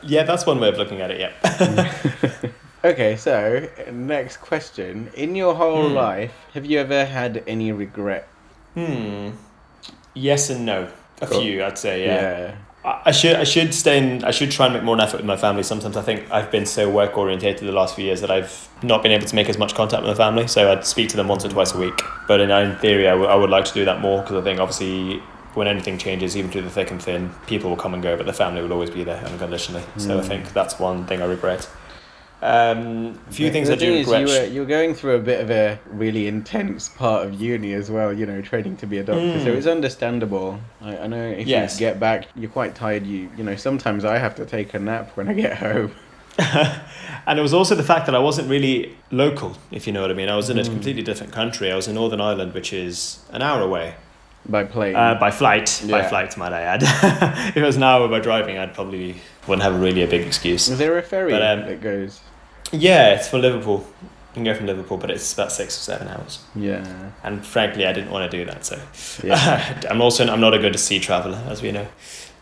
Yeah, 0.03 0.23
that's 0.23 0.45
one 0.45 0.59
way 0.59 0.67
of 0.69 0.77
looking 0.77 0.99
at 1.01 1.11
it. 1.11 1.19
Yeah. 1.21 2.49
Okay, 2.83 3.15
so 3.17 3.67
next 3.91 4.37
question. 4.37 5.09
In 5.13 5.35
your 5.35 5.53
whole 5.55 5.89
Hmm. 5.89 5.95
life, 5.95 6.31
have 6.53 6.65
you 6.65 6.79
ever 6.79 7.05
had 7.05 7.43
any 7.45 7.71
regret? 7.71 8.27
Hmm. 8.75 9.31
Yes 10.13 10.49
and 10.49 10.65
no. 10.65 10.87
A 11.21 11.27
Cool. 11.27 11.41
few, 11.41 11.63
I'd 11.65 11.77
say. 11.77 12.05
Yeah. 12.05 12.21
Yeah. 12.21 12.51
I 12.85 13.01
I 13.07 13.11
should 13.11 13.35
I 13.35 13.43
should 13.43 13.73
stay 13.73 13.97
in 13.97 14.23
I 14.23 14.31
should 14.31 14.51
try 14.51 14.65
and 14.67 14.73
make 14.75 14.83
more 14.83 14.95
an 14.95 15.01
effort 15.01 15.17
with 15.17 15.25
my 15.25 15.35
family. 15.35 15.63
Sometimes 15.63 15.97
I 15.97 16.01
think 16.01 16.31
I've 16.31 16.49
been 16.49 16.65
so 16.65 16.89
work 16.89 17.17
orientated 17.17 17.67
the 17.67 17.73
last 17.73 17.95
few 17.95 18.05
years 18.05 18.21
that 18.21 18.31
I've 18.31 18.69
not 18.81 19.03
been 19.03 19.11
able 19.11 19.25
to 19.27 19.35
make 19.35 19.49
as 19.49 19.57
much 19.57 19.75
contact 19.75 20.01
with 20.03 20.11
my 20.11 20.15
family. 20.25 20.47
So 20.47 20.71
I'd 20.71 20.85
speak 20.85 21.09
to 21.09 21.17
them 21.17 21.27
once 21.27 21.43
or 21.43 21.49
twice 21.49 21.73
a 21.75 21.77
week. 21.77 21.99
But 22.29 22.39
in, 22.39 22.49
in 22.51 22.77
theory, 22.77 23.09
I 23.09 23.13
would- 23.13 23.49
like 23.49 23.65
to 23.65 23.73
do 23.73 23.83
that 23.83 23.99
more 23.99 24.21
because 24.21 24.37
I 24.37 24.43
think 24.47 24.61
obviously 24.61 25.21
when 25.55 25.67
anything 25.67 25.97
changes, 25.97 26.37
even 26.37 26.49
through 26.51 26.61
the 26.61 26.69
thick 26.69 26.89
and 26.91 27.01
thin, 27.03 27.31
people 27.47 27.69
will 27.69 27.75
come 27.77 27.93
and 27.93 28.01
go, 28.01 28.15
but 28.15 28.25
the 28.25 28.33
family 28.33 28.61
will 28.61 28.71
always 28.71 28.89
be 28.91 29.03
there 29.03 29.21
unconditionally. 29.25 29.83
So 29.97 30.17
I 30.17 30.21
Mm. 30.21 30.25
think 30.25 30.53
that's 30.53 30.79
one 30.79 31.03
thing 31.05 31.21
I 31.21 31.25
regret. 31.25 31.67
Um, 32.41 33.19
a 33.27 33.33
few 33.33 33.47
The- 33.47 33.51
things 33.51 33.67
the 33.67 33.73
I 33.73 33.77
do 33.77 33.93
regret. 33.97 34.21
You 34.21 34.27
were, 34.27 34.45
you 34.45 34.59
were 34.61 34.65
going 34.67 34.93
through 34.95 35.15
a 35.15 35.19
bit 35.19 35.41
of 35.41 35.51
a 35.51 35.77
really 35.91 36.27
intense 36.27 36.87
part 36.87 37.25
of 37.25 37.33
uni 37.39 37.73
as 37.73 37.91
well, 37.91 38.13
you 38.13 38.25
know, 38.25 38.41
training 38.41 38.77
to 38.77 38.87
be 38.87 38.97
a 38.99 39.03
doctor. 39.03 39.39
So 39.41 39.47
Mm. 39.47 39.57
it's 39.57 39.67
understandable. 39.67 40.59
I, 40.81 40.97
I 40.99 41.07
know 41.07 41.21
if 41.21 41.47
Yes. 41.47 41.75
you 41.75 41.79
get 41.87 41.99
back, 41.99 42.27
you're 42.37 42.49
quite 42.49 42.75
tired. 42.75 43.05
You 43.05 43.29
you 43.37 43.43
know, 43.43 43.55
sometimes 43.57 44.05
I 44.05 44.17
have 44.19 44.35
to 44.35 44.45
take 44.45 44.73
a 44.73 44.79
nap 44.79 45.11
when 45.15 45.27
I 45.27 45.33
get 45.33 45.57
home. 45.57 45.91
and 47.27 47.37
it 47.37 47.41
was 47.41 47.53
also 47.53 47.75
the 47.75 47.83
fact 47.83 48.05
that 48.05 48.15
I 48.15 48.19
wasn't 48.19 48.49
really 48.49 48.95
local, 49.11 49.57
if 49.71 49.85
you 49.85 49.91
know 49.91 50.01
what 50.01 50.11
I 50.11 50.13
mean. 50.13 50.29
I 50.29 50.37
was 50.37 50.49
in 50.49 50.57
a 50.57 50.61
Mm. 50.61 50.67
completely 50.67 51.01
different 51.03 51.33
country. 51.33 51.69
I 51.69 51.75
was 51.75 51.89
in 51.89 51.95
Northern 51.95 52.21
Ireland, 52.21 52.53
which 52.53 52.71
is 52.71 53.19
an 53.33 53.41
hour 53.41 53.61
away 53.61 53.95
By 54.47 54.63
plane. 54.63 54.95
uh, 54.95 55.15
by 55.19 55.31
flight. 55.31 55.81
By 55.91 56.03
flight, 56.03 56.37
might 56.37 56.53
I 56.53 56.61
add. 56.61 56.83
if 57.49 57.57
it 57.57 57.63
was 57.63 57.75
an 57.75 57.83
hour 57.83 58.07
by 58.07 58.19
driving, 58.21 58.57
I'd 58.57 58.73
probably 58.73 59.15
wouldn't 59.47 59.63
have 59.63 59.81
really 59.81 60.03
a 60.03 60.07
big 60.07 60.25
excuse. 60.25 60.69
Is 60.69 60.77
there 60.77 60.97
a 60.97 61.01
ferry 61.03 61.31
but, 61.31 61.41
um, 61.41 61.65
that 61.65 61.81
goes? 61.81 62.21
Yeah, 62.71 63.15
it's 63.15 63.27
for 63.27 63.37
Liverpool. 63.39 63.85
You 64.01 64.33
can 64.35 64.43
go 64.43 64.53
from 64.53 64.67
Liverpool, 64.67 64.97
but 64.97 65.09
it's 65.09 65.33
about 65.33 65.51
six 65.51 65.75
or 65.77 65.81
seven 65.81 66.07
hours. 66.07 66.39
Yeah. 66.55 66.85
And 67.23 67.43
frankly, 67.45 67.85
I 67.85 67.93
didn't 67.93 68.11
want 68.11 68.29
to 68.31 68.37
do 68.37 68.45
that. 68.45 68.63
So 68.65 68.79
Yeah. 69.23 69.81
I'm 69.89 70.01
also 70.01 70.25
I'm 70.27 70.39
not 70.41 70.53
a 70.53 70.59
good 70.59 70.79
sea 70.79 70.99
traveler, 70.99 71.41
as 71.47 71.61
we 71.61 71.71
know. 71.71 71.87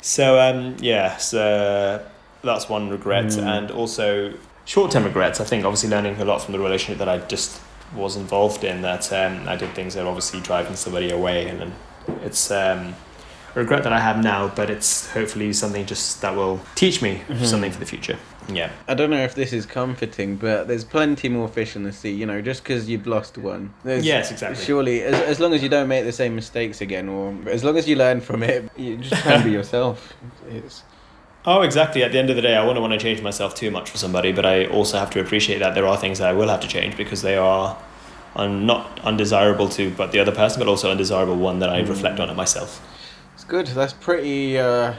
So 0.01 0.39
um, 0.39 0.75
yeah, 0.79 1.17
so 1.17 2.05
that's 2.43 2.69
one 2.69 2.89
regret, 2.89 3.25
Mm. 3.25 3.43
and 3.57 3.71
also 3.71 4.33
short-term 4.65 5.05
regrets. 5.05 5.39
I 5.39 5.43
think 5.45 5.63
obviously 5.65 5.89
learning 5.89 6.19
a 6.21 6.25
lot 6.25 6.41
from 6.41 6.51
the 6.51 6.59
relationship 6.59 6.97
that 6.99 7.09
I 7.09 7.17
just 7.27 7.59
was 7.95 8.15
involved 8.17 8.63
in. 8.65 8.81
That 8.81 9.11
um, 9.13 9.47
I 9.47 9.55
did 9.55 9.73
things 9.73 9.93
that 9.95 10.05
obviously 10.05 10.41
driving 10.41 10.75
somebody 10.75 11.09
away, 11.09 11.47
and 11.47 11.59
then 11.61 11.73
it's 12.23 12.51
um, 12.51 12.95
a 13.55 13.59
regret 13.59 13.83
that 13.83 13.93
I 13.93 13.99
have 14.01 14.21
now. 14.21 14.49
But 14.53 14.69
it's 14.69 15.09
hopefully 15.11 15.53
something 15.53 15.85
just 15.85 16.21
that 16.21 16.35
will 16.35 16.59
teach 16.75 17.01
me 17.01 17.21
Mhm. 17.29 17.45
something 17.45 17.71
for 17.71 17.79
the 17.79 17.85
future. 17.85 18.17
Yeah. 18.49 18.71
I 18.87 18.93
don't 18.93 19.09
know 19.09 19.23
if 19.23 19.35
this 19.35 19.51
is 19.53 19.65
comforting, 19.65 20.37
but 20.37 20.67
there's 20.67 20.83
plenty 20.85 21.27
more 21.29 21.47
fish 21.47 21.75
in 21.75 21.83
the 21.83 21.91
sea. 21.91 22.11
You 22.11 22.25
know, 22.25 22.41
just 22.41 22.63
because 22.63 22.89
you've 22.89 23.05
lost 23.07 23.37
one. 23.37 23.73
There's, 23.83 24.05
Yes, 24.05 24.31
exactly. 24.31 24.63
Surely, 24.63 25.03
as, 25.03 25.15
as 25.21 25.39
long 25.39 25.53
as 25.53 25.61
you 25.61 25.69
don't 25.69 25.87
make 25.87 26.05
the 26.05 26.11
same 26.13 26.35
mistakes 26.35 26.79
again, 26.81 27.09
or 27.09 27.35
as 27.49 27.63
long 27.63 27.77
as 27.77 27.87
you 27.89 27.95
learn 27.95 28.21
from 28.21 28.43
it, 28.43 28.69
you 28.77 28.97
just 28.97 29.25
and 29.25 29.43
be 29.43 29.51
yourself. 29.59 30.13
It's, 30.49 30.83
Oh, 31.45 31.61
exactly. 31.61 32.03
At 32.03 32.11
the 32.11 32.19
end 32.19 32.29
of 32.29 32.35
the 32.35 32.41
day, 32.41 32.57
I 32.57 32.61
wouldn't 32.65 32.81
want 32.81 32.91
to 32.91 32.99
change 32.99 33.21
myself 33.21 33.55
too 33.55 33.71
much 33.71 33.89
for 33.89 33.97
somebody, 33.97 34.33
but 34.33 34.45
I 34.45 34.65
also 34.65 34.97
have 34.97 35.09
to 35.11 35.21
appreciate 35.21 35.59
that 35.59 35.75
there 35.75 35.87
are 35.87 35.95
things 35.95 36.19
that 36.19 36.27
I 36.27 36.33
will 36.33 36.49
have 36.49 36.59
to 36.59 36.67
change 36.67 36.97
because 36.97 37.21
they 37.21 37.37
are 37.37 37.77
un- 38.35 38.65
not 38.65 38.99
undesirable 39.05 39.69
to 39.69 39.89
but 39.91 40.11
the 40.11 40.19
other 40.19 40.33
person, 40.33 40.59
but 40.59 40.67
also 40.67 40.91
undesirable 40.91 41.37
one 41.37 41.59
that 41.59 41.69
I 41.69 41.81
Mm. 41.83 41.87
reflect 41.89 42.19
on 42.19 42.29
it 42.29 42.33
myself. 42.35 42.81
it's 43.33 43.45
good. 43.45 43.67
That's 43.67 43.93
pretty 43.93 44.59
uh, 44.59 44.95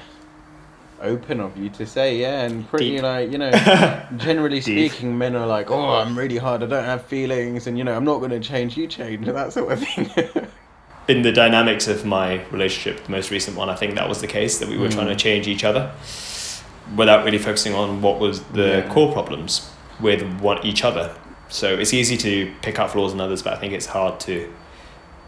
open 1.02 1.40
of 1.40 1.56
you 1.56 1.68
to 1.70 1.86
say, 1.86 2.16
yeah, 2.16 2.42
and 2.42 2.68
pretty 2.68 2.90
Deep. 2.90 3.02
like 3.02 3.30
you 3.32 3.38
know. 3.38 3.50
generally 4.16 4.60
speaking, 4.60 5.16
men 5.18 5.34
are 5.36 5.46
like, 5.46 5.70
"Oh, 5.70 5.94
I'm 5.94 6.16
really 6.18 6.38
hard. 6.38 6.62
I 6.62 6.66
don't 6.66 6.84
have 6.84 7.04
feelings, 7.06 7.66
and 7.66 7.76
you 7.78 7.84
know, 7.84 7.94
I'm 7.96 8.04
not 8.04 8.18
going 8.18 8.30
to 8.32 8.40
change. 8.40 8.76
You 8.76 8.86
change, 8.86 9.26
that 9.38 9.52
sort 9.52 9.72
of 9.72 9.80
thing." 9.86 10.10
In 11.08 11.22
the 11.22 11.32
dynamics 11.32 11.88
of 11.88 12.04
my 12.04 12.44
relationship, 12.50 13.04
the 13.04 13.10
most 13.10 13.30
recent 13.30 13.56
one, 13.56 13.70
I 13.70 13.74
think 13.74 13.94
that 13.94 14.08
was 14.08 14.20
the 14.20 14.26
case 14.26 14.58
that 14.58 14.68
we 14.68 14.76
were 14.76 14.88
Mm. 14.88 14.92
trying 14.94 15.06
to 15.06 15.16
change 15.16 15.48
each 15.48 15.64
other 15.64 15.90
without 16.96 17.24
really 17.24 17.38
focusing 17.38 17.74
on 17.74 18.02
what 18.02 18.18
was 18.18 18.42
the 18.52 18.68
Yeah. 18.84 18.88
core 18.92 19.10
problems 19.12 19.70
with 20.00 20.22
one 20.40 20.58
each 20.66 20.84
other. 20.84 21.10
So 21.48 21.74
it's 21.74 21.94
easy 21.94 22.16
to 22.18 22.52
pick 22.60 22.78
out 22.78 22.90
flaws 22.90 23.14
in 23.14 23.20
others, 23.20 23.42
but 23.42 23.54
I 23.54 23.56
think 23.56 23.72
it's 23.72 23.86
hard 23.86 24.20
to 24.20 24.52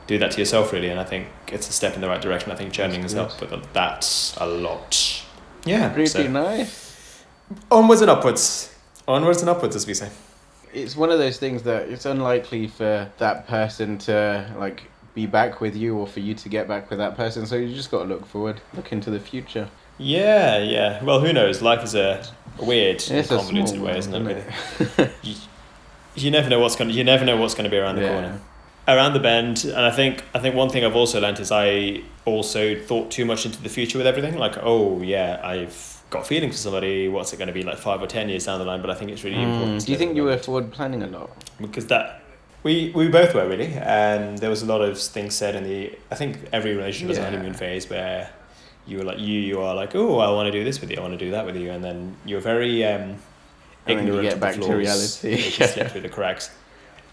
do 0.07 0.19
that 0.19 0.33
to 0.33 0.39
yourself 0.39 0.73
really 0.73 0.89
and 0.91 0.99
I 1.01 1.05
think 1.05 1.29
it's 1.49 1.69
a 1.69 1.73
step 1.73 1.95
in 1.95 2.01
the 2.03 2.09
right 2.09 2.21
direction. 2.21 2.51
I 2.53 2.57
think 2.57 2.73
journaling 2.75 3.03
has 3.03 3.15
That's 3.15 3.39
helped 3.39 3.53
with 3.53 3.73
that 3.73 4.35
a 4.39 4.47
lot. 4.47 5.23
Yeah. 5.64 5.88
pretty 5.90 6.07
so- 6.09 6.27
nice. 6.29 7.25
Onwards 7.70 8.01
and 8.01 8.11
upwards. 8.11 8.73
Onwards 9.09 9.40
and 9.40 9.51
upwards, 9.51 9.75
as 9.77 9.87
we 9.87 9.94
say. 9.94 10.09
It's 10.73 10.94
one 10.94 11.11
of 11.11 11.18
those 11.18 11.37
things 11.38 11.64
that 11.64 11.88
it's 11.88 12.07
unlikely 12.07 12.68
for 12.68 13.11
that 13.18 13.49
person 13.49 13.99
to 13.99 14.46
like 14.57 14.85
be 15.14 15.27
back 15.27 15.61
with 15.61 15.75
you 15.75 15.96
or 15.96 16.07
for 16.07 16.20
you 16.20 16.33
to 16.35 16.49
get 16.49 16.68
back 16.68 16.88
with 16.90 17.01
that 17.01 17.16
person. 17.16 17.44
So 17.46 17.57
you 17.57 17.75
just 17.75 17.90
got 17.90 18.03
to 18.03 18.09
look 18.09 18.25
forward, 18.25 18.61
look 18.75 18.92
into 18.92 19.11
the 19.11 19.18
future. 19.18 19.68
Yeah, 19.99 20.59
yeah. 20.59 21.03
Well, 21.03 21.18
who 21.20 21.33
knows? 21.33 21.61
Life 21.61 21.83
is 21.83 21.94
a, 21.96 22.25
a 22.59 22.64
weird, 22.64 23.03
It's 23.11 23.29
convoluted 23.29 23.81
way, 23.81 23.99
isn't 23.99 24.14
it? 24.14 24.46
Really? 24.99 25.11
You, 25.23 25.35
you 26.14 26.31
never 26.31 26.49
know 26.49 26.59
what's 26.61 26.77
going. 26.77 26.90
to 26.90 26.96
You 26.96 27.05
never 27.05 27.25
know 27.25 27.37
what's 27.37 27.55
going 27.55 27.64
to 27.64 27.70
be 27.70 27.77
around 27.79 27.96
the 27.96 28.03
Yeah. 28.03 28.09
corner, 28.12 28.40
around 28.94 29.12
the 29.14 29.20
bend. 29.20 29.64
And 29.64 29.85
I 29.85 29.90
think 29.90 30.24
I 30.35 30.38
think 30.38 30.55
one 30.55 30.68
thing 30.68 30.85
I've 30.85 30.96
also 30.96 31.20
learnt 31.20 31.40
is 31.40 31.50
I 31.53 32.03
also 32.24 32.74
thought 32.79 33.11
too 33.11 33.24
much 33.24 33.46
into 33.46 33.62
the 33.62 33.68
future 33.68 33.98
with 33.98 34.07
everything. 34.07 34.37
Like, 34.37 34.57
oh 34.62 35.00
yeah, 35.03 35.40
I've 35.42 36.03
got 36.11 36.26
feelings 36.26 36.57
for 36.57 36.62
somebody. 36.62 37.09
What's 37.09 37.33
it 37.33 37.37
going 37.37 37.48
to 37.48 37.55
be 37.55 37.62
like 37.62 37.79
five 37.79 38.03
or 38.03 38.07
ten 38.07 38.29
years 38.29 38.46
down 38.46 38.59
the 38.59 38.64
line? 38.64 38.81
But 38.81 38.90
I 38.90 38.94
think 38.94 39.11
it's 39.11 39.24
really 39.24 39.42
important. 39.42 39.76
Mm, 39.76 39.81
to 39.81 39.87
do 39.87 39.92
you 39.92 39.98
think 39.98 40.16
you 40.16 40.24
were 40.24 40.38
forward 40.38 40.70
planning 40.72 41.03
a 41.03 41.07
lot? 41.07 41.31
because 41.61 41.87
that 41.87 42.22
we 42.62 42.90
we 42.94 43.09
both 43.09 43.35
were 43.35 43.46
really 43.48 43.72
and 43.74 44.38
there 44.38 44.50
was 44.50 44.62
a 44.62 44.66
lot 44.66 44.81
of 44.81 44.98
things 44.98 45.35
said 45.35 45.55
in 45.55 45.64
the 45.64 45.94
i 46.11 46.14
think 46.14 46.38
every 46.53 46.74
relationship 46.74 47.09
has 47.09 47.18
a 47.18 47.24
honeymoon 47.24 47.55
phase 47.55 47.88
where 47.88 48.31
you 48.87 48.98
were 48.98 49.05
like 49.05 49.18
you 49.18 49.38
you 49.40 49.61
are 49.61 49.74
like 49.74 49.94
oh 49.94 50.18
i 50.18 50.31
want 50.31 50.46
to 50.46 50.53
do 50.53 50.62
this 50.64 50.81
with 50.81 50.90
you 50.90 50.96
i 50.98 51.00
want 51.00 51.12
to 51.18 51.18
do 51.24 51.31
that 51.31 51.44
with 51.46 51.57
you 51.57 51.70
and 51.70 51.83
then 51.85 52.14
you're 52.24 52.40
very 52.40 52.85
um 52.85 53.16
then 53.87 53.96
you 54.07 54.14
ignorant 54.14 54.22
get 54.22 54.40
back 54.40 54.55
the 54.57 54.62
to 54.62 54.74
reality. 54.74 55.38
slip 55.40 55.88
through 55.88 56.00
the 56.03 56.09
cracks 56.09 56.50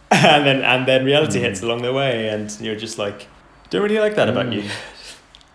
and 0.12 0.46
then 0.46 0.62
and 0.62 0.88
then 0.88 1.06
reality 1.06 1.40
Mm. 1.40 1.42
hits 1.44 1.62
along 1.62 1.82
the 1.82 1.92
way 1.94 2.30
and 2.30 2.56
you're 2.62 2.76
just 2.76 2.98
like 2.98 3.28
don't 3.70 3.82
really 3.82 4.00
like 4.00 4.16
that 4.16 4.30
about 4.30 4.52
you 4.54 4.64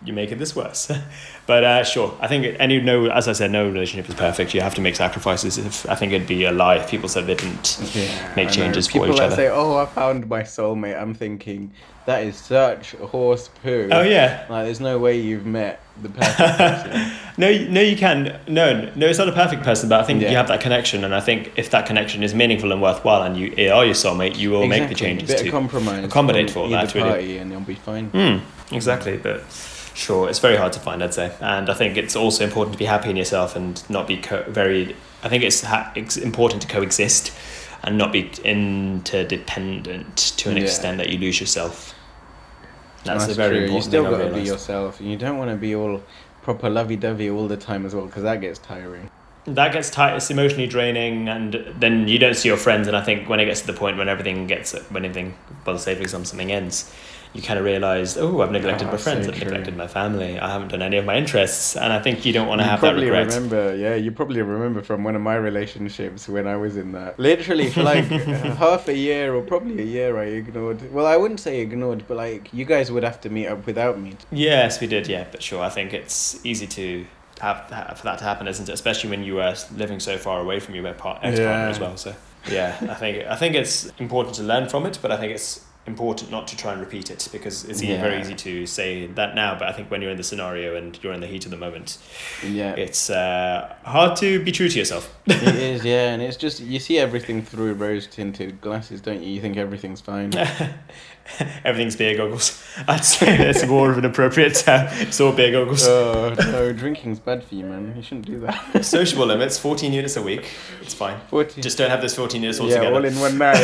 Mm. 0.03 0.07
you're 0.07 0.15
making 0.15 0.37
this 0.37 0.55
worse 0.55 0.91
but 1.47 1.63
uh, 1.63 1.83
sure 1.83 2.15
i 2.21 2.27
think 2.27 2.55
any 2.59 2.79
no 2.81 3.07
as 3.07 3.27
i 3.27 3.33
said 3.33 3.51
no 3.51 3.65
relationship 3.67 4.09
is 4.09 4.15
perfect 4.15 4.53
you 4.53 4.61
have 4.61 4.75
to 4.75 4.81
make 4.81 4.95
sacrifices 4.95 5.57
if 5.57 5.89
i 5.89 5.95
think 5.95 6.11
it'd 6.13 6.27
be 6.27 6.43
a 6.45 6.51
lie 6.51 6.75
if 6.75 6.89
people 6.89 7.09
said 7.09 7.25
they 7.27 7.35
didn't 7.35 7.79
Yeah, 7.95 8.33
Make 8.35 8.49
changes 8.51 8.87
for 8.87 8.93
People 8.93 9.13
each 9.15 9.19
other. 9.21 9.35
say, 9.35 9.49
"Oh, 9.49 9.77
I 9.77 9.85
found 9.85 10.27
my 10.27 10.41
soulmate," 10.41 10.99
I'm 11.01 11.13
thinking 11.13 11.71
that 12.05 12.23
is 12.23 12.35
such 12.35 12.91
horse 13.13 13.49
poo. 13.61 13.89
oh 13.91 14.01
yeah 14.01 14.45
Like, 14.49 14.65
there's 14.65 14.79
no 14.79 14.97
way 14.99 15.19
you've 15.19 15.45
met 15.45 15.79
the 16.01 16.09
perfect 16.09 16.37
person. 16.57 17.11
No, 17.37 17.47
no, 17.69 17.81
you 17.81 17.95
can. 17.95 18.39
No, 18.47 18.89
no, 18.95 19.07
it's 19.07 19.19
not 19.19 19.29
a 19.29 19.31
perfect 19.31 19.63
person, 19.63 19.89
but 19.89 19.99
I 20.01 20.03
think 20.03 20.21
Yeah. 20.21 20.31
you 20.31 20.37
have 20.37 20.47
that 20.47 20.59
connection, 20.61 21.03
and 21.03 21.13
I 21.15 21.19
think 21.19 21.51
if 21.55 21.69
that 21.71 21.85
connection 21.85 22.23
is 22.23 22.33
meaningful 22.33 22.71
and 22.71 22.81
worthwhile, 22.81 23.21
and 23.23 23.37
you 23.37 23.47
are 23.71 23.85
your 23.85 23.93
soulmate, 23.95 24.37
you 24.37 24.49
will 24.51 24.65
make 24.67 24.83
the 24.83 24.91
Exactly. 24.91 25.07
changes 25.07 25.29
Bit 25.29 25.37
to 25.39 25.45
of 25.47 25.51
compromise. 25.51 26.03
accommodate 26.05 26.49
for 26.49 26.67
that, 26.69 26.95
either 26.95 27.05
really. 27.05 27.37
and 27.37 27.51
you'll 27.51 27.61
be 27.61 27.75
fine. 27.75 28.09
Mm, 28.11 28.41
exactly, 28.71 29.17
but 29.17 29.43
sure, 29.93 30.29
it's 30.29 30.39
very 30.39 30.55
hard 30.57 30.73
to 30.73 30.79
find, 30.79 31.03
I'd 31.03 31.13
say. 31.13 31.35
And 31.39 31.69
I 31.69 31.73
think 31.73 31.97
it's 31.97 32.15
also 32.15 32.43
important 32.43 32.73
to 32.73 32.79
be 32.79 32.85
happy 32.85 33.09
in 33.09 33.15
yourself 33.15 33.55
and 33.55 33.81
not 33.89 34.07
be 34.07 34.17
co- 34.17 34.43
very. 34.49 34.95
I 35.23 35.29
think 35.29 35.43
it's, 35.43 35.61
ha- 35.61 35.91
it's 35.95 36.17
important 36.17 36.61
to 36.63 36.67
coexist 36.67 37.31
and 37.83 37.97
not 37.97 38.11
be 38.11 38.29
interdependent 38.43 40.17
to 40.37 40.49
an 40.49 40.57
Yeah. 40.57 40.63
extent 40.63 40.97
that 40.97 41.09
you 41.09 41.17
lose 41.17 41.39
yourself. 41.39 41.93
That's, 43.03 43.27
a 43.27 43.33
very 43.33 43.67
true. 43.67 43.75
You 43.75 43.81
still 43.81 44.03
got 44.09 44.19
to 44.29 44.33
be 44.33 44.41
yourself. 44.43 44.99
and 44.99 45.09
You 45.11 45.17
don't 45.17 45.37
want 45.37 45.51
to 45.51 45.57
be 45.57 45.75
all 45.75 46.01
proper 46.41 46.69
lovey-dovey 46.69 47.29
all 47.29 47.47
the 47.47 47.57
time 47.57 47.85
as 47.85 47.93
well, 47.93 48.05
because 48.05 48.23
that 48.23 48.39
gets 48.41 48.59
tiring. 48.59 49.09
that 49.45 49.73
gets 49.73 49.89
tight 49.89 50.15
it's 50.15 50.29
emotionally 50.31 50.67
draining 50.67 51.27
and 51.27 51.53
then 51.77 52.07
you 52.07 52.17
don't 52.17 52.35
see 52.35 52.47
your 52.47 52.55
friends 52.55 52.87
and 52.87 52.95
i 52.95 53.01
think 53.01 53.27
when 53.27 53.41
it 53.41 53.45
gets 53.45 53.59
to 53.59 53.67
the 53.67 53.73
point 53.73 53.97
when 53.97 54.07
everything 54.07 54.47
gets 54.47 54.71
when 54.89 55.03
anything 55.03 55.33
well 55.65 55.77
say 55.77 55.93
for 55.95 56.01
example 56.01 56.25
something 56.25 56.49
ends 56.49 56.89
you 57.33 57.41
kind 57.41 57.57
of 57.57 57.65
realize 57.65 58.15
oh 58.17 58.41
i've 58.41 58.51
neglected 58.51 58.85
Oh, 58.87 58.91
my 58.91 58.93
ah, 58.93 58.97
friends 58.97 59.25
so 59.25 59.31
i've 59.31 59.37
true. 59.39 59.45
neglected 59.49 59.75
my 59.75 59.87
family 59.87 60.37
i 60.39 60.49
haven't 60.51 60.67
done 60.69 60.81
any 60.83 60.97
of 60.97 61.05
my 61.05 61.15
interests 61.17 61.75
and 61.75 61.91
i 61.91 61.99
think 61.99 62.25
you 62.25 62.33
don't 62.33 62.47
want 62.47 62.59
to 62.61 62.65
you 62.65 62.69
have 62.69 62.81
that 62.81 62.87
probably 62.89 63.09
regret 63.09 63.27
remember, 63.33 63.75
yeah, 63.75 63.95
you 63.95 64.11
probably 64.11 64.41
remember 64.41 64.81
from 64.83 65.03
one 65.03 65.15
of 65.15 65.21
my 65.21 65.35
relationships 65.35 66.27
when 66.29 66.45
I 66.47 66.55
was 66.57 66.77
in 66.77 66.91
that. 66.93 67.17
Literally 67.19 67.69
for 67.69 67.83
like 67.83 68.05
half 68.65 68.87
a 68.87 68.95
year 68.97 69.33
or 69.33 69.41
probably 69.41 69.81
a 69.81 69.85
year, 69.85 70.17
I 70.17 70.25
ignored. 70.25 70.91
Well, 70.93 71.05
I 71.05 71.17
wouldn't 71.17 71.39
say 71.39 71.59
ignored, 71.61 72.05
but 72.07 72.17
like 72.17 72.53
you 72.53 72.65
guys 72.65 72.91
would 72.91 73.03
have 73.03 73.19
to 73.21 73.29
meet 73.29 73.47
up 73.47 73.65
without 73.65 73.99
me. 73.99 74.13
yes 74.31 74.79
we 74.81 74.87
did 74.87 75.07
yeah 75.07 75.25
but 75.31 75.41
sure 75.41 75.61
i 75.63 75.69
think 75.69 75.93
it's 75.93 76.45
easy 76.45 76.67
to 76.67 77.05
have 77.39 77.57
ha- 77.71 77.93
for 77.95 78.03
that 78.03 78.17
to 78.19 78.23
happen 78.25 78.47
isn't 78.47 78.69
it 78.69 78.73
especially 78.73 79.09
when 79.09 79.23
you 79.23 79.39
are 79.41 79.55
living 79.75 79.99
so 79.99 80.17
far 80.17 80.39
away 80.39 80.59
from 80.59 80.75
your 80.75 80.85
ex-partner 80.87 81.31
Yeah. 81.31 81.67
as 81.69 81.79
well 81.79 81.97
so 81.97 82.13
yeah 82.51 82.77
i 82.89 82.93
think 82.93 83.25
i 83.27 83.35
think 83.35 83.55
it's 83.55 83.91
important 83.99 84.35
to 84.35 84.43
learn 84.43 84.69
from 84.69 84.85
it 84.85 84.99
but 85.01 85.11
i 85.11 85.17
think 85.17 85.31
it's 85.33 85.63
important 85.85 86.31
not 86.31 86.47
to 86.47 86.55
try 86.55 86.71
and 86.71 86.79
repeat 86.79 87.11
it 87.11 87.27
because 87.31 87.65
it's 87.65 87.81
e- 87.83 87.87
very 87.97 88.19
easy 88.21 88.33
to 88.35 88.65
say 88.65 89.05
that 89.07 89.35
now 89.35 89.53
but 89.59 89.67
i 89.67 89.71
think 89.73 89.91
when 89.91 90.01
you're 90.01 90.11
in 90.11 90.17
the 90.17 90.23
scenario 90.23 90.75
and 90.77 90.97
you're 91.03 91.11
in 91.13 91.19
the 91.19 91.27
heat 91.27 91.43
of 91.45 91.51
the 91.51 91.57
moment 91.57 91.97
Yeah, 92.41 92.73
it's 92.75 93.09
uh, 93.09 93.75
hard 93.83 94.15
to 94.17 94.41
be 94.43 94.51
true 94.51 94.69
to 94.69 94.77
yourself 94.79 95.13
it 95.25 95.55
is. 95.55 95.83
Yeah, 95.83 96.11
and 96.13 96.21
it's 96.21 96.37
just 96.37 96.59
you 96.61 96.79
see 96.79 96.97
everything 96.99 97.41
through 97.43 97.73
rose-tinted 97.73 98.61
glasses, 98.61 99.01
don't 99.01 99.21
you? 99.23 99.29
You 99.29 99.41
think 99.41 99.57
everything's 99.57 100.01
fine. 100.01 100.31
everything's 101.63 101.95
beer 101.95 102.17
goggles 102.17 102.61
i'd 102.89 103.03
say 103.05 103.37
that's 103.37 103.65
more 103.65 103.89
of 103.89 103.97
an 103.97 104.03
appropriate 104.05 104.53
term 104.55 104.87
it's 104.93 105.21
all 105.21 105.31
beer 105.31 105.51
goggles 105.51 105.87
oh 105.87 106.33
no, 106.37 106.73
drinking's 106.73 107.19
bad 107.19 107.43
for 107.43 107.55
you, 107.55 107.65
man. 107.65 107.93
You 107.95 108.01
shouldn't 108.03 108.25
do 108.25 108.39
that. 108.41 108.83
sociable 108.85 109.25
limits 109.27 109.57
14 109.57 109.93
units 109.93 110.17
a 110.17 110.21
week 110.21 110.51
it's 110.81 110.93
fine 110.93 111.19
Forty. 111.29 111.61
just 111.61 111.77
don't 111.77 111.89
have 111.89 112.01
those 112.01 112.13
14 112.15 112.41
units 112.41 112.59
all 112.59 112.67
yeah, 112.69 112.75
together 112.79 112.95
all 112.95 113.05
in 113.05 113.17
one 113.19 113.37
night. 113.37 113.57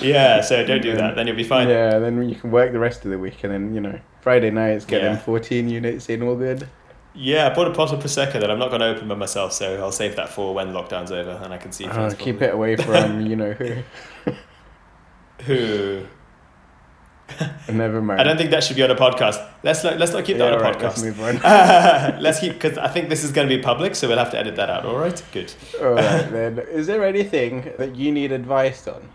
yeah, 0.00 0.40
so 0.40 0.64
don't 0.66 0.82
do 0.82 0.94
that. 0.96 1.16
Then 1.16 1.26
you'll 1.26 1.36
be 1.36 1.44
fine. 1.44 1.68
Yeah, 1.68 1.98
then 1.98 2.28
you 2.28 2.34
can 2.34 2.50
work 2.50 2.72
the 2.72 2.78
rest 2.78 3.04
of 3.04 3.10
the 3.10 3.18
week, 3.18 3.44
and 3.44 3.52
then 3.52 3.74
you 3.74 3.80
know 3.80 3.98
Friday 4.20 4.50
nights 4.50 4.84
get 4.84 5.02
Yeah. 5.02 5.12
them 5.14 5.18
fourteen 5.18 5.68
units 5.68 6.08
in, 6.08 6.22
all 6.22 6.36
good. 6.36 6.68
Yeah, 7.14 7.46
I 7.46 7.54
bought 7.54 7.66
a 7.66 7.70
bottle 7.70 7.96
of 7.98 8.02
prosecco 8.02 8.34
that 8.40 8.50
I'm 8.50 8.58
not 8.58 8.68
going 8.70 8.80
to 8.80 8.86
open 8.86 9.06
by 9.06 9.14
myself, 9.14 9.52
so 9.52 9.76
I'll 9.82 9.92
save 9.92 10.16
that 10.16 10.30
for 10.30 10.54
when 10.54 10.68
lockdown's 10.72 11.12
over 11.12 11.38
and 11.44 11.52
I 11.52 11.58
can 11.58 11.70
see 11.70 11.84
friends. 11.84 12.14
Oh, 12.14 12.16
keep 12.16 12.40
it 12.40 12.54
away 12.54 12.76
from 12.76 13.26
you 13.26 13.36
know 13.36 13.52
who. 13.52 13.82
Who? 15.42 16.06
Never 17.72 18.02
mind. 18.02 18.20
I 18.20 18.24
don't 18.24 18.36
think 18.36 18.50
that 18.50 18.62
should 18.62 18.76
be 18.76 18.82
on 18.82 18.90
a 18.90 18.94
podcast. 18.94 19.44
Let's 19.62 19.82
not, 19.84 19.98
let's 19.98 20.12
not 20.12 20.24
keep 20.24 20.36
Yeah, 20.36 20.50
that 20.50 20.52
on 20.54 20.60
a 20.60 20.64
alright, 20.64 20.76
podcast. 20.76 20.82
let's 20.82 21.02
move 21.02 21.20
on. 21.20 21.36
let's 22.22 22.40
keep 22.40 22.52
because 22.54 22.76
I 22.78 22.88
think 22.88 23.08
this 23.08 23.24
is 23.24 23.32
going 23.32 23.48
to 23.48 23.56
be 23.56 23.62
public, 23.62 23.94
so 23.94 24.08
we'll 24.08 24.18
have 24.18 24.30
to 24.32 24.38
edit 24.38 24.56
that 24.56 24.68
out. 24.70 24.84
All 24.84 24.98
right, 24.98 25.22
good. 25.32 25.52
All 25.80 25.94
right 25.94 26.30
then. 26.30 26.58
Is 26.58 26.86
there 26.86 27.04
anything 27.04 27.72
that 27.78 27.96
you 27.96 28.12
need 28.12 28.32
advice 28.32 28.86
on? 28.86 29.08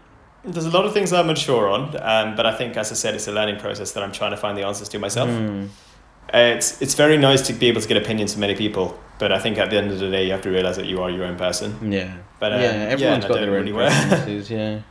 There's 0.43 0.65
a 0.65 0.71
lot 0.71 0.85
of 0.85 0.93
things 0.93 1.11
I'm 1.11 1.29
unsure 1.29 1.69
on, 1.69 1.95
um, 2.01 2.35
but 2.35 2.45
I 2.45 2.55
think, 2.55 2.77
as 2.77 2.91
I 2.91 2.95
said, 2.95 3.15
it's 3.15 3.27
a 3.27 3.31
learning 3.33 3.59
process 3.59 3.91
that 3.91 4.03
I'm 4.03 4.11
trying 4.13 4.31
to 4.31 4.37
find 4.37 4.57
the 4.57 4.65
answers 4.65 4.87
to 4.89 4.99
myself. 4.99 5.29
Hmm. 5.29 5.65
Uh, 6.33 6.55
it's 6.55 6.81
it's 6.81 6.93
very 6.93 7.17
nice 7.17 7.41
to 7.47 7.53
be 7.53 7.67
able 7.67 7.79
to 7.81 7.87
get 7.87 7.97
opinions 7.97 8.33
from 8.33 8.41
many 8.41 8.55
people, 8.55 8.99
but 9.19 9.31
I 9.31 9.39
think 9.39 9.57
at 9.57 9.69
the 9.69 9.77
end 9.77 9.91
of 9.91 9.99
the 9.99 10.09
day, 10.09 10.25
you 10.25 10.31
have 10.31 10.41
to 10.41 10.49
realize 10.49 10.75
that 10.77 10.85
you 10.85 11.01
are 11.01 11.09
your 11.09 11.25
own 11.25 11.37
person. 11.37 11.91
Yeah. 11.91 12.17
But 12.39 12.53
um, 12.53 12.61
yeah, 12.61 12.67
everyone's 12.89 13.25
I 13.25 13.27
got 13.27 13.35
their 13.35 13.49
own 13.49 13.65
really 13.65 13.71
preferences. 13.73 14.49
Yeah. 14.49 14.81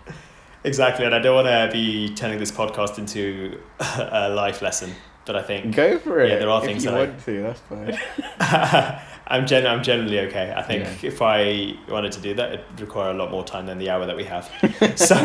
Exactly, 0.67 1.07
and 1.07 1.15
I 1.15 1.19
don't 1.19 1.35
want 1.35 1.47
to 1.49 1.71
be 1.73 2.15
turning 2.15 2.39
this 2.39 2.53
podcast 2.53 2.99
into 2.99 3.59
a 3.99 4.29
life 4.29 4.61
lesson. 4.61 4.91
But 5.25 5.35
I 5.37 5.43
think 5.43 5.75
Go 5.75 5.99
for 5.99 6.21
it. 6.21 6.31
Yeah, 6.31 6.39
there 6.39 6.51
are 6.51 6.61
if 6.61 6.67
things 6.67 6.85
you 6.85 6.91
that 6.93 6.97
I- 7.01 7.05
want 7.07 7.25
to. 7.25 7.43
That's 7.43 7.61
fine. 7.61 9.01
I'm 9.29 9.45
gen- 9.47 9.67
I'm 9.67 9.83
generally 9.83 10.21
okay. 10.21 10.53
I 10.57 10.63
think 10.63 10.85
Yeah. 11.03 11.09
if 11.09 11.21
I 11.21 11.75
wanted 11.89 12.13
to 12.13 12.21
do 12.21 12.35
that, 12.35 12.53
it'd 12.53 12.81
require 12.81 13.11
a 13.11 13.15
lot 13.15 13.33
more 13.33 13.43
time 13.43 13.67
than 13.67 13.79
the 13.79 13.91
hour 13.91 14.07
that 14.07 14.17
we 14.17 14.23
have. 14.25 14.45
so 14.95 15.17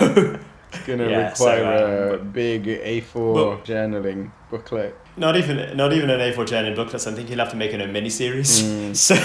It's 0.73 0.83
gonna 0.87 1.07
Yeah, 1.09 1.33
so, 1.33 1.45
require 1.45 2.13
a 2.15 2.19
um, 2.19 2.31
big 2.31 2.65
A4 2.65 3.33
Well- 3.33 3.57
journaling 3.63 4.31
booklet. 4.49 4.95
Not 5.17 5.35
even 5.35 5.75
not 5.75 5.93
even 5.93 6.09
an 6.09 6.19
A4 6.19 6.47
journal 6.47 6.75
booklets. 6.75 7.05
I 7.07 7.13
think 7.13 7.29
you'll 7.29 7.39
have 7.39 7.51
to 7.51 7.57
make 7.57 7.73
it 7.73 7.81
a 7.81 7.87
mini 7.87 8.09
series. 8.09 8.61
Mm. 8.61 8.91
So 8.93 9.15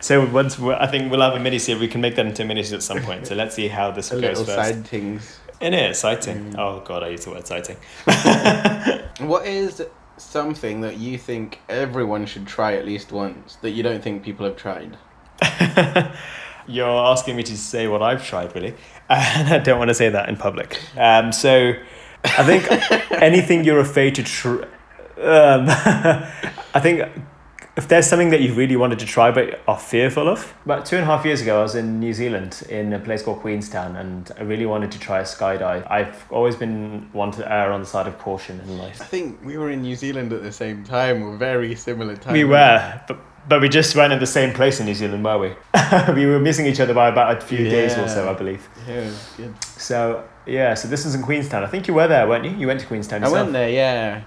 so 0.00 0.26
once 0.26 0.58
we 0.58 0.72
I 0.74 0.86
think 0.86 1.10
we'll 1.10 1.20
have 1.20 1.34
a 1.34 1.40
mini 1.40 1.58
series. 1.58 1.80
We 1.80 1.88
can 1.88 2.00
make 2.00 2.16
that 2.16 2.26
into 2.26 2.42
a 2.42 2.46
mini 2.46 2.62
series 2.62 2.84
at 2.84 2.94
some 2.94 3.02
point. 3.02 3.26
So 3.26 3.34
let's 3.34 3.54
see 3.54 3.68
how 3.68 3.90
this 3.90 4.10
A 4.12 4.20
goes 4.20 4.38
first. 4.38 4.54
side 4.54 4.86
things. 4.86 5.38
In 5.60 5.74
it, 5.74 5.90
exciting. 5.90 6.52
Mm. 6.52 6.58
Oh 6.58 6.82
god, 6.84 7.02
I 7.02 7.08
use 7.08 7.24
the 7.24 7.30
word 7.30 7.40
exciting. 7.40 7.76
What 9.20 9.46
is 9.46 9.82
something 10.16 10.80
that 10.80 10.96
you 10.96 11.18
think 11.18 11.60
everyone 11.68 12.26
should 12.26 12.46
try 12.46 12.74
at 12.74 12.84
least 12.84 13.12
once 13.12 13.56
that 13.62 13.70
you 13.70 13.82
don't 13.82 14.02
think 14.02 14.22
people 14.22 14.46
have 14.46 14.56
tried? 14.56 14.96
You're 16.66 16.88
asking 16.88 17.36
me 17.36 17.42
to 17.44 17.56
say 17.56 17.88
what 17.88 18.02
I've 18.02 18.24
tried, 18.24 18.54
really, 18.54 18.74
and 19.08 19.48
I 19.48 19.58
don't 19.58 19.78
want 19.78 19.88
to 19.88 19.94
say 19.94 20.08
that 20.08 20.28
in 20.28 20.36
public. 20.36 20.80
Um, 20.96 21.32
so, 21.32 21.72
I 22.24 22.44
think 22.44 23.12
anything 23.22 23.64
you're 23.64 23.80
afraid 23.80 24.14
to 24.14 24.22
try. 24.22 24.64
Um, 25.18 25.66
I 26.74 26.80
think 26.80 27.08
if 27.76 27.88
there's 27.88 28.06
something 28.06 28.30
that 28.30 28.42
you 28.42 28.52
really 28.52 28.76
wanted 28.76 28.98
to 28.98 29.06
try 29.06 29.30
but 29.30 29.60
are 29.66 29.78
fearful 29.78 30.28
of. 30.28 30.52
About 30.64 30.84
two 30.84 30.96
and 30.96 31.04
a 31.04 31.06
half 31.06 31.24
years 31.24 31.40
ago, 31.40 31.60
I 31.60 31.62
was 31.62 31.74
in 31.74 32.00
New 32.00 32.12
Zealand 32.12 32.62
in 32.68 32.92
a 32.92 32.98
place 32.98 33.22
called 33.22 33.40
Queenstown, 33.40 33.96
and 33.96 34.30
I 34.38 34.42
really 34.42 34.66
wanted 34.66 34.92
to 34.92 34.98
try 34.98 35.20
a 35.20 35.24
skydive. 35.24 35.90
I've 35.90 36.30
always 36.30 36.54
been 36.54 37.08
one 37.12 37.30
to 37.32 37.50
err 37.50 37.72
on 37.72 37.80
the 37.80 37.86
side 37.86 38.06
of 38.06 38.18
caution 38.18 38.60
in 38.60 38.76
life. 38.76 39.00
I 39.00 39.04
think 39.04 39.42
we 39.42 39.56
were 39.56 39.70
in 39.70 39.82
New 39.82 39.96
Zealand 39.96 40.32
at 40.32 40.42
the 40.42 40.52
same 40.52 40.84
time, 40.84 41.22
or 41.22 41.36
very 41.36 41.74
similar 41.74 42.14
time. 42.14 42.34
We 42.34 42.44
were, 42.44 43.00
but, 43.08 43.18
but 43.48 43.62
we 43.62 43.70
just 43.70 43.96
weren't 43.96 44.12
in 44.12 44.18
the 44.18 44.26
same 44.26 44.52
place 44.52 44.78
in 44.78 44.86
New 44.86 44.94
Zealand, 44.94 45.24
were 45.24 45.38
we? 45.38 45.48
we 46.14 46.26
were 46.26 46.40
missing 46.40 46.66
each 46.66 46.80
other 46.80 46.92
by 46.92 47.08
about 47.08 47.38
a 47.38 47.40
few 47.40 47.64
days 47.70 47.96
or 47.96 48.06
so, 48.06 48.28
I 48.28 48.34
believe. 48.34 48.68
Yeah, 48.86 48.94
it 48.94 49.04
was 49.04 49.32
good. 49.38 49.64
So 49.64 50.28
yeah, 50.46 50.74
so 50.74 50.88
this 50.88 51.06
is 51.06 51.14
in 51.14 51.22
Queenstown. 51.22 51.62
I 51.62 51.68
think 51.68 51.88
you 51.88 51.94
were 51.94 52.08
there, 52.08 52.28
weren't 52.28 52.44
you? 52.44 52.50
You 52.50 52.66
went 52.66 52.80
to 52.80 52.86
Queenstown 52.86 53.24
I 53.24 53.28
went 53.30 53.52
there, 53.52 53.70
yeah. 53.70 54.22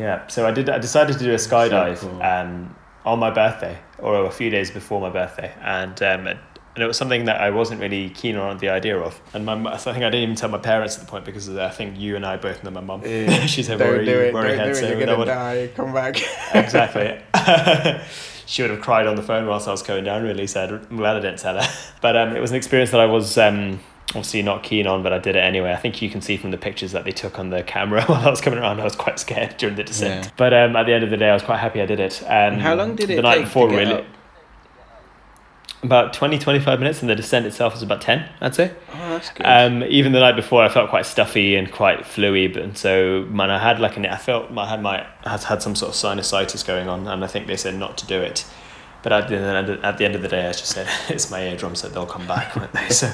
Yeah. 0.00 0.26
So 0.28 0.46
I 0.46 0.50
did. 0.50 0.70
I 0.70 0.78
decided 0.78 1.18
to 1.18 1.24
do 1.24 1.32
a 1.32 1.36
skydive 1.36 1.98
cool. 1.98 2.22
um, 2.22 2.74
on 3.04 3.18
my 3.18 3.30
birthday, 3.30 3.78
or 3.98 4.24
a 4.24 4.30
few 4.30 4.48
days 4.48 4.70
before 4.70 4.98
my 5.00 5.10
birthday, 5.10 5.52
and 5.62 6.02
um, 6.02 6.26
and 6.26 6.38
it 6.76 6.86
was 6.86 6.96
something 6.96 7.26
that 7.26 7.38
I 7.40 7.50
wasn't 7.50 7.80
really 7.82 8.08
keen 8.08 8.36
on 8.36 8.56
the 8.58 8.70
idea 8.70 8.98
of. 8.98 9.20
And 9.34 9.44
my, 9.44 9.54
I 9.72 9.76
think 9.76 9.98
I 9.98 10.08
didn't 10.08 10.22
even 10.22 10.34
tell 10.36 10.48
my 10.48 10.58
parents 10.58 10.96
at 10.96 11.04
the 11.04 11.10
point 11.10 11.26
because 11.26 11.48
I 11.50 11.68
think 11.68 11.98
you 11.98 12.16
and 12.16 12.24
I 12.24 12.38
both 12.38 12.64
know 12.64 12.70
my 12.70 12.80
mum. 12.80 13.02
Yeah. 13.04 13.44
She's 13.46 13.68
a 13.68 13.76
Don't 13.76 13.88
worry, 13.88 14.32
worry 14.32 14.56
head, 14.56 14.74
so 14.74 14.88
you're 14.88 14.98
gonna 14.98 15.18
one- 15.18 15.26
die, 15.26 15.68
come 15.76 15.92
back. 15.92 16.16
exactly. 16.54 17.20
she 18.46 18.62
would 18.62 18.70
have 18.70 18.80
cried 18.80 19.06
on 19.06 19.16
the 19.16 19.22
phone 19.22 19.46
whilst 19.46 19.68
I 19.68 19.72
was 19.72 19.82
going 19.82 20.04
down. 20.04 20.22
Really 20.22 20.46
sad. 20.46 20.70
I'm 20.70 20.96
glad 20.96 21.16
I 21.16 21.20
didn't 21.20 21.40
tell 21.40 21.60
her. 21.60 21.68
But 22.00 22.16
um, 22.16 22.34
it 22.34 22.40
was 22.40 22.52
an 22.52 22.56
experience 22.56 22.90
that 22.92 23.00
I 23.00 23.06
was 23.06 23.36
um, 23.36 23.80
obviously 24.10 24.42
not 24.42 24.62
keen 24.62 24.86
on, 24.86 25.02
but 25.02 25.12
I 25.12 25.18
did 25.18 25.36
it 25.36 25.40
anyway. 25.40 25.72
I 25.72 25.76
think 25.76 26.02
you 26.02 26.10
can 26.10 26.20
see 26.20 26.36
from 26.36 26.50
the 26.50 26.58
pictures 26.58 26.92
that 26.92 27.04
they 27.04 27.12
took 27.12 27.38
on 27.38 27.50
the 27.50 27.62
camera 27.62 28.02
while 28.06 28.26
I 28.26 28.30
was 28.30 28.40
coming 28.40 28.58
around. 28.58 28.80
I 28.80 28.84
was 28.84 28.96
quite 28.96 29.18
scared 29.18 29.56
during 29.56 29.76
the 29.76 29.84
descent. 29.84 30.26
Yeah. 30.26 30.30
But 30.36 30.52
um, 30.52 30.76
at 30.76 30.86
the 30.86 30.92
end 30.92 31.04
of 31.04 31.10
the 31.10 31.16
day, 31.16 31.30
I 31.30 31.34
was 31.34 31.42
quite 31.42 31.58
happy 31.58 31.80
I 31.80 31.86
did 31.86 32.00
it. 32.00 32.22
Um, 32.26 32.58
How 32.58 32.74
long 32.74 32.96
did 32.96 33.10
it 33.10 33.16
the 33.16 33.22
night 33.22 33.44
before? 33.44 33.68
really, 33.68 33.92
up? 33.92 34.04
about 35.82 36.12
20, 36.12 36.38
25 36.38 36.78
minutes, 36.78 37.00
and 37.00 37.08
the 37.08 37.14
descent 37.14 37.46
itself 37.46 37.72
was 37.72 37.82
about 37.82 38.00
ten. 38.00 38.28
I'd 38.40 38.54
say. 38.54 38.72
Oh, 38.92 39.10
that's 39.10 39.30
good. 39.30 39.46
Um, 39.46 39.82
even 39.84 40.12
the 40.12 40.20
night 40.20 40.36
before, 40.36 40.62
I 40.62 40.68
felt 40.68 40.90
quite 40.90 41.06
stuffy 41.06 41.56
and 41.56 41.70
quite 41.70 42.00
fluey, 42.00 42.52
but 42.52 42.62
and 42.62 42.76
so 42.76 43.26
man, 43.30 43.50
I 43.50 43.58
had 43.58 43.80
like 43.80 43.96
an 43.96 44.06
I 44.06 44.16
felt 44.16 44.56
I 44.56 44.68
had 44.68 44.82
my 44.82 45.06
I 45.24 45.38
had 45.38 45.62
some 45.62 45.74
sort 45.74 45.90
of 45.90 45.94
sinusitis 45.94 46.66
going 46.66 46.88
on, 46.88 47.06
and 47.06 47.24
I 47.24 47.26
think 47.26 47.46
they 47.46 47.56
said 47.56 47.76
not 47.76 47.96
to 47.98 48.06
do 48.06 48.20
it. 48.20 48.44
But 49.02 49.12
at 49.12 49.28
the 49.28 49.36
end, 49.38 49.70
at 49.84 49.96
the 49.98 50.04
end 50.04 50.14
of 50.14 50.22
the 50.22 50.28
day, 50.28 50.46
I 50.46 50.52
just 50.52 50.66
said 50.66 50.86
it's 51.08 51.30
my 51.30 51.42
eardrums 51.48 51.82
that 51.82 51.92
they'll 51.94 52.06
come 52.06 52.26
back, 52.26 52.54
won't 52.56 52.72
they? 52.72 52.88
So, 52.90 53.10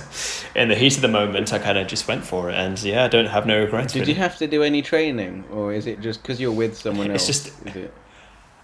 in 0.54 0.68
the 0.68 0.74
heat 0.74 0.96
of 0.96 1.02
the 1.02 1.08
moment, 1.08 1.52
I 1.52 1.58
kind 1.58 1.78
of 1.78 1.86
just 1.86 2.08
went 2.08 2.24
for 2.24 2.50
it, 2.50 2.54
and 2.56 2.82
yeah, 2.82 3.04
I 3.04 3.08
don't 3.08 3.26
have 3.26 3.46
no 3.46 3.60
regrets. 3.60 3.92
Did 3.92 4.00
really. 4.00 4.12
you 4.14 4.18
have 4.18 4.36
to 4.38 4.46
do 4.46 4.62
any 4.62 4.82
training, 4.82 5.44
or 5.52 5.72
is 5.72 5.86
it 5.86 6.00
just 6.00 6.22
because 6.22 6.40
you're 6.40 6.50
with 6.52 6.76
someone 6.76 7.10
else? 7.10 7.28
It's 7.28 7.44
just-? 7.44 7.90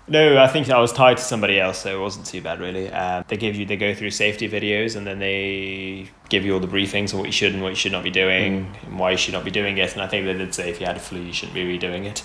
No, 0.09 0.43
I 0.43 0.49
think 0.49 0.69
I 0.69 0.81
was 0.81 0.93
tied 0.93 1.19
to 1.19 1.23
somebody 1.23 1.61
else, 1.61 1.79
so 1.79 1.97
it 1.97 2.01
wasn't 2.01 2.27
too 2.27 2.43
bad 2.43 2.59
really. 2.59 2.91
Um, 2.91 3.25
they 3.29 3.37
give 3.37 3.55
you, 3.55 3.65
they 3.65 3.77
go 3.77 3.95
through 3.95 4.11
safety 4.11 4.49
videos, 4.49 4.97
and 4.97 5.07
then 5.07 5.21
they 5.21 6.09
give 6.29 6.45
you 6.45 6.55
all 6.55 6.61
the 6.61 6.67
briefings 6.67 7.13
on 7.15 7.21
what 7.21 7.27
you 7.27 7.33
should 7.33 7.55
and 7.55 7.63
what 7.63 7.69
you 7.69 7.77
should 7.77 7.93
not 7.93 8.03
be 8.03 8.11
doing, 8.11 8.75
and 8.83 8.99
why 8.99 9.13
you 9.13 9.17
should 9.17 9.33
not 9.33 9.45
be 9.45 9.53
doing 9.53 9.79
it. 9.79 9.93
And 9.93 10.03
I 10.03 10.09
think 10.09 10.25
they 10.27 10.33
did 10.33 10.55
say 10.55 10.71
if 10.71 10.81
you 10.81 10.87
had 10.87 10.97
a 10.97 11.01
flu, 11.01 11.21
you 11.21 11.33
shouldn't 11.33 11.55
be 11.55 11.65
redoing 11.79 12.05
it. 12.05 12.25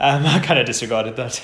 Um, 0.00 0.26
I 0.26 0.40
kind 0.40 0.58
of 0.58 0.66
disregarded 0.66 1.14
that 1.16 1.40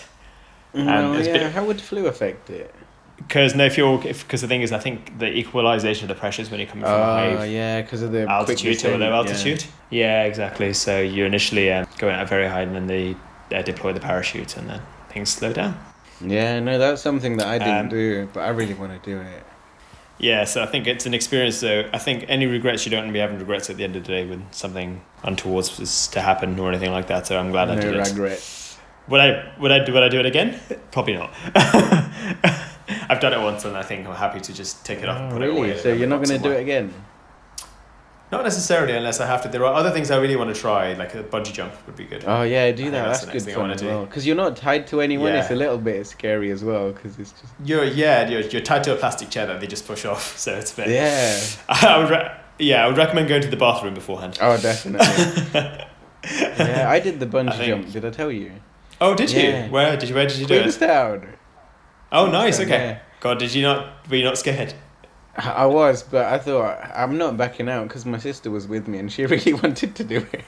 No, 0.75 1.13
it's 1.13 1.29
yeah. 1.29 1.35
bit- 1.35 1.53
How 1.53 1.65
would 1.65 1.81
flu 1.81 2.07
affect 2.09 2.51
it? 2.51 2.75
Because 3.19 3.55
no, 3.55 3.65
if 3.65 3.77
you're, 3.77 3.99
because 3.99 4.41
the 4.41 4.49
thing 4.49 4.63
is, 4.63 4.73
I 4.73 4.79
think 4.79 5.19
the 5.19 5.27
equalization 5.37 6.09
of 6.09 6.17
the 6.17 6.21
pressures 6.21 6.51
when 6.51 6.61
you're 6.61 6.69
coming 6.69 6.85
from 6.85 6.93
Oh, 6.95 7.03
a 7.03 7.37
high 7.39 7.45
yeah, 7.47 7.83
because 7.83 8.03
of 8.03 8.13
the 8.13 8.27
altitude 8.27 8.79
to 8.81 8.95
a 8.95 8.97
low 8.97 9.09
yeah. 9.09 9.17
altitude. 9.17 9.65
Yeah. 9.91 10.25
exactly. 10.25 10.73
So 10.73 11.01
you 11.01 11.25
initially 11.25 11.73
um, 11.73 11.87
go 11.99 12.09
out 12.09 12.29
very 12.29 12.47
high, 12.49 12.63
and 12.63 12.75
then 12.75 12.87
they 12.87 13.17
uh, 13.55 13.63
deploy 13.63 13.93
the 13.93 14.01
parachute, 14.01 14.57
and 14.57 14.69
then 14.71 14.83
things 15.11 15.31
slow 15.31 15.53
down. 15.53 15.79
Yeah, 16.21 16.59
no, 16.61 16.79
that's 16.79 17.01
something 17.03 17.37
that 17.37 17.47
I 17.47 17.59
didn't 17.59 17.75
Um, 17.77 17.89
do, 17.89 18.29
but 18.33 18.41
I 18.41 18.49
really 18.49 18.75
want 18.75 19.01
to 19.03 19.11
do 19.11 19.21
it. 19.21 19.45
Yeah, 20.21 20.45
so 20.45 20.63
I 20.65 20.67
think 20.67 20.89
it's 20.89 21.07
an 21.07 21.15
experience. 21.15 21.57
So 21.59 21.89
I 21.93 21.99
think 21.99 22.25
any 22.29 22.47
regrets 22.47 22.85
you 22.85 22.91
don't 22.91 23.01
want 23.03 23.11
to 23.11 23.13
be 23.13 23.21
having 23.21 23.39
regrets 23.39 23.71
at 23.71 23.77
the 23.77 23.85
end 23.85 23.95
of 23.95 24.03
the 24.03 24.09
day 24.09 24.27
when 24.27 24.47
something 24.51 25.01
untoward 25.23 25.71
is 25.79 26.09
to 26.09 26.21
happen 26.21 26.59
or 26.59 26.69
anything 26.69 26.91
like 26.91 27.07
that. 27.07 27.27
So 27.29 27.39
I'm 27.39 27.53
glad 27.53 27.71
I 27.71 27.77
no 27.77 27.81
did 27.83 27.95
it. 27.95 28.09
regrets. 28.09 28.79
Would 29.07 29.21
I 29.21 29.53
would 29.61 29.71
I 29.71 29.85
do 29.85 29.93
would 29.93 30.03
I 30.03 30.09
do 30.09 30.19
it 30.19 30.27
again? 30.27 30.59
Probably 30.91 31.15
not. 31.15 31.33
I've 33.11 33.21
done 33.21 33.33
it 33.33 33.41
once 33.43 33.65
and 33.65 33.77
I 33.77 33.83
think 33.83 34.07
I'm 34.07 34.15
happy 34.15 34.41
to 34.41 34.53
just 34.53 34.85
take 34.85 34.99
it 35.01 35.09
off 35.09 35.19
and 35.21 35.33
Oh, 35.33 35.37
put 35.37 35.43
it 35.43 35.51
away. 35.51 35.69
really? 35.71 35.81
So 35.81 35.93
you're 35.93 36.09
not 36.09 36.23
going 36.23 36.41
to 36.41 36.49
do 36.49 36.53
it 36.53 36.61
again? 36.61 36.93
Not 38.31 38.45
necessarily 38.45 38.95
unless 38.95 39.21
I 39.21 39.27
have 39.27 39.41
to. 39.45 39.49
There 39.49 39.65
are 39.65 39.73
other 39.73 39.91
things 39.91 40.11
I 40.11 40.19
really 40.19 40.37
want 40.37 40.55
to 40.55 40.61
try, 40.61 40.93
like 40.93 41.15
a 41.15 41.23
bungee 41.25 41.51
jump 41.55 41.73
would 41.87 41.97
be 41.97 42.05
good. 42.05 42.25
Oh 42.27 42.43
yeah, 42.43 42.71
do 42.73 42.91
that. 42.91 43.07
that's 43.07 43.21
That's, 43.21 43.33
good 43.33 43.43
thing 43.43 43.55
I 43.55 43.57
fun 43.57 43.71
as 43.71 43.81
do. 43.81 43.87
well. 43.87 44.05
Because 44.05 44.27
you're 44.27 44.37
not 44.37 44.55
tied 44.55 44.87
to 44.89 45.01
anyone. 45.01 45.33
It's 45.33 45.51
a 45.51 45.55
little 45.57 45.79
bit 45.79 46.07
scary 46.07 46.51
as 46.51 46.63
well. 46.63 46.93
Because 46.93 47.19
it's 47.19 47.33
just 47.33 47.55
You're 47.65 47.85
yeah, 47.85 48.29
you're, 48.29 48.43
you're 48.43 48.61
tied 48.61 48.85
to 48.85 48.93
a 48.93 48.97
plastic 48.97 49.31
chair 49.31 49.47
that 49.47 49.61
they 49.61 49.67
just 49.67 49.87
push 49.87 50.05
off, 50.05 50.37
so 50.45 50.55
it's 50.55 50.75
a 50.75 50.77
bit. 50.77 50.89
yeah. 50.89 51.41
I 51.71 51.97
would 51.99 52.11
re- 52.11 52.31
yeah, 52.59 52.85
I 52.85 52.89
would 52.89 52.99
recommend 52.99 53.29
going 53.31 53.41
to 53.41 53.49
the 53.49 53.57
bathroom 53.57 53.95
beforehand. 53.95 54.37
Oh, 54.43 54.59
definitely. 54.59 55.07
yeah, 56.31 56.85
I 56.91 57.01
did 57.01 57.21
the 57.21 57.27
bungee 57.27 57.57
think- 57.57 57.67
jump. 57.85 57.93
Did 57.93 58.05
I 58.05 58.11
tell 58.11 58.31
you? 58.31 58.53
Oh, 59.01 59.15
did 59.15 59.31
you? 59.33 59.41
Yeah. 59.41 59.69
Where 59.71 59.97
did 59.97 60.07
you? 60.11 60.15
Where 60.15 60.27
did 60.27 60.37
you 60.37 60.45
do 60.47 60.55
it? 60.55 61.38
Oh, 62.13 62.31
nice. 62.31 62.61
Okay. 62.61 62.71
yeah. 62.71 62.99
God, 63.21 63.39
did 63.39 63.55
you 63.55 63.63
not? 63.63 64.09
Were 64.09 64.17
you 64.17 64.25
not 64.25 64.39
scared? 64.39 64.75
I 65.37 65.67
was, 65.67 66.03
but 66.03 66.25
I 66.27 66.39
thought 66.39 66.81
I'm 66.95 67.17
not 67.17 67.37
backing 67.37 67.69
out 67.69 67.87
because 67.87 68.05
my 68.05 68.19
sister 68.19 68.51
was 68.51 68.67
with 68.67 68.89
me 68.89 68.99
and 68.99 69.11
she 69.13 69.25
really 69.35 69.53
wanted 69.55 69.95
to 69.97 70.05
do 70.05 70.27
it. 70.33 70.45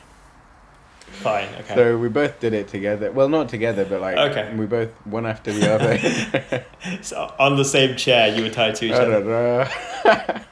Fine. 1.07 1.49
Okay. 1.61 1.75
So 1.75 1.99
we 1.99 2.09
both 2.09 2.41
did 2.41 2.55
it 2.55 2.69
together. 2.69 3.13
Well, 3.13 3.29
not 3.29 3.49
together, 3.49 3.85
but 3.85 4.01
like 4.01 4.17
Okay. 4.17 4.55
we 4.57 4.67
both 4.67 4.89
one 5.05 5.27
after 5.27 5.53
the 5.53 5.73
other. 5.75 6.65
So 7.03 7.33
on 7.39 7.57
the 7.57 7.65
same 7.65 7.95
chair, 7.97 8.35
you 8.35 8.43
were 8.43 8.49
tied 8.49 8.75
to 8.77 8.87
each 8.87 8.93
other. 8.93 9.71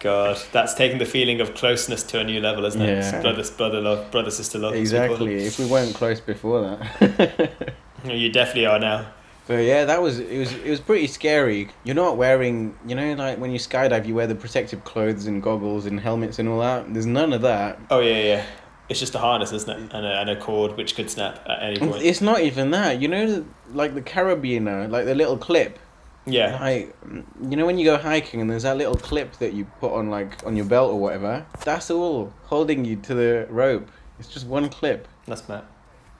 God, 0.00 0.38
that's 0.52 0.74
taking 0.74 0.98
the 0.98 1.06
feeling 1.06 1.40
of 1.40 1.54
closeness 1.54 2.02
to 2.04 2.20
a 2.20 2.24
new 2.24 2.38
level, 2.40 2.66
isn't 2.66 2.82
it? 2.82 3.02
Yeah. 3.02 3.22
brother, 3.22 3.42
brother 3.56 3.80
love, 3.80 4.10
brother, 4.10 4.30
sister 4.30 4.58
love. 4.58 4.74
as 4.74 4.92
we 4.92 4.98
call 4.98 5.06
exactly. 5.06 5.46
If 5.46 5.58
we 5.58 5.64
weren't 5.66 5.94
close 5.94 6.20
before 6.20 6.60
that. 7.00 7.74
You 8.04 8.30
definitely 8.30 8.66
are 8.66 8.78
now. 8.78 9.06
But 9.46 9.64
yeah, 9.64 9.84
that 9.84 10.00
was 10.00 10.18
it 10.18 10.38
was 10.38 10.52
it 10.52 10.70
was 10.70 10.80
pretty 10.80 11.06
scary. 11.06 11.68
You're 11.84 11.94
not 11.94 12.16
wearing, 12.16 12.78
you 12.86 12.94
know, 12.94 13.12
like 13.14 13.38
when 13.38 13.50
you 13.50 13.58
skydive, 13.58 14.06
you 14.06 14.14
wear 14.14 14.26
the 14.26 14.34
protective 14.34 14.84
clothes 14.84 15.26
and 15.26 15.42
goggles 15.42 15.84
and 15.86 16.00
helmets 16.00 16.38
and 16.38 16.48
all 16.48 16.60
that. 16.60 16.92
There's 16.92 17.06
none 17.06 17.32
of 17.32 17.42
that. 17.42 17.78
Oh 17.90 18.00
yeah, 18.00 18.22
yeah. 18.22 18.46
It's 18.88 19.00
just 19.00 19.14
a 19.14 19.18
harness, 19.18 19.52
isn't 19.52 19.70
it? 19.70 19.92
And 19.94 20.06
a, 20.06 20.20
and 20.20 20.30
a 20.30 20.36
cord 20.36 20.76
which 20.76 20.94
could 20.94 21.10
snap 21.10 21.44
at 21.48 21.62
any 21.62 21.78
point. 21.78 22.02
It's 22.02 22.20
not 22.20 22.40
even 22.40 22.70
that. 22.72 23.00
You 23.00 23.08
know, 23.08 23.46
like 23.72 23.94
the 23.94 24.02
carabiner, 24.02 24.90
like 24.90 25.04
the 25.04 25.14
little 25.14 25.38
clip. 25.38 25.78
Yeah. 26.26 26.58
Like, 26.60 26.96
you 27.42 27.56
know, 27.56 27.66
when 27.66 27.78
you 27.78 27.84
go 27.84 27.98
hiking 27.98 28.40
and 28.40 28.48
there's 28.48 28.62
that 28.62 28.78
little 28.78 28.96
clip 28.96 29.36
that 29.38 29.52
you 29.52 29.66
put 29.80 29.92
on 29.92 30.10
like 30.10 30.44
on 30.46 30.56
your 30.56 30.64
belt 30.64 30.90
or 30.90 30.98
whatever. 30.98 31.44
That's 31.64 31.90
all 31.90 32.32
holding 32.44 32.84
you 32.84 32.96
to 32.96 33.14
the 33.14 33.46
rope. 33.50 33.90
It's 34.18 34.28
just 34.28 34.46
one 34.46 34.68
clip. 34.70 35.08
That's 35.26 35.46
mad. 35.48 35.64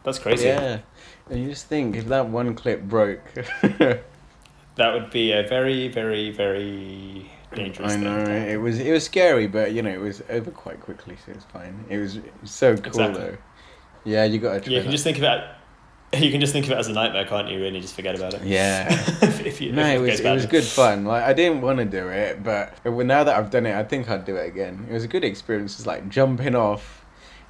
That's 0.04 0.18
crazy. 0.18 0.46
Yeah, 0.46 0.80
and 1.28 1.42
you 1.42 1.48
just 1.48 1.66
think 1.66 1.96
if 1.96 2.06
that 2.06 2.28
one 2.28 2.54
clip 2.54 2.82
broke. 2.82 3.22
That 4.76 4.92
would 4.92 5.10
be 5.10 5.32
a 5.32 5.46
very, 5.46 5.88
very, 5.88 6.30
very 6.30 7.30
dangerous 7.54 7.92
I 7.92 7.96
know 7.96 8.24
thing. 8.24 8.50
it 8.50 8.56
was 8.56 8.80
it 8.80 8.90
was 8.90 9.04
scary, 9.04 9.46
but 9.46 9.72
you 9.72 9.82
know 9.82 9.90
it 9.90 10.00
was 10.00 10.22
over 10.28 10.50
quite 10.50 10.80
quickly, 10.80 11.16
so 11.24 11.32
it's 11.32 11.44
fine. 11.44 11.84
It 11.88 11.98
was, 11.98 12.16
it 12.16 12.32
was 12.40 12.50
so 12.50 12.76
cool 12.76 12.86
Exactly. 12.86 13.20
though. 13.20 13.36
Yeah, 14.04 14.24
you 14.24 14.40
got 14.40 14.54
to 14.54 14.60
try. 14.60 14.72
You 14.72 14.78
can 14.80 14.86
that. 14.86 14.92
just 14.92 15.04
think 15.04 15.18
of 15.18 15.24
it. 15.24 15.44
You 16.14 16.30
can 16.30 16.40
just 16.40 16.52
think 16.52 16.66
of 16.66 16.70
it 16.70 16.78
as 16.78 16.86
a 16.86 16.92
nightmare, 16.92 17.24
can't 17.24 17.48
you? 17.48 17.58
Really, 17.60 17.80
just 17.80 17.96
forget 17.96 18.14
about 18.14 18.34
it. 18.34 18.42
Yeah. 18.44 18.86
if, 19.22 19.44
if 19.44 19.60
you, 19.60 19.72
No, 19.72 19.84
it 19.84 19.98
was 19.98 20.20
it 20.20 20.32
was 20.32 20.46
good 20.46 20.62
fun. 20.62 21.04
Like 21.04 21.24
I 21.24 21.32
didn't 21.32 21.60
want 21.60 21.78
to 21.78 21.84
do 21.84 22.08
it, 22.08 22.44
but 22.44 22.72
now 22.84 23.24
that 23.24 23.36
I've 23.36 23.50
done 23.50 23.66
it, 23.66 23.74
I 23.74 23.82
think 23.82 24.08
I'd 24.08 24.24
do 24.24 24.36
it 24.36 24.46
again. 24.46 24.86
It 24.88 24.92
was 24.92 25.02
a 25.02 25.08
good 25.08 25.24
experience. 25.24 25.76
It's 25.76 25.86
like 25.88 26.08
jumping 26.08 26.54
off, 26.54 27.04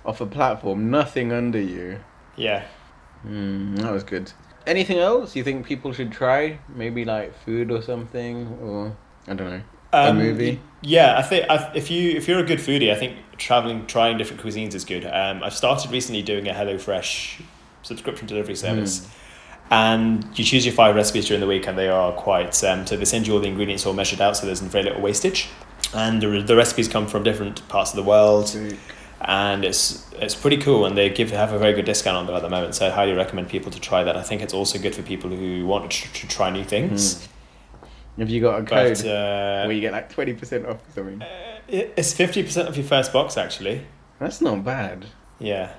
off 0.07 0.23
a 0.23 0.27
platform, 0.27 0.91
nothing 0.91 1.31
under 1.31 1.61
you. 1.61 2.01
Yeah. 2.37 2.65
Mm, 3.27 3.79
that 3.79 3.93
was 3.93 4.05
good. 4.05 4.33
Anything 4.67 4.99
else 4.99 5.37
you 5.37 5.45
think 5.45 5.67
people 5.67 5.93
should 5.93 6.11
try? 6.13 6.59
Maybe 6.75 7.05
like 7.05 7.35
food 7.45 7.71
or 7.71 7.83
something, 7.83 8.59
or 8.63 8.97
I 9.29 9.35
don't 9.35 9.51
know. 9.51 9.63
A 9.93 10.09
Um, 10.11 10.19
movie? 10.19 10.61
Yeah, 10.83 11.17
I 11.19 11.23
think 11.23 11.47
I, 11.49 11.71
if 11.75 11.91
you 11.91 12.11
if 12.17 12.27
you're 12.29 12.41
a 12.41 12.45
good 12.47 12.59
foodie, 12.59 12.91
I 12.91 12.97
think 12.97 13.17
traveling, 13.37 13.87
trying 13.87 14.19
different 14.19 14.43
cuisines 14.43 14.75
is 14.75 14.85
good. 14.85 15.05
Um, 15.07 15.43
I've 15.43 15.55
started 15.55 15.91
recently 15.93 16.23
doing 16.23 16.49
a 16.49 16.53
HelloFresh 16.53 17.43
subscription 17.83 18.27
delivery 18.27 18.57
service, 18.57 19.07
Hmm. 19.07 19.73
and 19.75 20.39
you 20.39 20.45
choose 20.45 20.67
your 20.67 20.75
five 20.75 20.95
recipes 20.97 21.27
during 21.27 21.41
the 21.41 21.47
week, 21.47 21.67
and 21.69 21.79
they 21.79 21.89
are 21.89 22.13
quite. 22.13 22.63
Um, 22.65 22.87
so 22.87 22.97
they 22.97 23.05
send 23.05 23.27
you 23.27 23.35
all 23.35 23.41
the 23.41 23.49
ingredients 23.49 23.87
all 23.87 23.93
measured 23.95 24.21
out, 24.21 24.37
so 24.37 24.47
there's 24.47 24.61
very 24.61 24.85
little 24.85 25.01
wastage, 25.03 25.49
and 25.95 26.21
the, 26.21 26.43
the 26.43 26.57
recipes 26.57 26.89
come 26.89 27.07
from 27.07 27.23
different 27.23 27.67
parts 27.69 27.91
of 27.93 27.97
the 27.97 28.03
world, 28.03 28.49
and 29.27 29.65
it's 29.65 30.05
it's 30.17 30.35
pretty 30.35 30.59
cool, 30.59 30.85
and 30.87 30.97
they 30.97 31.11
give 31.11 31.31
have 31.31 31.53
a 31.53 31.59
very 31.59 31.73
good 31.73 31.85
discount 31.85 32.17
on 32.17 32.27
them 32.27 32.35
at 32.37 32.43
the 32.43 32.49
moment. 32.51 32.75
So 32.75 32.87
I 32.87 32.91
highly 32.91 33.13
recommend 33.13 33.49
people 33.49 33.71
to 33.73 33.81
try 33.81 34.05
that. 34.05 34.17
I 34.17 34.23
think 34.23 34.43
it's 34.43 34.55
also 34.55 34.79
good 34.79 34.95
for 34.95 35.03
people 35.03 35.31
who 35.31 35.67
want 35.67 35.91
to, 35.91 35.97
tr- 35.97 36.15
to 36.21 36.29
try 36.29 36.51
new 36.51 36.65
things. 36.65 37.27
Have 38.19 38.31
you 38.31 38.41
got 38.41 38.61
a 38.61 38.65
code 38.65 38.97
But 38.99 39.07
uh, 39.07 39.65
where 39.67 39.73
you 39.73 39.81
get 39.81 39.93
like 39.93 40.11
twenty 40.13 40.35
percent 40.35 40.67
off 40.67 40.77
or 40.89 40.93
something? 40.95 41.23
it- 41.69 41.95
it's 41.97 42.13
fifty 42.13 42.43
percent 42.43 42.69
of 42.69 42.77
your 42.77 42.87
first 42.87 43.13
box 43.13 43.37
actually. 43.37 43.87
That's 44.21 44.41
not 44.41 44.65
bad. 44.65 45.07
Yeah. 45.39 45.73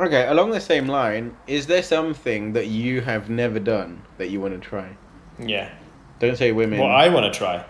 Okay, 0.00 0.26
along 0.26 0.50
the 0.50 0.60
same 0.60 0.86
line, 0.88 1.36
is 1.46 1.66
there 1.66 1.82
something 1.82 2.54
that 2.54 2.66
you 2.68 3.02
have 3.02 3.28
never 3.28 3.58
done 3.60 4.02
that 4.16 4.30
you 4.30 4.40
want 4.40 4.54
to 4.54 4.60
try? 4.68 4.96
Yeah. 5.38 5.70
Don't 6.18 6.36
say 6.36 6.50
women. 6.52 6.78
What 6.80 6.90
I 6.90 7.08
want 7.10 7.30
to 7.32 7.38
try. 7.38 7.64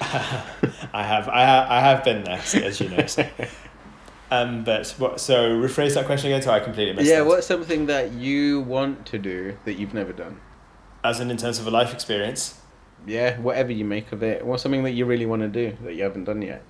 I 0.00 1.02
have, 1.02 1.28
I 1.28 1.40
have, 1.42 1.68
I 1.68 1.80
have 1.80 2.04
been 2.04 2.22
there, 2.22 2.38
as 2.38 2.80
you 2.80 2.88
know. 2.88 3.06
So. 3.06 3.26
Um, 4.30 4.64
but 4.64 4.88
what? 4.98 5.20
So 5.20 5.50
rephrase 5.58 5.94
that 5.94 6.06
question 6.06 6.30
again. 6.30 6.42
So 6.42 6.50
I 6.50 6.60
completely 6.60 6.94
missed. 6.94 7.08
yeah, 7.08 7.18
that. 7.18 7.26
what's 7.26 7.46
something 7.46 7.86
that 7.86 8.12
you 8.12 8.60
want 8.60 9.06
to 9.06 9.18
do 9.18 9.56
that 9.64 9.74
you've 9.74 9.94
never 9.94 10.12
done? 10.12 10.40
As 11.02 11.20
in, 11.20 11.30
in 11.30 11.36
terms 11.36 11.58
of 11.58 11.66
a 11.66 11.70
life 11.70 11.92
experience, 11.94 12.60
Yeah, 13.06 13.38
whatever 13.40 13.72
you 13.72 13.84
make 13.84 14.12
of 14.12 14.22
it. 14.22 14.44
What's 14.44 14.62
something 14.62 14.82
that 14.84 14.92
you 14.92 15.06
really 15.06 15.26
want 15.26 15.42
to 15.42 15.48
do 15.48 15.76
that 15.84 15.94
you 15.94 16.02
haven't 16.02 16.24
done 16.24 16.42
yet? 16.42 16.62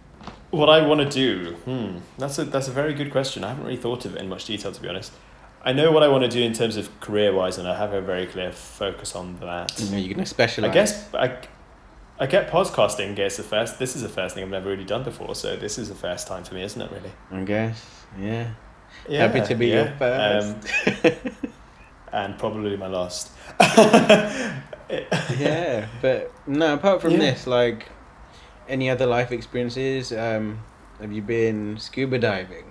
what 0.50 0.68
I 0.70 0.86
want 0.86 1.00
to 1.00 1.08
do. 1.08 1.52
Hmm. 1.64 1.98
That's 2.16 2.38
a 2.38 2.44
that's 2.44 2.68
a 2.68 2.72
very 2.72 2.94
good 2.94 3.10
question. 3.10 3.44
I 3.44 3.48
haven't 3.48 3.64
really 3.64 3.76
thought 3.76 4.04
of 4.04 4.14
it 4.16 4.20
in 4.20 4.28
much 4.28 4.44
detail, 4.46 4.72
to 4.72 4.80
be 4.80 4.88
honest. 4.88 5.12
I 5.62 5.72
know 5.72 5.90
what 5.90 6.02
I 6.02 6.08
want 6.08 6.24
to 6.24 6.30
do 6.30 6.42
in 6.42 6.52
terms 6.52 6.76
of 6.76 6.98
career 7.00 7.32
wise, 7.34 7.58
and 7.58 7.66
I 7.68 7.76
have 7.76 7.92
a 7.92 8.00
very 8.00 8.26
clear 8.26 8.52
focus 8.52 9.14
on 9.14 9.38
that. 9.40 9.78
You 9.78 9.90
know, 9.90 9.98
you're 9.98 10.14
gonna 10.14 10.26
specialize. 10.26 10.70
I 10.70 10.74
guess 10.74 11.14
I, 11.14 11.38
I 12.20 12.26
get 12.26 12.50
podcasting. 12.50 13.14
Guess 13.14 13.36
the 13.36 13.42
first. 13.44 13.78
This 13.78 13.94
is 13.94 14.02
the 14.02 14.08
first 14.08 14.34
thing 14.34 14.42
I've 14.44 14.50
never 14.50 14.70
really 14.70 14.84
done 14.84 15.04
before, 15.04 15.34
so 15.34 15.56
this 15.56 15.78
is 15.78 15.88
the 15.88 15.94
first 15.94 16.26
time 16.26 16.44
for 16.44 16.54
me, 16.54 16.62
isn't 16.64 16.80
it? 16.80 16.90
Really. 16.90 17.12
I 17.30 17.44
guess. 17.44 18.04
Yeah. 18.18 18.50
Yeah, 19.08 19.26
Happy 19.28 19.46
to 19.46 19.54
be 19.54 19.68
yeah. 19.68 19.74
your 19.84 19.92
first. 19.98 21.04
Um, 21.14 21.32
and 22.12 22.38
probably 22.38 22.76
my 22.76 22.88
last. 22.88 23.30
yeah, 25.38 25.86
but 26.00 26.32
no. 26.46 26.74
Apart 26.74 27.00
from 27.02 27.12
Yeah. 27.12 27.18
this, 27.18 27.46
like, 27.46 27.88
any 28.68 28.90
other 28.90 29.06
life 29.06 29.30
experiences? 29.30 30.12
Um, 30.12 30.60
have 31.00 31.12
you 31.12 31.22
been 31.22 31.78
scuba 31.78 32.18
diving? 32.18 32.64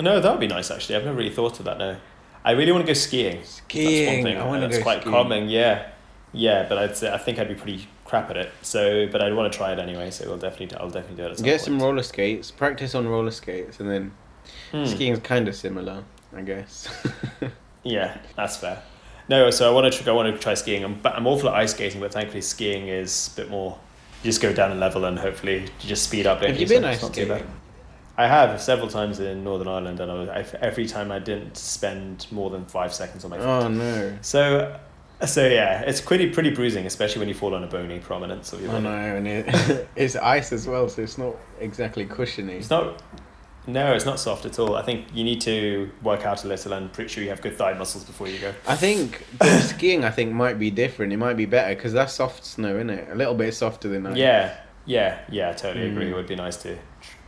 No, 0.00 0.18
that 0.20 0.30
would 0.30 0.40
be 0.40 0.46
nice 0.48 0.70
actually. 0.70 0.96
I've 0.96 1.04
never 1.04 1.16
really 1.16 1.30
thought 1.34 1.58
of 1.60 1.66
that. 1.66 1.78
No, 1.78 1.96
I 2.44 2.52
really 2.52 2.72
want 2.72 2.84
to 2.86 2.90
go 2.90 2.94
skiing. 2.94 3.44
Skiing. 3.44 4.24
That's 4.24 4.40
I 4.40 4.44
want 4.46 4.60
thing. 4.62 4.70
to 4.70 4.76
That's 4.76 4.78
go 4.78 4.82
quite 4.82 5.00
skiing. 5.02 5.14
calming. 5.14 5.48
Yeah, 5.50 5.90
yeah. 6.32 6.66
But 6.68 6.78
I'd 6.78 6.96
say 6.96 7.12
I 7.12 7.18
think 7.18 7.38
I'd 7.38 7.48
be 7.48 7.54
pretty 7.54 7.86
crap 8.10 8.28
at 8.30 8.36
it. 8.36 8.52
So, 8.62 9.06
but 9.10 9.22
I'd 9.22 9.32
want 9.34 9.50
to 9.52 9.56
try 9.56 9.72
it 9.72 9.78
anyway. 9.78 10.10
So 10.10 10.26
we'll 10.28 10.36
definitely, 10.36 10.76
I'll 10.76 10.90
definitely 10.90 11.16
do 11.16 11.22
it. 11.28 11.30
At 11.30 11.36
some 11.38 11.44
Get 11.44 11.52
point. 11.52 11.60
some 11.62 11.80
roller 11.82 12.02
skates. 12.02 12.50
Practice 12.50 12.94
on 12.94 13.06
roller 13.08 13.30
skates, 13.30 13.80
and 13.80 13.88
then 13.88 14.12
Hmm. 14.72 14.78
is 14.78 15.18
kind 15.20 15.46
of 15.48 15.54
similar, 15.56 16.02
I 16.36 16.42
guess. 16.42 16.88
Yeah, 17.82 18.18
that's 18.36 18.58
fair. 18.58 18.82
No, 19.30 19.48
so 19.50 19.66
I 19.70 19.72
want 19.74 19.90
to. 19.90 20.10
I 20.10 20.12
want 20.12 20.34
to 20.34 20.38
try 20.38 20.52
skiing. 20.52 20.84
I'm, 20.84 21.00
I'm 21.04 21.26
awful 21.26 21.48
at 21.48 21.54
ice 21.54 21.70
skating, 21.70 21.98
but 22.00 22.12
thankfully 22.12 22.42
skiing 22.42 22.88
is 22.88 23.30
a 23.32 23.40
bit 23.40 23.48
more. 23.50 23.78
You 24.22 24.28
just 24.28 24.42
go 24.42 24.52
down 24.52 24.70
a 24.72 24.74
level 24.74 25.06
and 25.06 25.18
hopefully 25.18 25.60
you 25.62 25.68
just 25.88 26.02
speed 26.02 26.26
up. 26.26 26.42
have 26.42 26.60
you 26.60 26.66
been 26.66 26.84
ice 26.84 27.00
not 27.00 27.14
too 27.14 27.26
bad. 27.26 27.38
skating? 27.38 27.54
I 28.18 28.26
have 28.26 28.60
several 28.60 28.88
times 28.88 29.18
in 29.18 29.42
Northern 29.44 29.66
Ireland, 29.68 29.98
and 30.00 30.10
I 30.12 30.14
was, 30.14 30.28
I, 30.28 30.44
every 30.60 30.84
time 30.86 31.10
I 31.10 31.20
didn't 31.20 31.56
spend 31.56 32.26
more 32.30 32.50
than 32.50 32.66
five 32.66 32.92
seconds 32.92 33.24
on 33.24 33.30
my 33.30 33.38
feet. 33.38 33.46
Oh 33.46 33.68
no. 33.68 34.18
So, 34.20 34.78
so 35.26 35.46
yeah, 35.46 35.82
it's 35.82 36.00
pretty 36.00 36.30
pretty 36.30 36.50
bruising, 36.50 36.86
especially 36.86 37.20
when 37.20 37.28
you 37.28 37.34
fall 37.34 37.54
on 37.54 37.64
a 37.64 37.66
bony 37.66 37.98
prominence 37.98 38.52
of 38.52 38.62
your 38.62 38.70
body. 38.72 38.84
no, 38.84 38.90
and 38.90 39.28
it, 39.28 39.88
it's 39.96 40.16
ice 40.16 40.52
as 40.52 40.66
well, 40.66 40.88
so 40.88 41.02
it's 41.02 41.18
not 41.18 41.36
exactly 41.58 42.06
cushiony. 42.06 42.54
It's 42.54 42.70
not. 42.70 43.02
No, 43.66 43.92
it's 43.92 44.06
not 44.06 44.18
soft 44.18 44.46
at 44.46 44.58
all. 44.58 44.74
I 44.74 44.82
think 44.82 45.06
you 45.12 45.22
need 45.22 45.42
to 45.42 45.90
work 46.02 46.24
out 46.24 46.44
a 46.44 46.48
little 46.48 46.72
and 46.72 46.90
pretty 46.92 47.08
sure 47.08 47.22
you 47.22 47.28
have 47.28 47.42
good 47.42 47.56
thigh 47.56 47.74
muscles 47.74 48.04
before 48.04 48.26
you 48.26 48.38
go. 48.38 48.54
I 48.66 48.74
think 48.74 49.26
the 49.38 49.60
skiing, 49.60 50.02
I 50.02 50.10
think, 50.10 50.32
might 50.32 50.58
be 50.58 50.70
different. 50.70 51.12
It 51.12 51.18
might 51.18 51.36
be 51.36 51.44
better 51.44 51.74
because 51.74 51.92
that's 51.92 52.14
soft 52.14 52.44
snow, 52.44 52.76
isn't 52.76 52.90
it? 52.90 53.08
A 53.10 53.14
little 53.14 53.34
bit 53.34 53.52
softer 53.54 53.88
than 53.88 54.06
ice. 54.06 54.16
Yeah, 54.16 54.56
yeah, 54.86 55.20
yeah. 55.28 55.50
I 55.50 55.52
totally 55.52 55.90
agree. 55.90 56.06
Mm. 56.06 56.12
It 56.12 56.14
would 56.14 56.26
be 56.26 56.36
nice 56.36 56.56
to 56.62 56.78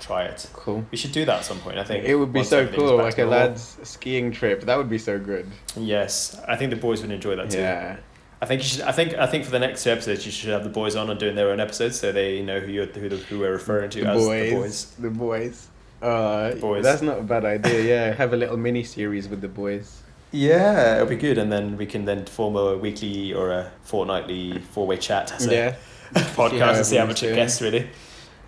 try 0.02 0.24
it. 0.24 0.48
Cool. 0.52 0.84
We 0.90 0.98
should 0.98 1.12
do 1.12 1.24
that 1.24 1.38
at 1.40 1.44
some 1.44 1.58
point. 1.60 1.78
I 1.78 1.84
think 1.84 2.04
It 2.04 2.16
would 2.16 2.32
be 2.32 2.42
so 2.42 2.66
cool, 2.66 2.96
like 2.98 3.18
a 3.18 3.24
lad's 3.24 3.78
skiing 3.82 4.32
trip. 4.32 4.62
That 4.62 4.76
would 4.76 4.90
be 4.90 4.98
so 4.98 5.18
good. 5.18 5.46
Yes, 5.76 6.40
I 6.46 6.56
think 6.56 6.70
the 6.70 6.76
boys 6.76 7.00
would 7.02 7.10
enjoy 7.10 7.36
that 7.36 7.50
too. 7.50 7.58
Yeah. 7.58 7.96
I 8.40 8.46
think 8.46 8.62
you 8.62 8.68
should. 8.68 8.80
I 8.82 8.90
think. 8.90 9.14
I 9.14 9.26
think 9.28 9.44
for 9.44 9.52
the 9.52 9.60
next 9.60 9.84
two 9.84 9.90
episodes, 9.90 10.26
you 10.26 10.32
should 10.32 10.50
have 10.50 10.64
the 10.64 10.68
boys 10.68 10.96
on 10.96 11.08
and 11.08 11.20
doing 11.20 11.36
their 11.36 11.50
own 11.52 11.60
episodes, 11.60 12.00
so 12.00 12.10
they 12.10 12.42
know 12.42 12.58
who 12.58 12.72
you're 12.72 12.86
who, 12.86 13.08
the, 13.08 13.16
who 13.16 13.38
we're 13.38 13.52
referring 13.52 13.88
to 13.90 14.00
The 14.00 14.08
as 14.08 14.24
boys. 14.24 14.50
the 14.50 14.56
boys. 14.56 14.84
The 14.98 15.10
boys. 15.10 15.68
Uh, 16.02 16.54
boys. 16.56 16.82
That's 16.82 17.02
not 17.02 17.20
a 17.20 17.22
bad 17.22 17.44
idea. 17.44 17.80
Yeah, 17.82 18.14
have 18.14 18.32
a 18.32 18.36
little 18.36 18.56
mini 18.56 18.82
series 18.82 19.28
with 19.28 19.42
the 19.42 19.48
boys. 19.48 20.02
Yeah, 20.32 20.96
it'll 20.96 21.06
be 21.06 21.14
good, 21.14 21.38
and 21.38 21.52
then 21.52 21.76
we 21.76 21.86
can 21.86 22.04
then 22.04 22.26
form 22.26 22.56
a 22.56 22.76
weekly 22.76 23.32
or 23.32 23.52
a 23.52 23.70
fortnightly 23.82 24.58
four-way 24.72 24.96
chat 24.96 25.30
as 25.30 25.46
a 25.46 25.54
yeah. 25.54 25.76
podcast 26.34 26.76
and 26.78 26.86
see 26.86 26.96
how 26.96 27.06
much 27.06 27.22
it 27.22 27.36
gets 27.36 27.60
really. 27.62 27.88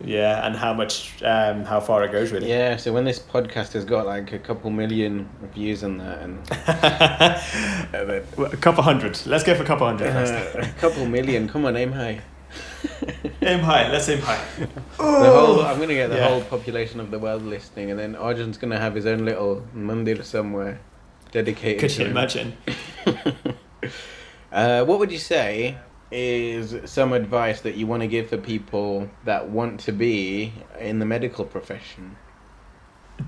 Yeah, 0.04 0.44
and 0.46 0.56
how 0.56 0.74
much, 0.74 1.22
um, 1.22 1.64
how 1.64 1.80
far 1.80 2.02
it 2.04 2.12
goes 2.12 2.32
really. 2.32 2.48
Yeah. 2.48 2.76
So 2.76 2.92
when 2.92 3.04
this 3.04 3.18
podcast 3.18 3.72
has 3.74 3.84
got 3.84 4.06
like 4.06 4.32
a 4.32 4.38
couple 4.38 4.70
million 4.70 5.28
views 5.54 5.84
on 5.84 5.98
that, 5.98 6.18
and 6.22 6.38
and 7.94 8.08
then 8.10 8.22
Well, 8.36 8.52
a 8.52 8.56
couple 8.56 8.82
hundred. 8.82 9.18
Let's 9.26 9.44
go 9.44 9.54
for 9.54 9.62
a 9.62 9.66
couple 9.66 9.86
hundred 9.86 10.08
uh, 10.10 10.50
a 10.62 10.66
couple 10.80 11.06
million. 11.06 11.48
Come 11.48 11.64
on, 11.64 11.76
aim 11.76 11.92
high. 11.92 12.20
aim 13.42 13.60
high. 13.60 13.90
Let's 13.90 14.08
aim 14.08 14.20
high. 14.20 14.44
The 14.98 15.30
whole, 15.30 15.62
I'm 15.62 15.78
gonna 15.78 15.94
get 15.94 16.10
the 16.10 16.16
Yeah. 16.16 16.28
whole 16.28 16.42
population 16.42 16.98
of 17.00 17.10
the 17.10 17.18
world 17.18 17.42
listening, 17.42 17.90
and 17.90 17.98
then 17.98 18.14
Arjun's 18.16 18.58
gonna 18.58 18.78
have 18.80 18.94
his 18.96 19.06
own 19.06 19.24
little 19.24 19.64
mandir 19.74 20.24
somewhere 20.24 20.80
dedicated. 21.30 21.80
Could 21.80 21.96
you 21.96 22.04
him. 22.06 22.10
imagine? 22.10 22.56
Uh, 24.52 24.84
what 24.84 25.00
would 25.00 25.10
you 25.10 25.18
say 25.18 25.76
is 26.14 26.76
some 26.90 27.12
advice 27.12 27.60
that 27.62 27.74
you 27.74 27.86
want 27.88 28.02
to 28.02 28.06
give 28.06 28.28
for 28.28 28.38
people 28.38 29.10
that 29.24 29.48
want 29.50 29.80
to 29.80 29.92
be 29.92 30.52
in 30.78 31.00
the 31.00 31.04
medical 31.04 31.44
profession? 31.44 32.16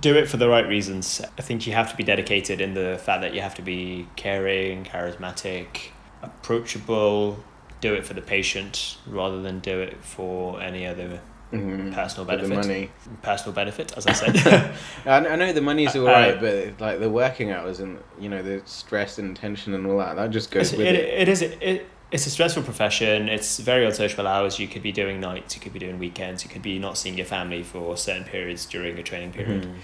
Do 0.01 0.16
it 0.16 0.28
for 0.28 0.37
the 0.37 0.49
right 0.49 0.66
reasons. 0.66 1.20
I 1.39 1.43
think 1.43 1.66
you 1.66 1.72
have 1.72 1.91
to 1.91 1.97
be 1.97 2.05
dedicated 2.05 2.61
in 2.61 2.74
the 2.74 2.99
fact 3.03 3.22
that 3.22 3.34
you 3.34 3.41
have 3.41 3.55
to 3.57 3.62
be 3.62 4.09
caring, 4.16 4.84
charismatic, 4.84 5.91
approachable. 6.22 7.43
Do 7.80 7.95
it 7.95 8.07
for 8.07 8.14
the 8.14 8.22
patient 8.22 8.97
rather 9.07 9.43
than 9.43 9.59
do 9.61 9.80
it 9.80 10.03
for 10.05 10.61
any 10.61 10.87
other 10.87 11.20
Mm, 11.53 11.95
Personal 11.95 12.26
for 12.26 12.32
the 12.37 12.49
benefit. 12.49 12.57
money. 12.68 12.91
personal 13.22 13.55
benefit, 13.55 13.97
as 13.97 14.05
I 14.07 14.12
said. 14.12 14.74
I, 15.07 15.37
know 15.37 15.53
the 15.53 15.61
money's 15.61 15.95
Uh, 15.95 16.01
alright, 16.01 16.39
uh, 16.39 16.41
but 16.41 16.80
like 16.80 16.99
the 16.99 17.09
working 17.09 17.53
hours 17.53 17.78
and 17.78 18.01
you 18.18 18.28
know 18.28 18.43
the 18.43 18.62
stress 18.64 19.18
and 19.18 19.37
tension 19.37 19.72
and 19.72 19.87
all 19.87 19.99
that, 19.99 20.16
that 20.16 20.30
just 20.30 20.51
goes 20.51 20.72
with 20.72 20.80
it, 20.80 20.97
it. 20.97 21.20
it 21.20 21.28
is 21.28 21.43
it, 21.43 21.87
it's 22.13 22.27
a 22.27 22.31
stressful 22.31 22.63
profession. 22.63 23.29
It's 23.29 23.59
very 23.59 23.85
unsociable 23.85 24.27
hours. 24.27 24.59
You 24.59 24.69
could 24.69 24.83
be 24.83 24.93
doing 24.93 25.21
nights. 25.21 25.55
You 25.57 25.61
could 25.61 25.73
be 25.73 25.79
doing 25.79 25.99
weekends. 25.99 26.45
You 26.45 26.51
could 26.51 26.63
be 26.63 26.79
not 26.79 26.97
seeing 26.97 27.17
your 27.17 27.27
family 27.27 27.63
for 27.63 27.97
certain 27.97 28.25
periods 28.25 28.67
during 28.67 28.99
a 28.99 29.03
training 29.03 29.33
period. 29.33 29.65
Mhm. 29.65 29.75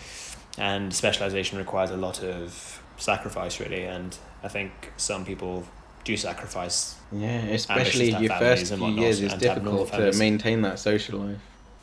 And 0.58 0.94
specialization 0.94 1.58
requires 1.58 1.90
a 1.90 1.96
lot 1.96 2.22
of 2.22 2.80
sacrifice, 2.96 3.58
really. 3.58 3.84
And 3.84 4.16
I 4.44 4.48
think 4.48 4.92
some 4.96 5.24
people 5.24 5.64
do 6.04 6.16
sacrifice. 6.16 6.96
Yeah, 7.10 7.38
especially 7.46 8.10
have 8.10 8.22
your 8.22 8.34
first 8.38 8.72
few 8.72 8.82
whatnot 8.82 8.98
years 8.98 9.20
is 9.20 9.32
and 9.32 9.42
to 9.42 9.48
have 9.48 9.64
normal 9.64 9.84
difficult 9.84 10.12
to 10.12 10.18
maintain 10.18 10.62
that 10.62 10.78
social 10.78 11.20
life. 11.20 11.38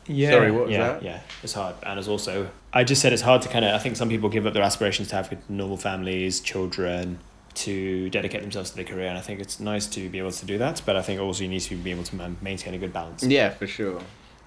Yeah, 0.06 0.30
Sorry, 0.30 0.50
what 0.50 0.64
was 0.64 0.72
yeah, 0.72 0.78
that? 0.78 1.02
Yeah, 1.02 1.20
it's 1.42 1.52
hard, 1.52 1.76
and 1.84 1.98
it's 1.98 2.08
also 2.08 2.48
I 2.72 2.84
just 2.84 3.00
said 3.00 3.12
it's 3.12 3.22
hard 3.22 3.42
to 3.42 3.48
kind 3.48 3.64
of. 3.64 3.74
I 3.74 3.78
think 3.78 3.96
some 3.96 4.08
people 4.08 4.28
give 4.28 4.46
up 4.46 4.54
their 4.54 4.62
aspirations 4.62 5.08
to 5.08 5.16
have 5.16 5.32
normal 5.48 5.76
families, 5.76 6.40
children, 6.40 7.18
to 7.54 8.10
dedicate 8.10 8.42
themselves 8.42 8.70
to 8.70 8.76
their 8.76 8.84
career, 8.84 9.08
and 9.08 9.18
I 9.18 9.20
think 9.20 9.40
it's 9.40 9.60
nice 9.60 9.86
to 9.88 10.08
be 10.08 10.18
able 10.18 10.32
to 10.32 10.46
do 10.46 10.58
that. 10.58 10.82
But 10.84 10.96
I 10.96 11.02
think 11.02 11.20
also 11.20 11.42
you 11.42 11.48
need 11.48 11.60
to 11.60 11.76
be 11.76 11.90
able 11.90 12.04
to 12.04 12.36
maintain 12.40 12.74
a 12.74 12.78
good 12.78 12.92
balance. 12.92 13.22
Yeah, 13.22 13.50
for 13.50 13.66
sure. 13.66 14.00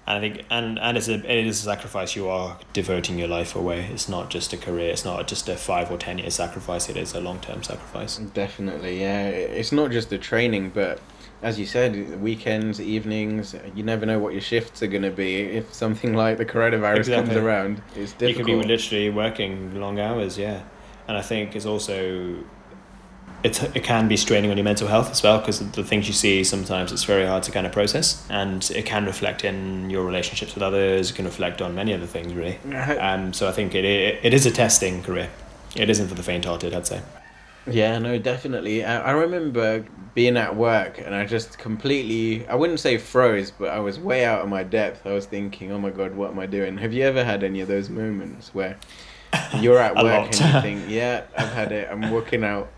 And 0.06 0.18
I 0.18 0.20
think, 0.20 0.44
and 0.50 0.78
and 0.78 0.98
it's 0.98 1.08
a 1.08 1.14
it 1.14 1.46
is 1.46 1.60
a 1.60 1.64
sacrifice. 1.64 2.14
You 2.14 2.28
are 2.28 2.58
devoting 2.74 3.18
your 3.18 3.28
life 3.28 3.56
away. 3.56 3.88
It's 3.90 4.08
not 4.08 4.28
just 4.28 4.52
a 4.52 4.58
career. 4.58 4.90
It's 4.90 5.04
not 5.04 5.26
just 5.26 5.48
a 5.48 5.56
five 5.56 5.90
or 5.90 5.96
ten 5.96 6.18
year 6.18 6.30
sacrifice. 6.30 6.88
It 6.88 6.96
is 6.96 7.14
a 7.14 7.20
long 7.20 7.40
term 7.40 7.62
sacrifice. 7.62 8.18
Definitely, 8.18 9.00
yeah. 9.00 9.28
It's 9.28 9.72
not 9.72 9.90
just 9.90 10.10
the 10.10 10.18
training, 10.18 10.72
but 10.74 11.00
as 11.42 11.58
you 11.58 11.66
said, 11.66 12.20
weekends, 12.22 12.80
evenings, 12.80 13.54
you 13.74 13.82
never 13.82 14.06
know 14.06 14.18
what 14.18 14.32
your 14.32 14.40
shifts 14.40 14.82
are 14.82 14.86
going 14.86 15.02
to 15.02 15.10
be. 15.10 15.40
If 15.40 15.72
something 15.74 16.14
like 16.22 16.38
the 16.38 16.46
coronavirus 16.46 16.98
Exactly. 16.98 17.34
comes 17.34 17.44
around, 17.44 17.82
it's 17.94 18.12
difficult. 18.12 18.48
You 18.48 18.56
could 18.56 18.62
be 18.62 18.68
literally 18.68 19.10
working 19.10 19.78
long 19.78 20.00
hours, 20.00 20.38
yeah. 20.38 20.62
And 21.06 21.16
I 21.16 21.22
think 21.22 21.54
it's 21.54 21.66
also 21.66 22.42
it, 23.44 23.62
it 23.76 23.84
can 23.84 24.08
be 24.08 24.16
straining 24.16 24.50
on 24.50 24.56
your 24.56 24.64
mental 24.64 24.88
health 24.88 25.10
as 25.10 25.22
well 25.22 25.38
because 25.38 25.60
the 25.72 25.84
things 25.84 26.08
you 26.08 26.14
see 26.14 26.42
sometimes 26.42 26.90
it's 26.90 27.04
very 27.04 27.26
hard 27.26 27.42
to 27.44 27.52
kind 27.52 27.66
of 27.66 27.72
process 27.72 28.26
and 28.30 28.70
it 28.74 28.86
can 28.86 29.04
reflect 29.04 29.44
in 29.44 29.90
your 29.90 30.04
relationships 30.04 30.54
with 30.54 30.62
others 30.62 31.10
it 31.10 31.14
can 31.14 31.26
reflect 31.26 31.60
on 31.62 31.74
many 31.74 31.92
other 31.92 32.06
things 32.06 32.32
really 32.32 32.58
um, 32.98 33.32
so 33.32 33.48
I 33.48 33.52
think 33.52 33.74
it, 33.74 33.84
it, 33.84 34.20
it 34.22 34.34
is 34.34 34.46
a 34.46 34.50
testing 34.50 35.02
career 35.02 35.30
it 35.76 35.90
isn't 35.90 36.08
for 36.08 36.14
the 36.14 36.22
faint-hearted 36.22 36.74
I'd 36.74 36.86
say 36.86 37.02
Yeah, 37.66 37.98
no, 37.98 38.18
definitely. 38.18 38.84
I, 38.84 39.00
I 39.08 39.10
remember 39.12 39.84
being 40.14 40.36
at 40.36 40.54
work 40.54 40.98
and 40.98 41.14
I 41.14 41.24
just 41.24 41.58
completely, 41.58 42.46
I 42.46 42.54
wouldn't 42.54 42.78
say 42.78 42.98
froze, 42.98 43.50
but 43.50 43.70
I 43.70 43.78
was 43.80 43.98
way 43.98 44.24
out 44.24 44.42
of 44.42 44.48
my 44.48 44.62
depth. 44.62 45.06
I 45.06 45.12
was 45.12 45.26
thinking, 45.26 45.72
oh 45.72 45.78
my 45.78 45.90
God, 45.90 46.14
what 46.14 46.30
am 46.30 46.38
I 46.38 46.46
doing? 46.46 46.76
Have 46.78 46.92
you 46.92 47.04
ever 47.04 47.24
had 47.24 47.42
any 47.42 47.60
of 47.60 47.68
those 47.68 47.88
moments 47.88 48.54
where 48.54 48.76
you're 49.58 49.78
at 49.78 49.94
work 50.04 50.26
and 50.26 50.40
you 50.40 50.60
think, 50.60 50.90
yeah, 50.90 51.24
I've 51.36 51.52
had 51.52 51.72
it, 51.72 51.88
I'm 51.90 52.10
walking 52.10 52.44
out. 52.44 52.68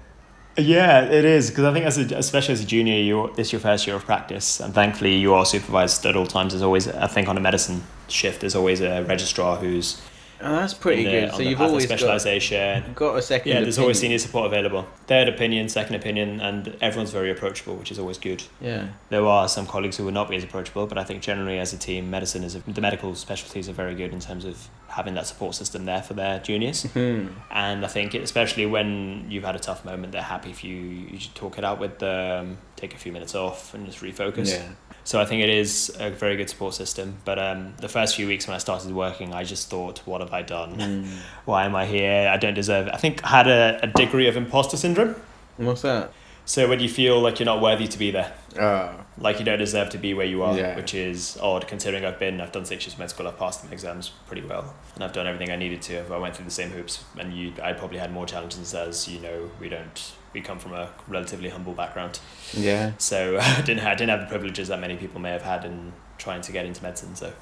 Yeah, 0.58 1.02
it 1.04 1.26
is 1.26 1.50
because 1.50 1.64
I 1.64 1.72
think 1.74 1.84
as 1.84 1.98
a, 1.98 2.16
especially 2.16 2.54
as 2.54 2.62
a 2.62 2.66
junior, 2.66 2.94
you 2.94 3.30
this 3.36 3.52
your 3.52 3.60
first 3.60 3.86
year 3.86 3.96
of 3.96 4.06
practice, 4.06 4.58
and 4.58 4.72
thankfully 4.72 5.14
you 5.14 5.34
are 5.34 5.44
supervised 5.44 6.06
at 6.06 6.16
all 6.16 6.26
times. 6.26 6.52
There's 6.52 6.62
always, 6.62 6.88
I 6.88 7.06
think, 7.08 7.28
on 7.28 7.36
a 7.36 7.40
medicine 7.40 7.82
shift, 8.08 8.40
there's 8.40 8.54
always 8.54 8.80
a 8.80 9.02
registrar 9.04 9.56
who's 9.56 10.00
Oh, 10.40 10.56
that's 10.56 10.74
pretty 10.74 11.04
the, 11.04 11.10
good. 11.10 11.30
So 11.32 11.38
the 11.38 11.44
you've 11.44 11.60
always 11.60 11.86
got, 11.86 11.98
specialization. 11.98 12.92
got 12.94 13.16
a 13.16 13.22
second 13.22 13.52
Yeah, 13.52 13.60
there's 13.60 13.78
always 13.78 13.98
senior 13.98 14.18
support 14.18 14.46
available. 14.46 14.86
Third 15.06 15.28
opinion, 15.28 15.68
second 15.68 15.94
opinion, 15.96 16.40
and 16.40 16.76
everyone's 16.80 17.10
very 17.10 17.30
approachable, 17.30 17.76
which 17.76 17.90
is 17.90 17.98
always 17.98 18.18
good. 18.18 18.42
Yeah. 18.60 18.88
There 19.08 19.24
are 19.24 19.48
some 19.48 19.66
colleagues 19.66 19.96
who 19.96 20.04
will 20.04 20.12
not 20.12 20.28
be 20.28 20.36
as 20.36 20.44
approachable, 20.44 20.86
but 20.86 20.98
I 20.98 21.04
think 21.04 21.22
generally 21.22 21.58
as 21.58 21.72
a 21.72 21.78
team, 21.78 22.10
medicine 22.10 22.44
is 22.44 22.54
a, 22.54 22.60
the 22.60 22.80
medical 22.80 23.14
specialties 23.14 23.68
are 23.68 23.72
very 23.72 23.94
good 23.94 24.12
in 24.12 24.20
terms 24.20 24.44
of 24.44 24.68
having 24.88 25.14
that 25.14 25.26
support 25.26 25.54
system 25.54 25.84
there 25.84 26.02
for 26.02 26.14
their 26.14 26.38
juniors. 26.40 26.84
Hmm. 26.84 27.28
And 27.50 27.84
I 27.84 27.88
think, 27.88 28.14
especially 28.14 28.66
when 28.66 29.30
you've 29.30 29.44
had 29.44 29.56
a 29.56 29.60
tough 29.60 29.84
moment, 29.84 30.12
they're 30.12 30.22
happy 30.22 30.50
if 30.50 30.64
you 30.64 30.76
you 30.76 31.18
talk 31.34 31.58
it 31.58 31.64
out 31.64 31.78
with 31.78 31.98
them, 31.98 32.58
take 32.76 32.94
a 32.94 32.98
few 32.98 33.12
minutes 33.12 33.34
off, 33.34 33.74
and 33.74 33.86
just 33.86 34.00
refocus. 34.00 34.50
Yeah. 34.50 34.68
So 35.06 35.20
I 35.20 35.24
think 35.24 35.40
it 35.40 35.48
is 35.48 35.96
a 36.00 36.10
very 36.10 36.36
good 36.36 36.50
support 36.50 36.74
system. 36.74 37.18
But 37.24 37.38
um, 37.38 37.74
the 37.80 37.88
first 37.88 38.16
few 38.16 38.26
weeks 38.26 38.48
when 38.48 38.56
I 38.56 38.58
started 38.58 38.90
working, 38.92 39.32
I 39.32 39.44
just 39.44 39.70
thought, 39.70 40.00
what 40.00 40.20
have 40.20 40.32
I 40.32 40.42
done? 40.42 40.76
Mm. 40.76 41.06
Why 41.44 41.64
am 41.64 41.76
I 41.76 41.86
here? 41.86 42.28
I 42.28 42.36
don't 42.36 42.54
deserve 42.54 42.88
it. 42.88 42.94
I 42.94 42.96
think 42.96 43.24
I 43.24 43.28
had 43.28 43.46
a, 43.46 43.78
a 43.84 43.86
degree 43.86 44.26
of 44.26 44.36
imposter 44.36 44.76
syndrome. 44.76 45.14
What's 45.58 45.82
that? 45.82 46.12
So 46.44 46.68
when 46.68 46.80
you 46.80 46.88
feel 46.88 47.20
like 47.20 47.38
you're 47.38 47.46
not 47.46 47.62
worthy 47.62 47.86
to 47.86 47.98
be 47.98 48.10
there, 48.10 48.32
Oh, 48.58 49.04
like 49.18 49.38
you 49.38 49.44
don't 49.44 49.58
deserve 49.58 49.90
to 49.90 49.98
be 49.98 50.14
where 50.14 50.26
you 50.26 50.42
are, 50.42 50.56
Yeah. 50.56 50.76
which 50.76 50.94
is 50.94 51.38
odd 51.40 51.66
considering 51.68 52.04
I've 52.04 52.18
been, 52.18 52.40
I've 52.40 52.52
done 52.52 52.64
six 52.64 52.84
years 52.84 52.94
of 52.94 52.98
med 52.98 53.10
school, 53.10 53.26
I've 53.28 53.38
passed 53.38 53.62
the 53.66 53.72
exams 53.72 54.10
pretty 54.26 54.42
well, 54.46 54.74
and 54.94 55.02
I've 55.04 55.12
done 55.12 55.26
everything 55.26 55.50
I 55.50 55.56
needed 55.56 55.82
to. 55.82 56.04
I 56.12 56.18
went 56.18 56.36
through 56.36 56.44
the 56.46 56.50
same 56.50 56.70
hoops, 56.70 57.04
and 57.18 57.32
you, 57.32 57.52
I 57.62 57.72
probably 57.72 57.98
had 57.98 58.12
more 58.12 58.26
challenges 58.26 58.74
as 58.74 59.08
you 59.08 59.20
know. 59.20 59.50
We 59.60 59.68
don't, 59.68 60.12
we 60.32 60.40
come 60.40 60.58
from 60.58 60.72
a 60.74 60.90
relatively 61.08 61.48
humble 61.48 61.72
background, 61.72 62.20
yeah. 62.52 62.92
so 62.98 63.38
I 63.40 63.60
didn't, 63.62 63.84
I 63.86 63.94
didn't 63.94 64.10
have 64.10 64.20
the 64.20 64.26
privileges 64.26 64.68
that 64.68 64.80
many 64.80 64.96
people 64.96 65.20
may 65.20 65.30
have 65.30 65.42
had 65.42 65.64
in 65.64 65.92
trying 66.18 66.40
to 66.42 66.52
get 66.52 66.64
into 66.66 66.82
medicine. 66.82 67.14
So, 67.16 67.32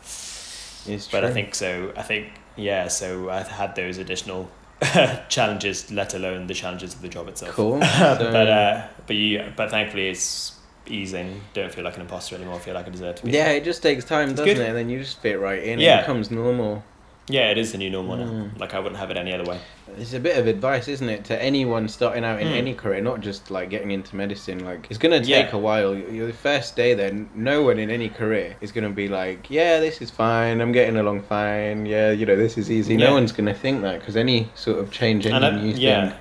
It's 0.86 1.08
but 1.08 1.20
true. 1.20 1.28
I 1.28 1.32
think 1.32 1.54
so. 1.54 1.92
I 1.96 2.02
think 2.02 2.32
yeah. 2.56 2.88
So 2.88 3.30
I've 3.30 3.48
had 3.48 3.74
those 3.74 3.98
additional 3.98 4.50
challenges, 5.28 5.90
let 5.90 6.14
alone 6.14 6.46
the 6.46 6.54
challenges 6.54 6.94
of 6.94 7.02
the 7.02 7.08
job 7.08 7.28
itself. 7.28 7.52
Cool. 7.54 7.78
but 7.80 8.48
uh, 8.48 8.86
but 9.06 9.16
you, 9.16 9.52
but 9.56 9.70
thankfully 9.70 10.08
it's 10.08 10.53
easing. 10.86 11.40
Don't 11.54 11.72
feel 11.72 11.84
like 11.84 11.94
an 11.96 12.02
imposter 12.02 12.36
anymore. 12.36 12.58
Feel 12.60 12.74
like 12.74 12.86
I 12.86 12.90
deserve 12.90 13.16
to 13.16 13.24
be. 13.26 13.32
Yeah, 13.32 13.50
it 13.50 13.64
just 13.64 13.82
takes 13.82 14.04
time, 14.04 14.30
It's 14.30 14.38
doesn't 14.40 14.54
good. 14.56 14.62
it? 14.62 14.68
And 14.68 14.76
then 14.76 14.88
you 14.88 14.98
just 15.00 15.20
fit 15.20 15.40
right 15.40 15.62
in. 15.62 15.78
Yeah. 15.80 15.98
It 15.98 16.02
becomes 16.02 16.30
normal. 16.30 16.84
Yeah, 17.26 17.48
it 17.50 17.56
is 17.56 17.72
the 17.72 17.78
new 17.78 17.88
normal 17.88 18.18
now. 18.18 18.26
Mm. 18.26 18.58
Like 18.60 18.74
I 18.74 18.78
wouldn't 18.78 18.98
have 18.98 19.10
it 19.10 19.16
any 19.16 19.32
other 19.32 19.44
way. 19.44 19.58
It's 19.96 20.12
a 20.12 20.20
bit 20.20 20.36
of 20.36 20.46
advice, 20.46 20.88
isn't 20.88 21.08
it, 21.08 21.24
to 21.24 21.42
anyone 21.42 21.88
starting 21.88 22.22
out 22.22 22.38
in 22.42 22.48
Mm. 22.48 22.56
any 22.56 22.74
career, 22.74 23.00
not 23.00 23.20
just 23.22 23.50
like 23.50 23.70
getting 23.70 23.92
into 23.92 24.14
medicine. 24.14 24.62
Like 24.62 24.86
it's 24.90 24.98
gonna 24.98 25.20
take 25.20 25.28
Yeah. 25.28 25.56
a 25.56 25.58
while. 25.58 25.94
Your 25.96 26.30
first 26.34 26.76
day, 26.76 26.92
then 26.92 27.30
no 27.34 27.62
one 27.62 27.78
in 27.78 27.90
any 27.90 28.10
career 28.10 28.56
is 28.60 28.72
gonna 28.72 28.90
be 28.90 29.08
like, 29.08 29.50
"Yeah, 29.50 29.80
this 29.80 30.02
is 30.02 30.10
fine. 30.10 30.60
I'm 30.60 30.72
getting 30.72 30.98
along 30.98 31.22
fine. 31.22 31.86
Yeah, 31.86 32.10
you 32.10 32.26
know, 32.26 32.36
this 32.36 32.58
is 32.58 32.70
easy." 32.70 32.92
Yeah. 32.94 33.06
No 33.06 33.14
one's 33.14 33.32
gonna 33.32 33.54
think 33.54 33.80
that 33.80 34.00
because 34.00 34.16
any 34.18 34.50
sort 34.54 34.78
of 34.78 34.90
change, 34.90 35.24
any 35.26 35.50
new 35.62 35.72
yeah. 35.78 36.10
thing, 36.10 36.18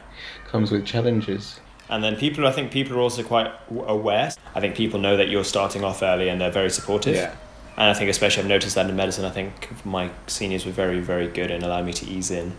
comes 0.50 0.72
with 0.72 0.86
challenges. 0.86 1.60
And 1.90 2.04
then 2.04 2.16
people, 2.16 2.48
I 2.48 2.52
think 2.52 2.72
people 2.72 2.98
are 2.98 3.02
also 3.02 3.24
quite 3.24 3.52
aware. 3.70 4.32
I 4.56 4.60
think 4.60 4.76
people 4.76 5.00
know 5.00 5.18
that 5.18 5.30
you're 5.30 5.44
starting 5.44 5.84
off 5.84 6.02
early 6.02 6.30
and 6.30 6.40
they're 6.40 6.52
very 6.52 6.70
supportive. 6.70 7.16
Yeah. 7.16 7.36
And 7.76 7.90
I 7.90 7.94
think 7.94 8.10
especially 8.10 8.44
I've 8.44 8.50
noticed 8.50 8.76
that 8.76 8.90
in 8.90 8.96
medicine. 8.96 9.26
I 9.26 9.32
think 9.32 9.86
my 9.86 10.12
seniors 10.28 10.66
were 10.66 10.72
very 10.72 11.00
very 11.00 11.28
good 11.28 11.50
in 11.50 11.64
allowing 11.64 11.86
me 11.86 11.94
to 11.94 12.06
ease 12.06 12.30
in. 12.30 12.54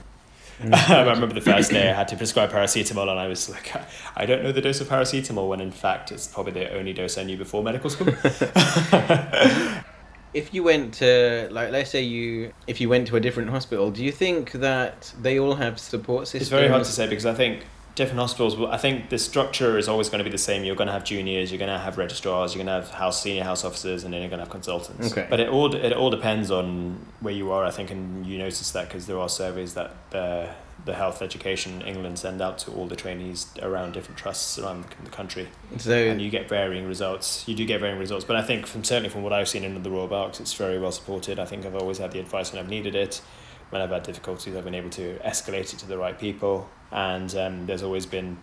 Mm. 0.60 0.74
I 0.90 1.00
remember 1.00 1.34
the 1.34 1.40
first 1.40 1.70
day 1.70 1.88
I 1.90 1.94
had 1.94 2.08
to 2.08 2.16
prescribe 2.16 2.50
paracetamol, 2.50 3.08
and 3.08 3.18
I 3.18 3.28
was 3.28 3.48
like, 3.48 3.72
I 4.16 4.26
don't 4.26 4.42
know 4.42 4.52
the 4.52 4.60
dose 4.60 4.80
of 4.80 4.88
paracetamol, 4.88 5.48
when 5.48 5.60
in 5.60 5.70
fact 5.70 6.10
it's 6.12 6.26
probably 6.26 6.52
the 6.52 6.72
only 6.74 6.92
dose 6.92 7.16
I 7.18 7.24
knew 7.24 7.36
before 7.36 7.62
medical 7.62 7.90
school. 7.90 8.12
If 10.34 10.52
you 10.52 10.64
went 10.64 10.94
to, 10.94 11.46
like, 11.52 11.70
let's 11.70 11.92
say 11.92 12.02
you, 12.02 12.52
if 12.66 12.80
you 12.80 12.88
went 12.88 13.06
to 13.06 13.14
a 13.14 13.20
different 13.20 13.50
hospital, 13.50 13.92
do 13.92 14.02
you 14.02 14.10
think 14.10 14.50
that 14.50 15.14
they 15.22 15.38
all 15.38 15.54
have 15.54 15.78
support 15.78 16.26
systems? 16.26 16.42
It's 16.42 16.50
very 16.50 16.66
hard 16.66 16.82
to 16.82 16.90
say 16.90 17.06
because 17.06 17.24
I 17.24 17.34
think 17.34 17.64
different 17.94 18.18
hospitals. 18.18 18.58
I 18.70 18.76
think 18.76 19.08
the 19.10 19.18
structure 19.18 19.78
is 19.78 19.88
always 19.88 20.08
going 20.08 20.18
to 20.18 20.24
be 20.24 20.30
the 20.30 20.38
same. 20.38 20.64
You're 20.64 20.76
going 20.76 20.88
to 20.88 20.92
have 20.92 21.04
juniors, 21.04 21.50
you're 21.52 21.58
going 21.58 21.70
to 21.70 21.78
have 21.78 21.96
registrars, 21.96 22.54
you're 22.54 22.64
going 22.64 22.74
to 22.74 22.86
have 22.86 22.94
house 22.94 23.22
senior 23.22 23.44
house 23.44 23.64
officers, 23.64 24.04
and 24.04 24.12
then 24.12 24.20
you're 24.20 24.30
going 24.30 24.38
to 24.38 24.44
have 24.44 24.52
consultants. 24.52 25.12
Okay. 25.12 25.26
But 25.28 25.40
it 25.40 25.48
all 25.48 25.74
it 25.74 25.92
all 25.92 26.10
depends 26.10 26.50
on 26.50 27.06
where 27.20 27.34
you 27.34 27.52
are. 27.52 27.64
I 27.64 27.70
think, 27.70 27.90
and 27.90 28.26
you 28.26 28.38
notice 28.38 28.70
that 28.72 28.88
because 28.88 29.06
there 29.06 29.18
are 29.18 29.28
surveys 29.28 29.74
that 29.74 29.94
the 30.10 30.50
the 30.84 30.94
health 30.94 31.22
education 31.22 31.80
in 31.80 31.88
England 31.88 32.18
send 32.18 32.42
out 32.42 32.58
to 32.58 32.70
all 32.72 32.86
the 32.86 32.96
trainees 32.96 33.46
around 33.62 33.92
different 33.92 34.18
trusts 34.18 34.58
around 34.58 34.84
the 35.02 35.10
country, 35.10 35.48
So 35.78 35.92
and 35.92 36.20
you 36.20 36.30
get 36.30 36.48
varying 36.48 36.86
results. 36.86 37.44
You 37.46 37.54
do 37.54 37.64
get 37.64 37.80
varying 37.80 37.98
results, 37.98 38.24
but 38.24 38.36
I 38.36 38.42
think 38.42 38.66
from 38.66 38.84
certainly 38.84 39.08
from 39.08 39.22
what 39.22 39.32
I've 39.32 39.48
seen 39.48 39.64
in 39.64 39.82
the 39.82 39.90
Royal 39.90 40.08
Berks, 40.08 40.40
it's 40.40 40.52
very 40.52 40.78
well 40.78 40.92
supported. 40.92 41.38
I 41.38 41.46
think 41.46 41.64
I've 41.64 41.76
always 41.76 41.98
had 41.98 42.12
the 42.12 42.20
advice 42.20 42.52
when 42.52 42.62
I've 42.62 42.68
needed 42.68 42.94
it. 42.94 43.22
When 43.74 43.82
I've 43.82 43.90
had 43.90 44.04
difficulties, 44.04 44.54
I've 44.54 44.62
been 44.62 44.76
able 44.76 44.90
to 44.90 45.18
escalate 45.24 45.74
it 45.74 45.80
to 45.80 45.86
the 45.88 45.98
right 45.98 46.16
people, 46.16 46.70
and 46.92 47.34
um, 47.34 47.66
there's 47.66 47.82
always 47.82 48.06
been 48.06 48.38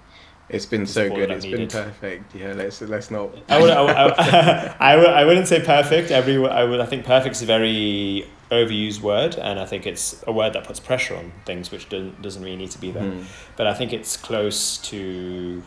it's 0.49 0.65
been 0.65 0.86
so 0.86 1.07
good. 1.07 1.32
It's 1.32 1.45
I've 1.45 1.51
been 1.53 1.67
perfect. 1.69 2.36
Yeah, 2.36 2.51
let's 2.51 2.82
let's 2.82 3.09
not. 3.09 3.29
I 3.47 3.61
would, 3.61 3.69
I, 3.71 3.82
would- 3.82 3.95
I, 3.95 4.05
would- 4.07 4.15
I, 4.82 4.95
would, 4.97 5.07
I 5.07 5.23
wouldn't 5.23 5.47
say 5.47 5.61
perfect. 5.61 6.11
Every 6.11 6.45
I 6.45 6.65
would 6.65 6.82
I 6.82 6.86
think 6.86 7.05
perfect 7.05 7.38
is 7.38 7.43
a 7.43 7.45
very 7.45 8.27
overused 8.51 8.99
word, 8.99 9.36
and 9.36 9.57
I 9.57 9.65
think 9.65 9.88
it's 9.88 10.21
a 10.27 10.34
word 10.34 10.51
that 10.51 10.65
puts 10.65 10.82
pressure 10.82 11.15
on 11.15 11.32
things 11.45 11.71
which 11.71 11.88
doesn't 11.88 12.21
doesn't 12.21 12.43
really 12.43 12.57
need 12.57 12.71
to 12.71 12.82
be 12.82 12.91
there. 12.91 13.09
Hmm. 13.09 13.23
But 13.55 13.67
I 13.67 13.73
think 13.73 13.93
it's 13.93 14.17
close 14.17 14.79
to 14.89 15.63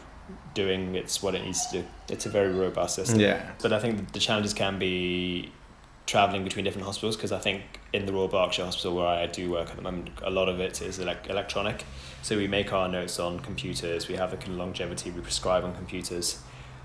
doing 0.52 0.94
it's 0.94 1.22
what 1.22 1.34
it 1.34 1.42
needs 1.42 1.66
to 1.68 1.80
do. 1.80 1.88
It's 2.10 2.26
a 2.26 2.28
very 2.28 2.52
robust 2.52 2.96
system. 2.96 3.18
Yeah. 3.18 3.50
But 3.62 3.72
I 3.72 3.78
think 3.78 4.12
the 4.12 4.18
challenges 4.18 4.52
can 4.52 4.78
be 4.78 5.52
traveling 6.06 6.44
between 6.44 6.64
different 6.64 6.86
hospitals 6.86 7.16
because 7.16 7.32
I 7.32 7.38
think 7.38 7.62
in 7.92 8.04
the 8.06 8.12
Royal 8.12 8.28
Berkshire 8.28 8.64
Hospital 8.64 8.96
where 8.96 9.06
I 9.06 9.26
do 9.26 9.50
work 9.50 9.70
at 9.70 9.76
the 9.76 9.82
moment, 9.82 10.10
a 10.22 10.30
lot 10.30 10.48
of 10.48 10.60
it 10.60 10.82
is 10.82 10.98
elec 10.98 11.28
electronic. 11.30 11.84
So 12.22 12.36
we 12.36 12.46
make 12.46 12.72
our 12.72 12.88
notes 12.88 13.18
on 13.18 13.40
computers. 13.40 14.08
We 14.08 14.16
have 14.16 14.30
the 14.30 14.36
kind 14.36 14.52
of 14.52 14.58
longevity 14.58 15.10
we 15.10 15.20
prescribe 15.20 15.64
on 15.64 15.74
computers. 15.74 16.40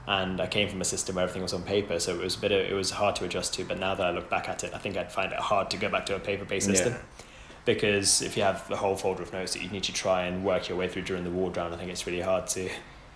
And 0.07 0.41
I 0.41 0.47
came 0.47 0.67
from 0.69 0.81
a 0.81 0.85
system 0.85 1.15
where 1.15 1.23
everything 1.23 1.43
was 1.43 1.53
on 1.53 1.61
paper, 1.61 1.99
so 1.99 2.15
it 2.15 2.23
was 2.23 2.35
a 2.35 2.39
bit. 2.39 2.51
Of, 2.51 2.71
it 2.71 2.73
was 2.73 2.89
hard 2.89 3.15
to 3.17 3.25
adjust 3.25 3.53
to. 3.55 3.63
But 3.63 3.77
now 3.77 3.93
that 3.93 4.07
I 4.07 4.11
look 4.11 4.29
back 4.29 4.49
at 4.49 4.63
it, 4.63 4.73
I 4.73 4.79
think 4.79 4.97
I'd 4.97 5.11
find 5.11 5.31
it 5.31 5.37
hard 5.37 5.69
to 5.71 5.77
go 5.77 5.87
back 5.89 6.07
to 6.07 6.15
a 6.15 6.19
paper-based 6.19 6.65
system 6.65 6.93
Yeah. 6.93 6.99
because 7.65 8.21
if 8.23 8.35
you 8.35 8.41
have 8.41 8.67
the 8.69 8.77
whole 8.77 8.95
folder 8.95 9.21
of 9.21 9.31
notes 9.31 9.53
that 9.53 9.61
you 9.61 9.69
need 9.69 9.83
to 9.83 9.93
try 9.93 10.23
and 10.23 10.43
work 10.43 10.67
your 10.67 10.77
way 10.77 10.87
through 10.87 11.03
during 11.03 11.25
the 11.25 11.29
ward 11.29 11.57
round, 11.57 11.75
I 11.75 11.77
think 11.77 11.91
it's 11.91 12.07
really 12.07 12.21
hard 12.21 12.47
to. 12.47 12.69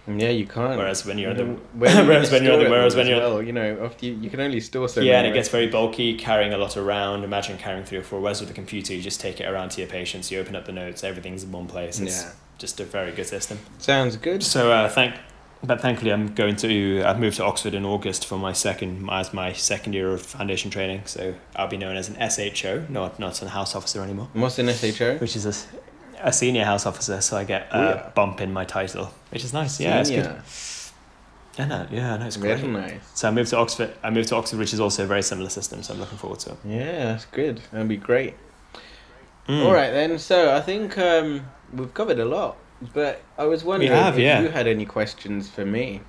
Yeah, 0.06 0.30
you 0.30 0.45
can't. 0.45 0.78
Whereas 0.78 1.06
when 1.06 1.18
you're 1.18 1.32
in 1.32 1.38
the 1.38 1.43
Where 1.80 1.89
are 1.95 2.01
you 2.01 2.08
whereas 2.08 2.32
when 2.32 2.43
you're 2.43 2.54
in 2.56 2.64
the- 2.66 2.70
whereas 2.70 2.95
when 2.95 3.08
you're- 3.08 3.22
well, 3.22 3.41
you 3.41 3.54
know, 3.54 3.86
after 3.86 4.06
you, 4.06 4.14
you 4.16 4.30
can 4.30 4.41
only 4.41 4.60
store 4.60 4.89
so 4.89 4.99
yeah, 5.01 5.20
and 5.20 5.28
it 5.28 5.34
gets 5.34 5.47
very 5.49 5.68
bulky, 5.68 6.16
carrying 6.18 6.54
a 6.54 6.58
lot 6.58 6.76
around. 6.76 7.24
Imagine 7.24 7.58
carrying 7.58 7.86
three 7.86 7.99
or 7.99 8.04
four. 8.04 8.20
Whereas 8.20 8.39
with 8.41 8.49
the 8.49 8.56
computer, 8.56 8.93
you 8.93 9.01
just 9.01 9.22
take 9.22 9.39
it 9.39 9.45
around 9.45 9.70
to 9.70 9.82
your 9.82 9.89
patients. 9.89 10.30
You 10.32 10.39
open 10.39 10.56
up 10.56 10.66
the 10.66 10.74
notes, 10.74 11.04
everything's 11.04 11.43
in 11.43 11.51
one 11.54 11.68
place. 11.68 11.99
It's 11.99 12.24
Yeah. 12.24 12.32
just 12.58 12.80
a 12.82 12.84
very 12.84 13.12
good 13.12 13.28
system. 13.28 13.60
Sounds 13.78 14.18
good. 14.18 14.43
So 14.43 14.72
uh, 14.74 14.89
thank, 14.89 15.16
but 15.64 15.80
thankfully, 15.80 16.12
I'm 16.12 16.34
going 16.36 16.58
to. 16.58 17.01
I've 17.06 17.20
moved 17.22 17.38
to 17.38 17.45
Oxford 17.45 17.74
in 17.74 17.86
August 17.86 18.26
for 18.26 18.38
my 18.38 18.51
second 18.51 19.08
as 19.10 19.34
my 19.34 19.54
second 19.54 19.93
year 19.93 20.12
of 20.12 20.22
foundation 20.22 20.70
training. 20.70 21.04
So 21.06 21.34
I'll 21.56 21.70
be 21.70 21.78
known 21.78 21.95
as 21.95 22.10
an 22.10 22.18
SHO, 22.30 22.88
not 22.89 23.20
not 23.20 23.41
an 23.41 23.47
house 23.47 23.74
officer 23.74 24.01
anymore, 24.04 24.28
What's 24.34 24.60
an 24.60 24.68
SHO? 24.68 25.20
which 25.20 25.38
is 25.38 25.45
a, 25.45 25.54
a 26.24 26.34
senior 26.34 26.65
house 26.65 26.86
officer. 26.86 27.21
So 27.21 27.38
I 27.38 27.43
get 27.43 27.67
a 27.71 27.78
Yeah. 27.78 28.09
bump 28.15 28.41
in 28.41 28.51
my 28.51 28.65
title, 28.65 29.13
which 29.30 29.43
is 29.43 29.53
nice. 29.53 29.80
Yeah, 29.80 29.99
it's 29.99 30.09
good. 30.09 30.32
Yeah, 31.59 31.65
no, 31.65 31.88
yeah, 31.91 32.17
no, 32.17 32.26
it's 32.26 32.38
great. 32.38 32.57
Very 32.57 32.71
nice. 32.71 33.01
So 33.13 33.28
I 33.28 33.32
moved 33.32 33.51
to 33.51 33.57
Oxford. 33.57 33.93
I 34.01 34.09
moved 34.09 34.30
to 34.30 34.36
Oxford, 34.36 34.57
which 34.57 34.74
is 34.74 34.80
also 34.80 35.03
a 35.03 35.07
very 35.07 35.21
similar 35.21 35.49
system. 35.49 35.84
So 35.84 35.93
I'm 35.93 35.99
looking 35.99 36.17
forward 36.17 36.39
to 36.39 36.51
it. 36.51 36.57
Yeah, 36.65 37.05
that's 37.05 37.26
good. 37.26 37.61
That'd 37.71 37.88
be 37.88 37.97
great. 37.97 38.34
Mm. 39.47 39.65
All 39.65 39.74
right 39.74 39.91
then. 39.91 40.17
So 40.17 40.55
I 40.55 40.61
think 40.61 40.97
um, 40.97 41.45
we've 41.71 41.93
covered 41.93 42.17
a 42.17 42.26
lot, 42.26 42.57
but 42.93 43.21
I 43.38 43.45
was 43.45 43.63
wondering 43.63 43.91
have, 43.91 44.15
if 44.15 44.21
yeah. 44.21 44.41
you 44.41 44.49
had 44.49 44.67
any 44.67 44.86
questions 44.86 45.49
for 45.49 45.65
me. 45.65 46.01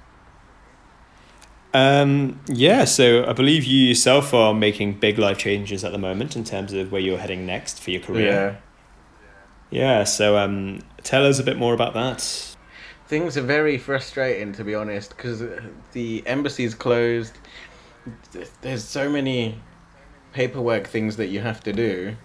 Um, 1.74 2.40
yeah, 2.46 2.84
so 2.84 3.26
I 3.26 3.32
believe 3.32 3.64
you 3.64 3.88
yourself 3.88 4.32
are 4.32 4.54
making 4.54 5.00
big 5.00 5.18
life 5.18 5.38
changes 5.38 5.82
at 5.82 5.90
the 5.90 5.98
moment 5.98 6.36
in 6.36 6.44
terms 6.44 6.72
of 6.72 6.92
where 6.92 7.00
you're 7.00 7.18
heading 7.18 7.44
next 7.44 7.82
for 7.82 7.90
your 7.90 8.00
career. 8.00 8.62
Yeah, 9.70 10.04
so 10.04 10.36
um, 10.36 10.80
tell 11.02 11.26
us 11.26 11.38
a 11.38 11.42
bit 11.42 11.56
more 11.56 11.74
about 11.74 11.94
that. 11.94 12.56
Things 13.06 13.36
are 13.36 13.42
very 13.42 13.76
frustrating, 13.78 14.52
to 14.52 14.64
be 14.64 14.74
honest, 14.74 15.16
because 15.16 15.42
the 15.92 16.22
embassy's 16.26 16.74
closed. 16.74 17.36
There's 18.62 18.84
so 18.84 19.08
many 19.10 19.60
paperwork 20.32 20.86
things 20.86 21.16
that 21.16 21.26
you 21.28 21.40
have 21.40 21.62
to 21.64 21.72
do, 21.72 22.16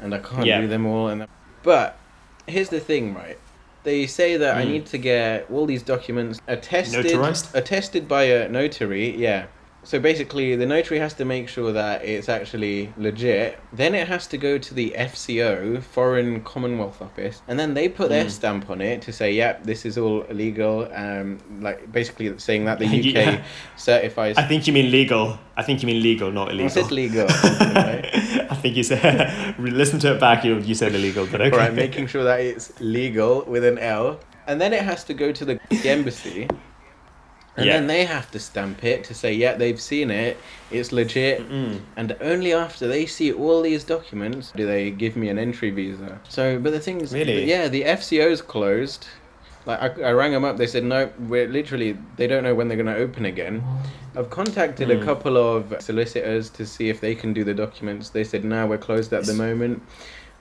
and 0.00 0.14
I 0.14 0.18
can't 0.18 0.46
Yeah. 0.46 0.60
do 0.60 0.68
them 0.68 0.86
all. 0.86 1.08
And 1.08 1.26
but 1.62 1.98
here's 2.46 2.68
the 2.68 2.80
thing, 2.80 3.14
right? 3.14 3.38
They 3.84 4.06
say 4.06 4.36
that 4.36 4.56
I 4.56 4.64
Mm. 4.64 4.68
need 4.68 4.86
to 4.86 4.98
get 4.98 5.46
all 5.50 5.64
these 5.66 5.82
documents 5.82 6.40
attested, 6.48 7.04
Notarized? 7.06 7.54
attested 7.54 8.08
by 8.08 8.24
a 8.24 8.48
notary. 8.48 9.16
Yeah. 9.16 9.46
So 9.86 10.00
basically, 10.00 10.56
the 10.56 10.66
notary 10.66 10.98
has 10.98 11.14
to 11.14 11.24
make 11.24 11.48
sure 11.48 11.70
that 11.72 12.04
it's 12.04 12.28
actually 12.28 12.92
legit. 12.96 13.56
Then 13.72 13.94
it 13.94 14.08
has 14.08 14.26
to 14.26 14.36
go 14.36 14.58
to 14.58 14.74
the 14.74 14.92
FCO, 14.96 15.80
Foreign 15.80 16.40
Commonwealth 16.42 17.00
Office, 17.00 17.40
and 17.46 17.56
then 17.56 17.74
they 17.74 17.88
put 17.88 18.08
their 18.08 18.24
Mm. 18.24 18.30
stamp 18.30 18.68
on 18.68 18.80
it 18.80 19.00
to 19.02 19.12
say, 19.12 19.30
"Yep, 19.32 19.62
this 19.62 19.86
is 19.86 19.96
all 19.96 20.22
illegal." 20.22 20.88
Um, 20.92 21.38
like 21.60 21.92
basically 21.92 22.36
saying 22.38 22.64
that 22.64 22.80
the 22.80 22.86
UK 22.86 23.14
Yeah. 23.38 23.42
certifies. 23.76 24.36
I 24.36 24.42
think 24.42 24.66
you 24.66 24.72
mean 24.72 24.90
legal. 24.90 25.38
I 25.56 25.62
think 25.62 25.82
you 25.82 25.86
mean 25.86 26.02
legal, 26.02 26.32
not 26.32 26.48
I 26.48 26.52
illegal. 26.54 26.70
said 26.70 26.90
legal. 26.90 27.26
I 27.30 28.56
think 28.60 28.76
you 28.76 28.82
said. 28.82 29.54
listen 29.58 30.00
to 30.00 30.14
it 30.14 30.20
back. 30.20 30.44
You 30.44 30.58
you 30.58 30.74
said 30.74 30.94
illegal, 30.96 31.26
but 31.30 31.40
okay. 31.40 31.50
All 31.52 31.58
right, 31.62 31.72
making 31.74 32.08
sure 32.08 32.24
that 32.24 32.40
it's 32.40 32.72
legal 32.80 33.44
with 33.46 33.64
an 33.64 33.78
L, 33.78 34.18
and 34.48 34.60
then 34.60 34.72
it 34.72 34.82
has 34.82 35.04
to 35.04 35.14
go 35.14 35.30
to 35.30 35.44
the 35.44 35.60
embassy, 35.84 36.48
and 37.56 37.66
Yeah. 37.66 37.74
then 37.74 37.86
they 37.86 38.04
have 38.04 38.30
to 38.32 38.38
stamp 38.38 38.84
it 38.84 39.04
to 39.04 39.14
say, 39.14 39.32
yeah, 39.32 39.54
they've 39.54 39.80
seen 39.80 40.10
it, 40.10 40.40
it's 40.70 40.92
legit, 40.92 41.48
Mm. 41.50 41.80
and 41.96 42.16
only 42.20 42.52
after 42.52 42.86
they 42.86 43.06
see 43.06 43.32
all 43.32 43.62
these 43.62 43.84
documents 43.84 44.52
do 44.54 44.66
they 44.66 44.90
give 44.90 45.16
me 45.16 45.28
an 45.28 45.38
entry 45.38 45.70
visa. 45.70 46.20
So, 46.28 46.58
but 46.58 46.72
the 46.72 46.80
thing 46.80 47.00
is, 47.00 47.12
Really? 47.12 47.44
yeah, 47.48 47.68
the 47.68 47.84
FCO's 47.84 48.42
closed. 48.42 49.06
Like 49.64 49.80
I, 49.98 50.10
I 50.10 50.12
rang 50.12 50.32
them 50.32 50.44
up, 50.44 50.58
they 50.58 50.66
said 50.66 50.84
no, 50.84 51.10
we're 51.18 51.48
literally 51.48 51.92
they 52.16 52.26
don't 52.28 52.44
know 52.44 52.54
when 52.54 52.68
they're 52.68 52.76
going 52.76 52.94
to 52.94 53.02
open 53.02 53.24
again. 53.24 53.62
I've 54.16 54.30
contacted 54.30 54.90
a 54.90 54.96
Mm. 54.96 55.04
couple 55.04 55.36
of 55.36 55.74
solicitors 55.80 56.50
to 56.50 56.64
see 56.64 56.88
if 56.88 57.00
they 57.00 57.14
can 57.14 57.32
do 57.32 57.42
the 57.44 57.52
documents. 57.54 58.10
They 58.10 58.24
said 58.24 58.44
no, 58.44 58.66
we're 58.66 58.78
closed 58.78 59.12
at 59.12 59.26
the 59.26 59.34
moment. 59.34 59.82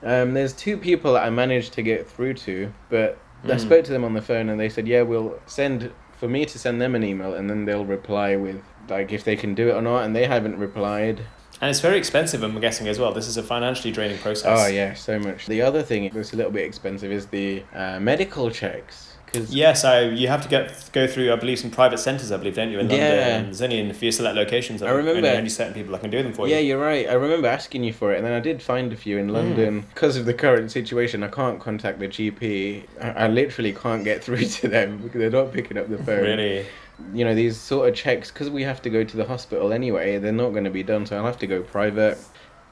Um, 0.03 0.34
there's 0.34 0.53
two 0.53 0.78
people 0.78 1.13
that 1.13 1.24
I 1.24 1.30
managed 1.32 1.74
to 1.74 1.82
get 1.82 2.09
through 2.09 2.36
to, 2.36 2.72
but 2.89 3.18
I 3.47 3.55
Mm. 3.55 3.59
spoke 3.59 3.84
to 3.86 3.91
them 3.91 4.03
on 4.03 4.13
the 4.13 4.22
phone 4.22 4.49
and 4.49 4.59
they 4.59 4.70
said, 4.70 4.88
yeah, 4.88 5.01
we'll 5.01 5.39
send 5.45 5.91
for 6.18 6.28
me 6.28 6.45
to 6.45 6.57
send 6.57 6.82
them 6.82 6.95
an 6.95 7.03
email 7.03 7.34
and 7.34 7.49
then 7.49 7.66
they'll 7.66 7.86
reply 7.86 8.36
with 8.36 8.61
like 8.89 9.11
if 9.11 9.24
they 9.24 9.36
can 9.36 9.55
do 9.55 9.70
it 9.70 9.74
or 9.74 9.82
not, 9.82 10.03
and 10.03 10.16
they 10.16 10.26
haven't 10.26 10.57
replied. 10.57 11.22
And 11.61 11.70
it's 11.70 11.80
very 11.80 11.97
expensive, 11.97 12.43
I'm 12.43 12.59
guessing 12.59 12.88
as 12.88 12.99
well. 12.99 13.13
This 13.13 13.28
is 13.28 13.38
a 13.38 13.43
financially 13.43 13.91
draining 13.91 14.18
process. 14.18 14.59
Oh 14.59 14.68
yeah, 14.68 14.93
so 14.93 15.18
much. 15.20 15.47
The 15.47 15.61
other 15.61 15.82
thing 15.82 16.09
that's 16.13 16.34
a 16.34 16.36
little 16.36 16.51
bit 16.51 16.66
expensive 16.66 17.11
is 17.11 17.28
the 17.28 17.63
uh, 17.74 17.99
medical 17.99 18.51
checks. 18.51 19.05
Cause 19.34 19.53
Yes, 19.53 19.84
I 19.84 20.01
you 20.01 20.28
have 20.28 20.41
to 20.43 20.47
get 20.47 20.89
go 20.93 21.07
through. 21.07 21.32
I 21.34 21.36
believe 21.36 21.59
some 21.59 21.71
private 21.71 21.97
centres. 21.97 22.32
I 22.32 22.38
believe, 22.38 22.55
don't 22.55 22.69
you, 22.71 22.80
in 22.80 22.88
London? 22.88 22.99
Yeah. 23.05 23.36
And 23.38 23.45
there's 23.47 23.61
only 23.61 23.80
in 23.80 23.89
a 23.89 23.93
few 23.93 24.11
select 24.11 24.36
locations. 24.36 24.82
I 24.82 24.89
remember- 24.91 25.17
only, 25.17 25.30
only 25.30 25.49
certain 25.49 25.73
people 25.73 25.91
that 25.93 26.01
can 26.01 26.09
do 26.09 26.23
them 26.23 26.32
for 26.34 26.47
yeah, 26.47 26.55
you. 26.57 26.61
Yeah, 26.61 26.67
you're 26.69 26.82
right. 26.86 27.09
I 27.09 27.13
remember 27.13 27.47
asking 27.47 27.84
you 27.84 27.91
for 27.93 28.13
it, 28.13 28.17
and 28.17 28.26
then 28.26 28.34
I 28.34 28.39
did 28.39 28.61
find 28.61 28.93
a 28.93 28.95
few 28.95 29.17
in 29.17 29.28
Mm. 29.28 29.34
London. 29.34 29.86
Because 29.93 30.15
of 30.15 30.26
the 30.26 30.34
current 30.34 30.71
situation, 30.71 31.23
I 31.23 31.28
can't 31.28 31.59
contact 31.59 31.99
the 31.99 32.07
GP. 32.07 32.84
I, 33.01 33.09
I 33.26 33.28
literally 33.28 33.73
can't 33.73 34.03
get 34.03 34.23
through 34.23 34.45
to 34.59 34.67
them 34.67 34.99
because 34.99 35.19
they're 35.19 35.30
not 35.30 35.51
picking 35.53 35.78
up 35.78 35.89
the 35.89 35.97
phone. 35.97 36.21
Really. 36.21 36.65
You 37.13 37.26
know, 37.26 37.36
these 37.36 37.57
sort 37.57 37.89
of 37.89 37.95
checks, 37.95 38.32
because 38.32 38.49
we 38.49 38.63
have 38.63 38.82
to 38.84 38.89
go 38.89 39.03
to 39.03 39.17
the 39.17 39.26
hospital 39.26 39.73
anyway, 39.73 40.17
they're 40.17 40.32
not 40.32 40.51
going 40.51 40.63
to 40.63 40.69
be 40.69 40.84
done, 40.84 41.05
so 41.05 41.17
I'll 41.17 41.26
have 41.26 41.39
to 41.39 41.47
go 41.47 41.61
private. 41.61 42.17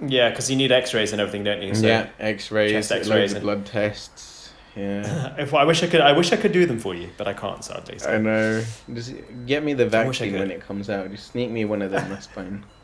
Yeah, 0.05 0.29
because 0.29 0.49
you 0.49 0.55
need 0.55 0.71
X-rays 0.71 1.11
and 1.11 1.19
everything, 1.21 1.43
don't 1.43 1.61
you? 1.61 1.75
So 1.75 1.87
yeah, 1.87 2.07
X-rays, 2.19 2.71
chest 2.71 2.89
loads 2.91 3.07
X-rays 3.09 3.31
of 3.31 3.37
and- 3.37 3.43
blood 3.43 3.65
tests. 3.65 4.29
Yeah. 4.75 5.35
If 5.37 5.53
I 5.53 5.63
wish 5.65 5.83
I 5.83 5.87
could, 5.87 6.01
I 6.01 6.13
wish 6.13 6.31
I 6.31 6.37
could 6.37 6.51
do 6.51 6.65
them 6.65 6.79
for 6.79 6.95
you, 6.95 7.09
but 7.17 7.27
I 7.27 7.33
can't 7.33 7.63
sadly. 7.63 7.95
I 7.95 7.97
So. 7.97 8.17
know. 8.21 8.63
Just 8.93 9.13
get 9.45 9.63
me 9.63 9.73
the 9.73 9.83
I 9.83 9.87
I 9.87 9.89
vaccine 9.89 10.33
when 10.33 10.51
it 10.51 10.61
comes 10.61 10.89
out. 10.89 11.11
Just 11.11 11.31
sneak 11.31 11.49
me 11.51 11.65
one 11.65 11.81
of 11.81 11.91
them. 11.91 12.09
That's 12.09 12.27
fine. 12.27 12.65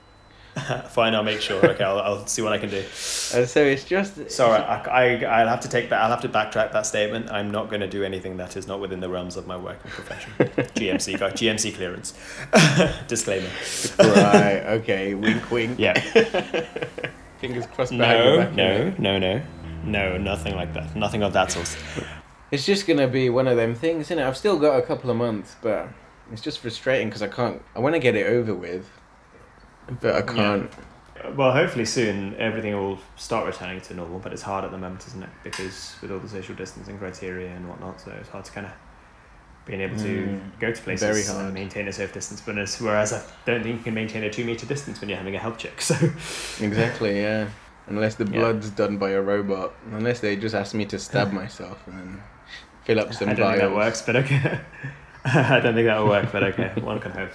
Fine, 0.90 1.16
I'll 1.16 1.24
make 1.24 1.42
sure. 1.42 1.64
Okay, 1.66 1.84
I'll, 1.84 2.00
I'll 2.00 2.28
see 2.28 2.42
what 2.42 2.54
I 2.54 2.58
can 2.58 2.70
do. 2.70 2.80
Uh, 2.80 3.46
so 3.46 3.64
it's 3.64 3.84
just. 3.84 4.30
Sorry, 4.32 4.58
I, 4.60 4.82
I, 4.82 5.42
I'll 5.42 5.48
have 5.48 5.60
to 5.62 5.70
take 5.70 5.90
that. 5.90 6.02
I'll 6.02 6.10
have 6.10 6.22
to 6.22 6.30
backtrack 6.30 6.74
that 6.74 6.86
statement. 6.86 7.32
I'm 7.32 7.52
not 7.52 7.70
going 7.70 7.82
to 7.82 7.88
do 7.88 8.04
anything 8.04 8.38
that 8.38 8.58
is 8.58 8.68
not 8.68 8.80
within 8.80 9.00
the 9.00 9.10
realms 9.10 9.38
of 9.38 9.48
my 9.48 9.56
working 9.56 9.92
profession. 9.92 10.34
GMC, 10.38 11.18
GMC 11.18 11.76
clearance. 11.76 12.14
Disclaimer. 13.08 13.48
right. 14.00 14.62
Okay. 14.82 15.14
Wink. 15.14 15.50
Wink. 15.52 15.80
Yeah. 15.80 15.94
Fingers 17.40 17.68
crossed. 17.68 17.92
No, 17.94 18.50
no, 18.52 18.90
no, 18.98 19.18
no, 19.20 19.42
no, 19.84 20.18
nothing 20.18 20.56
like 20.56 20.74
that. 20.74 20.96
Nothing 20.96 21.24
of 21.24 21.34
that 21.34 21.52
sort. 21.52 21.76
It's 22.52 22.66
just 22.66 22.88
gonna 22.88 23.08
be 23.08 23.30
one 23.30 23.48
of 23.48 23.58
them 23.58 23.76
things, 23.76 24.08
isn't 24.08 24.20
it? 24.20 24.26
I've 24.28 24.38
still 24.38 24.58
got 24.58 24.78
a 24.78 24.82
couple 24.82 25.10
of 25.10 25.18
months, 25.18 25.56
but 25.62 25.88
it's 26.32 26.42
just 26.42 26.60
frustrating 26.60 27.08
because 27.08 27.22
I 27.22 27.28
can't. 27.28 27.62
I 27.76 27.80
want 27.80 27.96
to 27.96 28.00
get 28.00 28.16
it 28.16 28.26
over 28.28 28.54
with, 28.54 28.90
but 30.02 30.16
I 30.16 30.22
can't. 30.22 30.72
Well, 31.36 31.52
hopefully 31.52 31.86
soon 31.86 32.34
everything 32.36 32.74
will 32.74 32.98
start 33.18 33.46
returning 33.46 33.82
to 33.82 33.94
normal, 33.94 34.20
but 34.20 34.32
it's 34.32 34.42
hard 34.42 34.64
at 34.64 34.72
the 34.72 34.78
moment, 34.78 35.06
isn't 35.08 35.22
it? 35.24 35.30
Because 35.44 35.96
with 36.02 36.12
all 36.12 36.20
the 36.20 36.30
social 36.30 36.56
distancing 36.56 36.98
criteria 36.98 37.50
and 37.50 37.68
whatnot, 37.68 38.00
so 38.02 38.12
it's 38.12 38.30
hard 38.30 38.46
to 38.46 38.52
kind 38.52 38.68
of 38.68 38.74
being 39.66 39.82
able 39.82 39.98
to 39.98 40.30
Mm, 40.30 40.60
go 40.60 40.72
to 40.72 40.82
places 40.82 41.30
very 41.30 41.38
and 41.38 41.54
maintain 41.54 41.88
a 41.88 41.94
safe 41.94 42.14
distance. 42.14 42.42
But 42.42 42.56
whereas 42.80 43.14
I 43.14 43.22
don't 43.46 43.62
think 43.62 43.78
you 43.78 43.84
can 43.84 43.94
maintain 43.94 44.24
a 44.24 44.30
two 44.32 44.46
meter 44.46 44.66
distance 44.66 45.00
when 45.02 45.10
you're 45.10 45.18
having 45.18 45.36
a 45.36 45.40
health 45.40 45.58
check. 45.58 45.80
So 45.82 45.96
Exactly. 46.64 47.22
Yeah. 47.22 47.50
Unless 47.90 48.16
the 48.16 48.26
Yeah. 48.26 48.40
blood's 48.40 48.70
done 48.70 48.98
by 48.98 49.12
a 49.12 49.22
robot. 49.22 49.74
Unless 49.92 50.20
they 50.22 50.36
just 50.36 50.56
ask 50.56 50.74
me 50.74 50.86
to 50.86 51.00
stab 51.00 51.32
myself 51.44 51.80
and 51.88 52.00
then 52.00 52.24
fill 52.86 53.00
up 53.00 53.14
some 53.14 53.30
I 53.30 53.34
don't 53.34 53.48
think 53.52 53.62
that 53.62 53.76
works, 53.76 54.02
but 54.02 54.16
okay. 54.16 54.60
I 55.26 55.60
don't 55.60 55.74
think 55.76 55.88
that 55.88 55.98
will 56.00 56.08
work, 56.08 56.32
but 56.32 56.44
okay, 56.44 56.72
one 56.82 57.00
can 57.00 57.12
hope. 57.12 57.32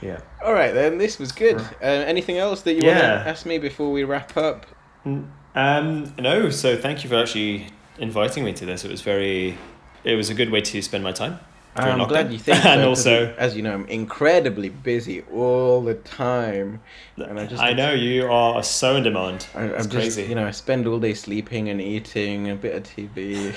Yeah. 0.00 0.20
All 0.44 0.52
right 0.54 0.72
then. 0.72 0.98
This 0.98 1.18
was 1.18 1.32
good. 1.32 1.58
Uh, 1.58 1.84
anything 1.84 2.38
else 2.38 2.62
that 2.62 2.74
you 2.74 2.82
Yeah. 2.84 2.88
want 3.14 3.24
to 3.24 3.30
ask 3.30 3.44
me 3.46 3.58
before 3.58 3.90
we 3.90 4.04
wrap 4.04 4.36
up? 4.36 4.66
Um, 5.04 6.14
no, 6.18 6.50
so 6.50 6.76
thank 6.76 7.02
you 7.02 7.10
for 7.10 7.16
actually 7.16 7.66
inviting 7.98 8.44
me 8.44 8.52
to 8.54 8.64
this. 8.64 8.84
It 8.84 8.90
was 8.90 9.02
very, 9.02 9.58
it 10.04 10.14
was 10.14 10.30
a 10.30 10.34
good 10.34 10.50
way 10.50 10.60
to 10.60 10.80
spend 10.82 11.02
my 11.04 11.12
time. 11.12 11.38
I'm 11.76 12.06
glad 12.08 12.28
lockdown. 12.28 12.32
you 12.32 12.38
think 12.38 12.58
so. 12.62 12.88
Also- 12.88 13.34
as 13.38 13.56
you 13.56 13.62
know, 13.62 13.72
I'm 13.72 13.86
incredibly 13.86 14.68
busy 14.70 15.22
all 15.32 15.80
the 15.82 15.94
time. 15.94 16.80
And 17.16 17.38
I 17.38 17.46
just- 17.46 17.62
I 17.62 17.72
know 17.72 17.92
you 17.92 18.26
are 18.30 18.62
so 18.62 18.96
in 18.96 19.02
demand. 19.04 19.46
I, 19.54 19.62
I'm 19.62 19.70
It's 19.74 19.86
just, 19.86 19.92
crazy. 19.94 20.24
you 20.24 20.34
know, 20.34 20.46
I 20.46 20.50
spend 20.50 20.86
all 20.86 20.98
day 20.98 21.14
sleeping 21.14 21.68
and 21.68 21.80
eating, 21.80 22.50
a 22.50 22.56
bit 22.56 22.74
of 22.74 22.82
TV. 22.82 23.54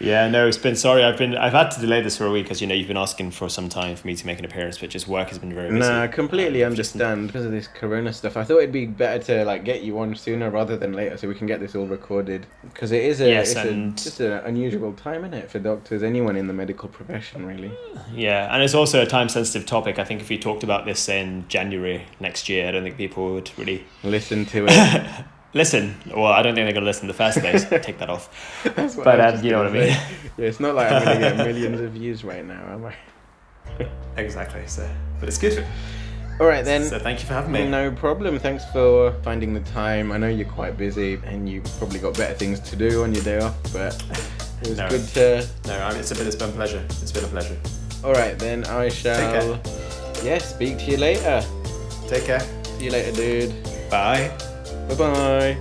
Yeah, 0.00 0.28
no, 0.28 0.46
it's 0.46 0.56
been 0.56 0.76
sorry. 0.76 1.02
I've 1.02 1.18
been 1.18 1.36
I've 1.36 1.52
had 1.52 1.70
to 1.72 1.80
delay 1.80 2.00
this 2.02 2.16
for 2.16 2.24
a 2.26 2.30
week, 2.30 2.50
as 2.52 2.60
you 2.60 2.66
know. 2.68 2.74
You've 2.74 2.86
been 2.86 2.96
asking 2.96 3.32
for 3.32 3.48
some 3.48 3.68
time 3.68 3.96
for 3.96 4.06
me 4.06 4.14
to 4.14 4.26
make 4.26 4.38
an 4.38 4.44
appearance, 4.44 4.78
but 4.78 4.90
just 4.90 5.08
work 5.08 5.28
has 5.30 5.38
been 5.38 5.52
very 5.52 5.70
busy. 5.70 5.80
Nah, 5.90 6.02
I 6.02 6.06
completely 6.06 6.62
Um, 6.62 6.74
just- 6.76 6.94
understand 6.94 7.26
because 7.26 7.44
of 7.44 7.50
this 7.50 7.66
Corona 7.66 8.12
stuff. 8.12 8.36
I 8.36 8.44
thought 8.44 8.58
it'd 8.58 8.70
be 8.72 8.86
better 8.86 9.22
to 9.24 9.44
like 9.44 9.64
get 9.64 9.82
you 9.82 9.98
on 9.98 10.14
sooner 10.14 10.50
rather 10.50 10.76
than 10.76 10.92
later, 10.92 11.16
so 11.16 11.26
we 11.26 11.34
can 11.34 11.48
get 11.48 11.58
this 11.58 11.74
all 11.74 11.86
recorded. 11.86 12.46
Because 12.72 12.92
it 12.92 13.02
is 13.04 13.20
a, 13.20 13.28
Yes, 13.28 13.50
it's 13.56 13.58
a, 13.58 13.74
just 14.04 14.20
an 14.20 14.32
unusual 14.44 14.92
time, 14.92 15.24
in 15.24 15.34
it, 15.34 15.50
for 15.50 15.58
doctors, 15.58 16.04
anyone 16.04 16.36
in 16.36 16.46
the 16.46 16.54
medical 16.54 16.88
profession, 16.88 17.44
really. 17.44 17.72
Yeah, 18.14 18.54
and 18.54 18.62
it's 18.62 18.74
also 18.74 19.02
a 19.02 19.06
time 19.06 19.28
sensitive 19.28 19.66
topic. 19.66 19.98
I 19.98 20.04
think 20.04 20.20
if 20.20 20.28
we 20.28 20.38
talked 20.38 20.62
about 20.62 20.84
this 20.84 21.08
in 21.08 21.44
January 21.48 22.04
next 22.20 22.48
year, 22.48 22.68
I 22.68 22.70
don't 22.70 22.84
think 22.84 22.96
people 22.96 23.34
would 23.34 23.50
really 23.58 23.84
Listen 24.04 24.44
to 24.46 24.66
it. 24.68 25.06
listen. 25.54 25.94
Well, 26.06 26.26
I 26.26 26.42
don't 26.42 26.54
think 26.54 26.66
they're 26.66 26.72
going 26.72 26.84
to 26.84 26.88
listen 26.90 27.04
in 27.04 27.08
the 27.08 27.14
first 27.14 27.38
place. 27.40 27.64
Take 27.68 27.98
that 27.98 28.10
off. 28.10 28.28
But 28.74 29.20
um, 29.20 29.44
you 29.44 29.50
know 29.50 29.58
what 29.58 29.68
I 29.68 29.72
mean. 29.72 29.88
Yeah, 29.88 29.98
it's 30.38 30.60
not 30.60 30.74
like 30.74 30.90
I'm 30.92 31.04
gonna 31.04 31.18
get 31.20 31.36
millions 31.36 31.80
of 31.80 31.92
views 31.92 32.24
right 32.24 32.44
now, 32.44 32.62
am 32.72 32.84
I? 32.86 32.94
exactly. 34.16 34.66
So, 34.66 34.88
but 35.20 35.28
it's 35.28 35.38
good. 35.38 35.64
All 36.40 36.46
right 36.46 36.64
then. 36.64 36.84
So 36.84 36.98
thank 37.00 37.20
you 37.20 37.26
for 37.26 37.34
having 37.34 37.50
me. 37.50 37.68
No 37.68 37.90
problem. 37.90 38.38
Thanks 38.38 38.64
for 38.66 39.12
finding 39.22 39.52
the 39.54 39.60
time. 39.60 40.12
I 40.12 40.18
know 40.18 40.28
you're 40.28 40.46
quite 40.48 40.76
busy 40.76 41.20
and 41.24 41.48
you've 41.48 41.64
probably 41.78 41.98
got 41.98 42.16
better 42.16 42.34
things 42.34 42.60
to 42.60 42.76
do 42.76 43.02
on 43.02 43.12
your 43.12 43.24
day 43.24 43.40
off, 43.40 43.56
but 43.72 44.00
It 44.62 44.68
was 44.68 44.78
No. 44.78 44.88
good 44.88 45.04
to. 45.08 45.48
No, 45.66 45.78
I 45.80 45.90
mean, 45.90 46.00
it's, 46.00 46.12
a 46.12 46.14
bit, 46.14 46.26
it's 46.28 46.36
been 46.36 46.50
a 46.50 46.52
pleasure. 46.52 46.84
It's 47.02 47.10
been 47.12 47.24
a 47.24 47.28
pleasure. 47.28 47.56
All 48.04 48.12
right, 48.12 48.38
then 48.38 48.64
I 48.66 48.88
shall. 48.88 49.60
Yeah, 50.22 50.38
speak 50.38 50.78
to 50.78 50.84
you 50.92 50.96
later. 50.96 51.44
Take 52.06 52.26
care. 52.26 52.40
See 52.78 52.84
you 52.84 52.90
later, 52.92 53.12
dude. 53.12 53.90
Bye. 53.90 54.30
Bye 54.88 54.94
bye. 54.96 55.58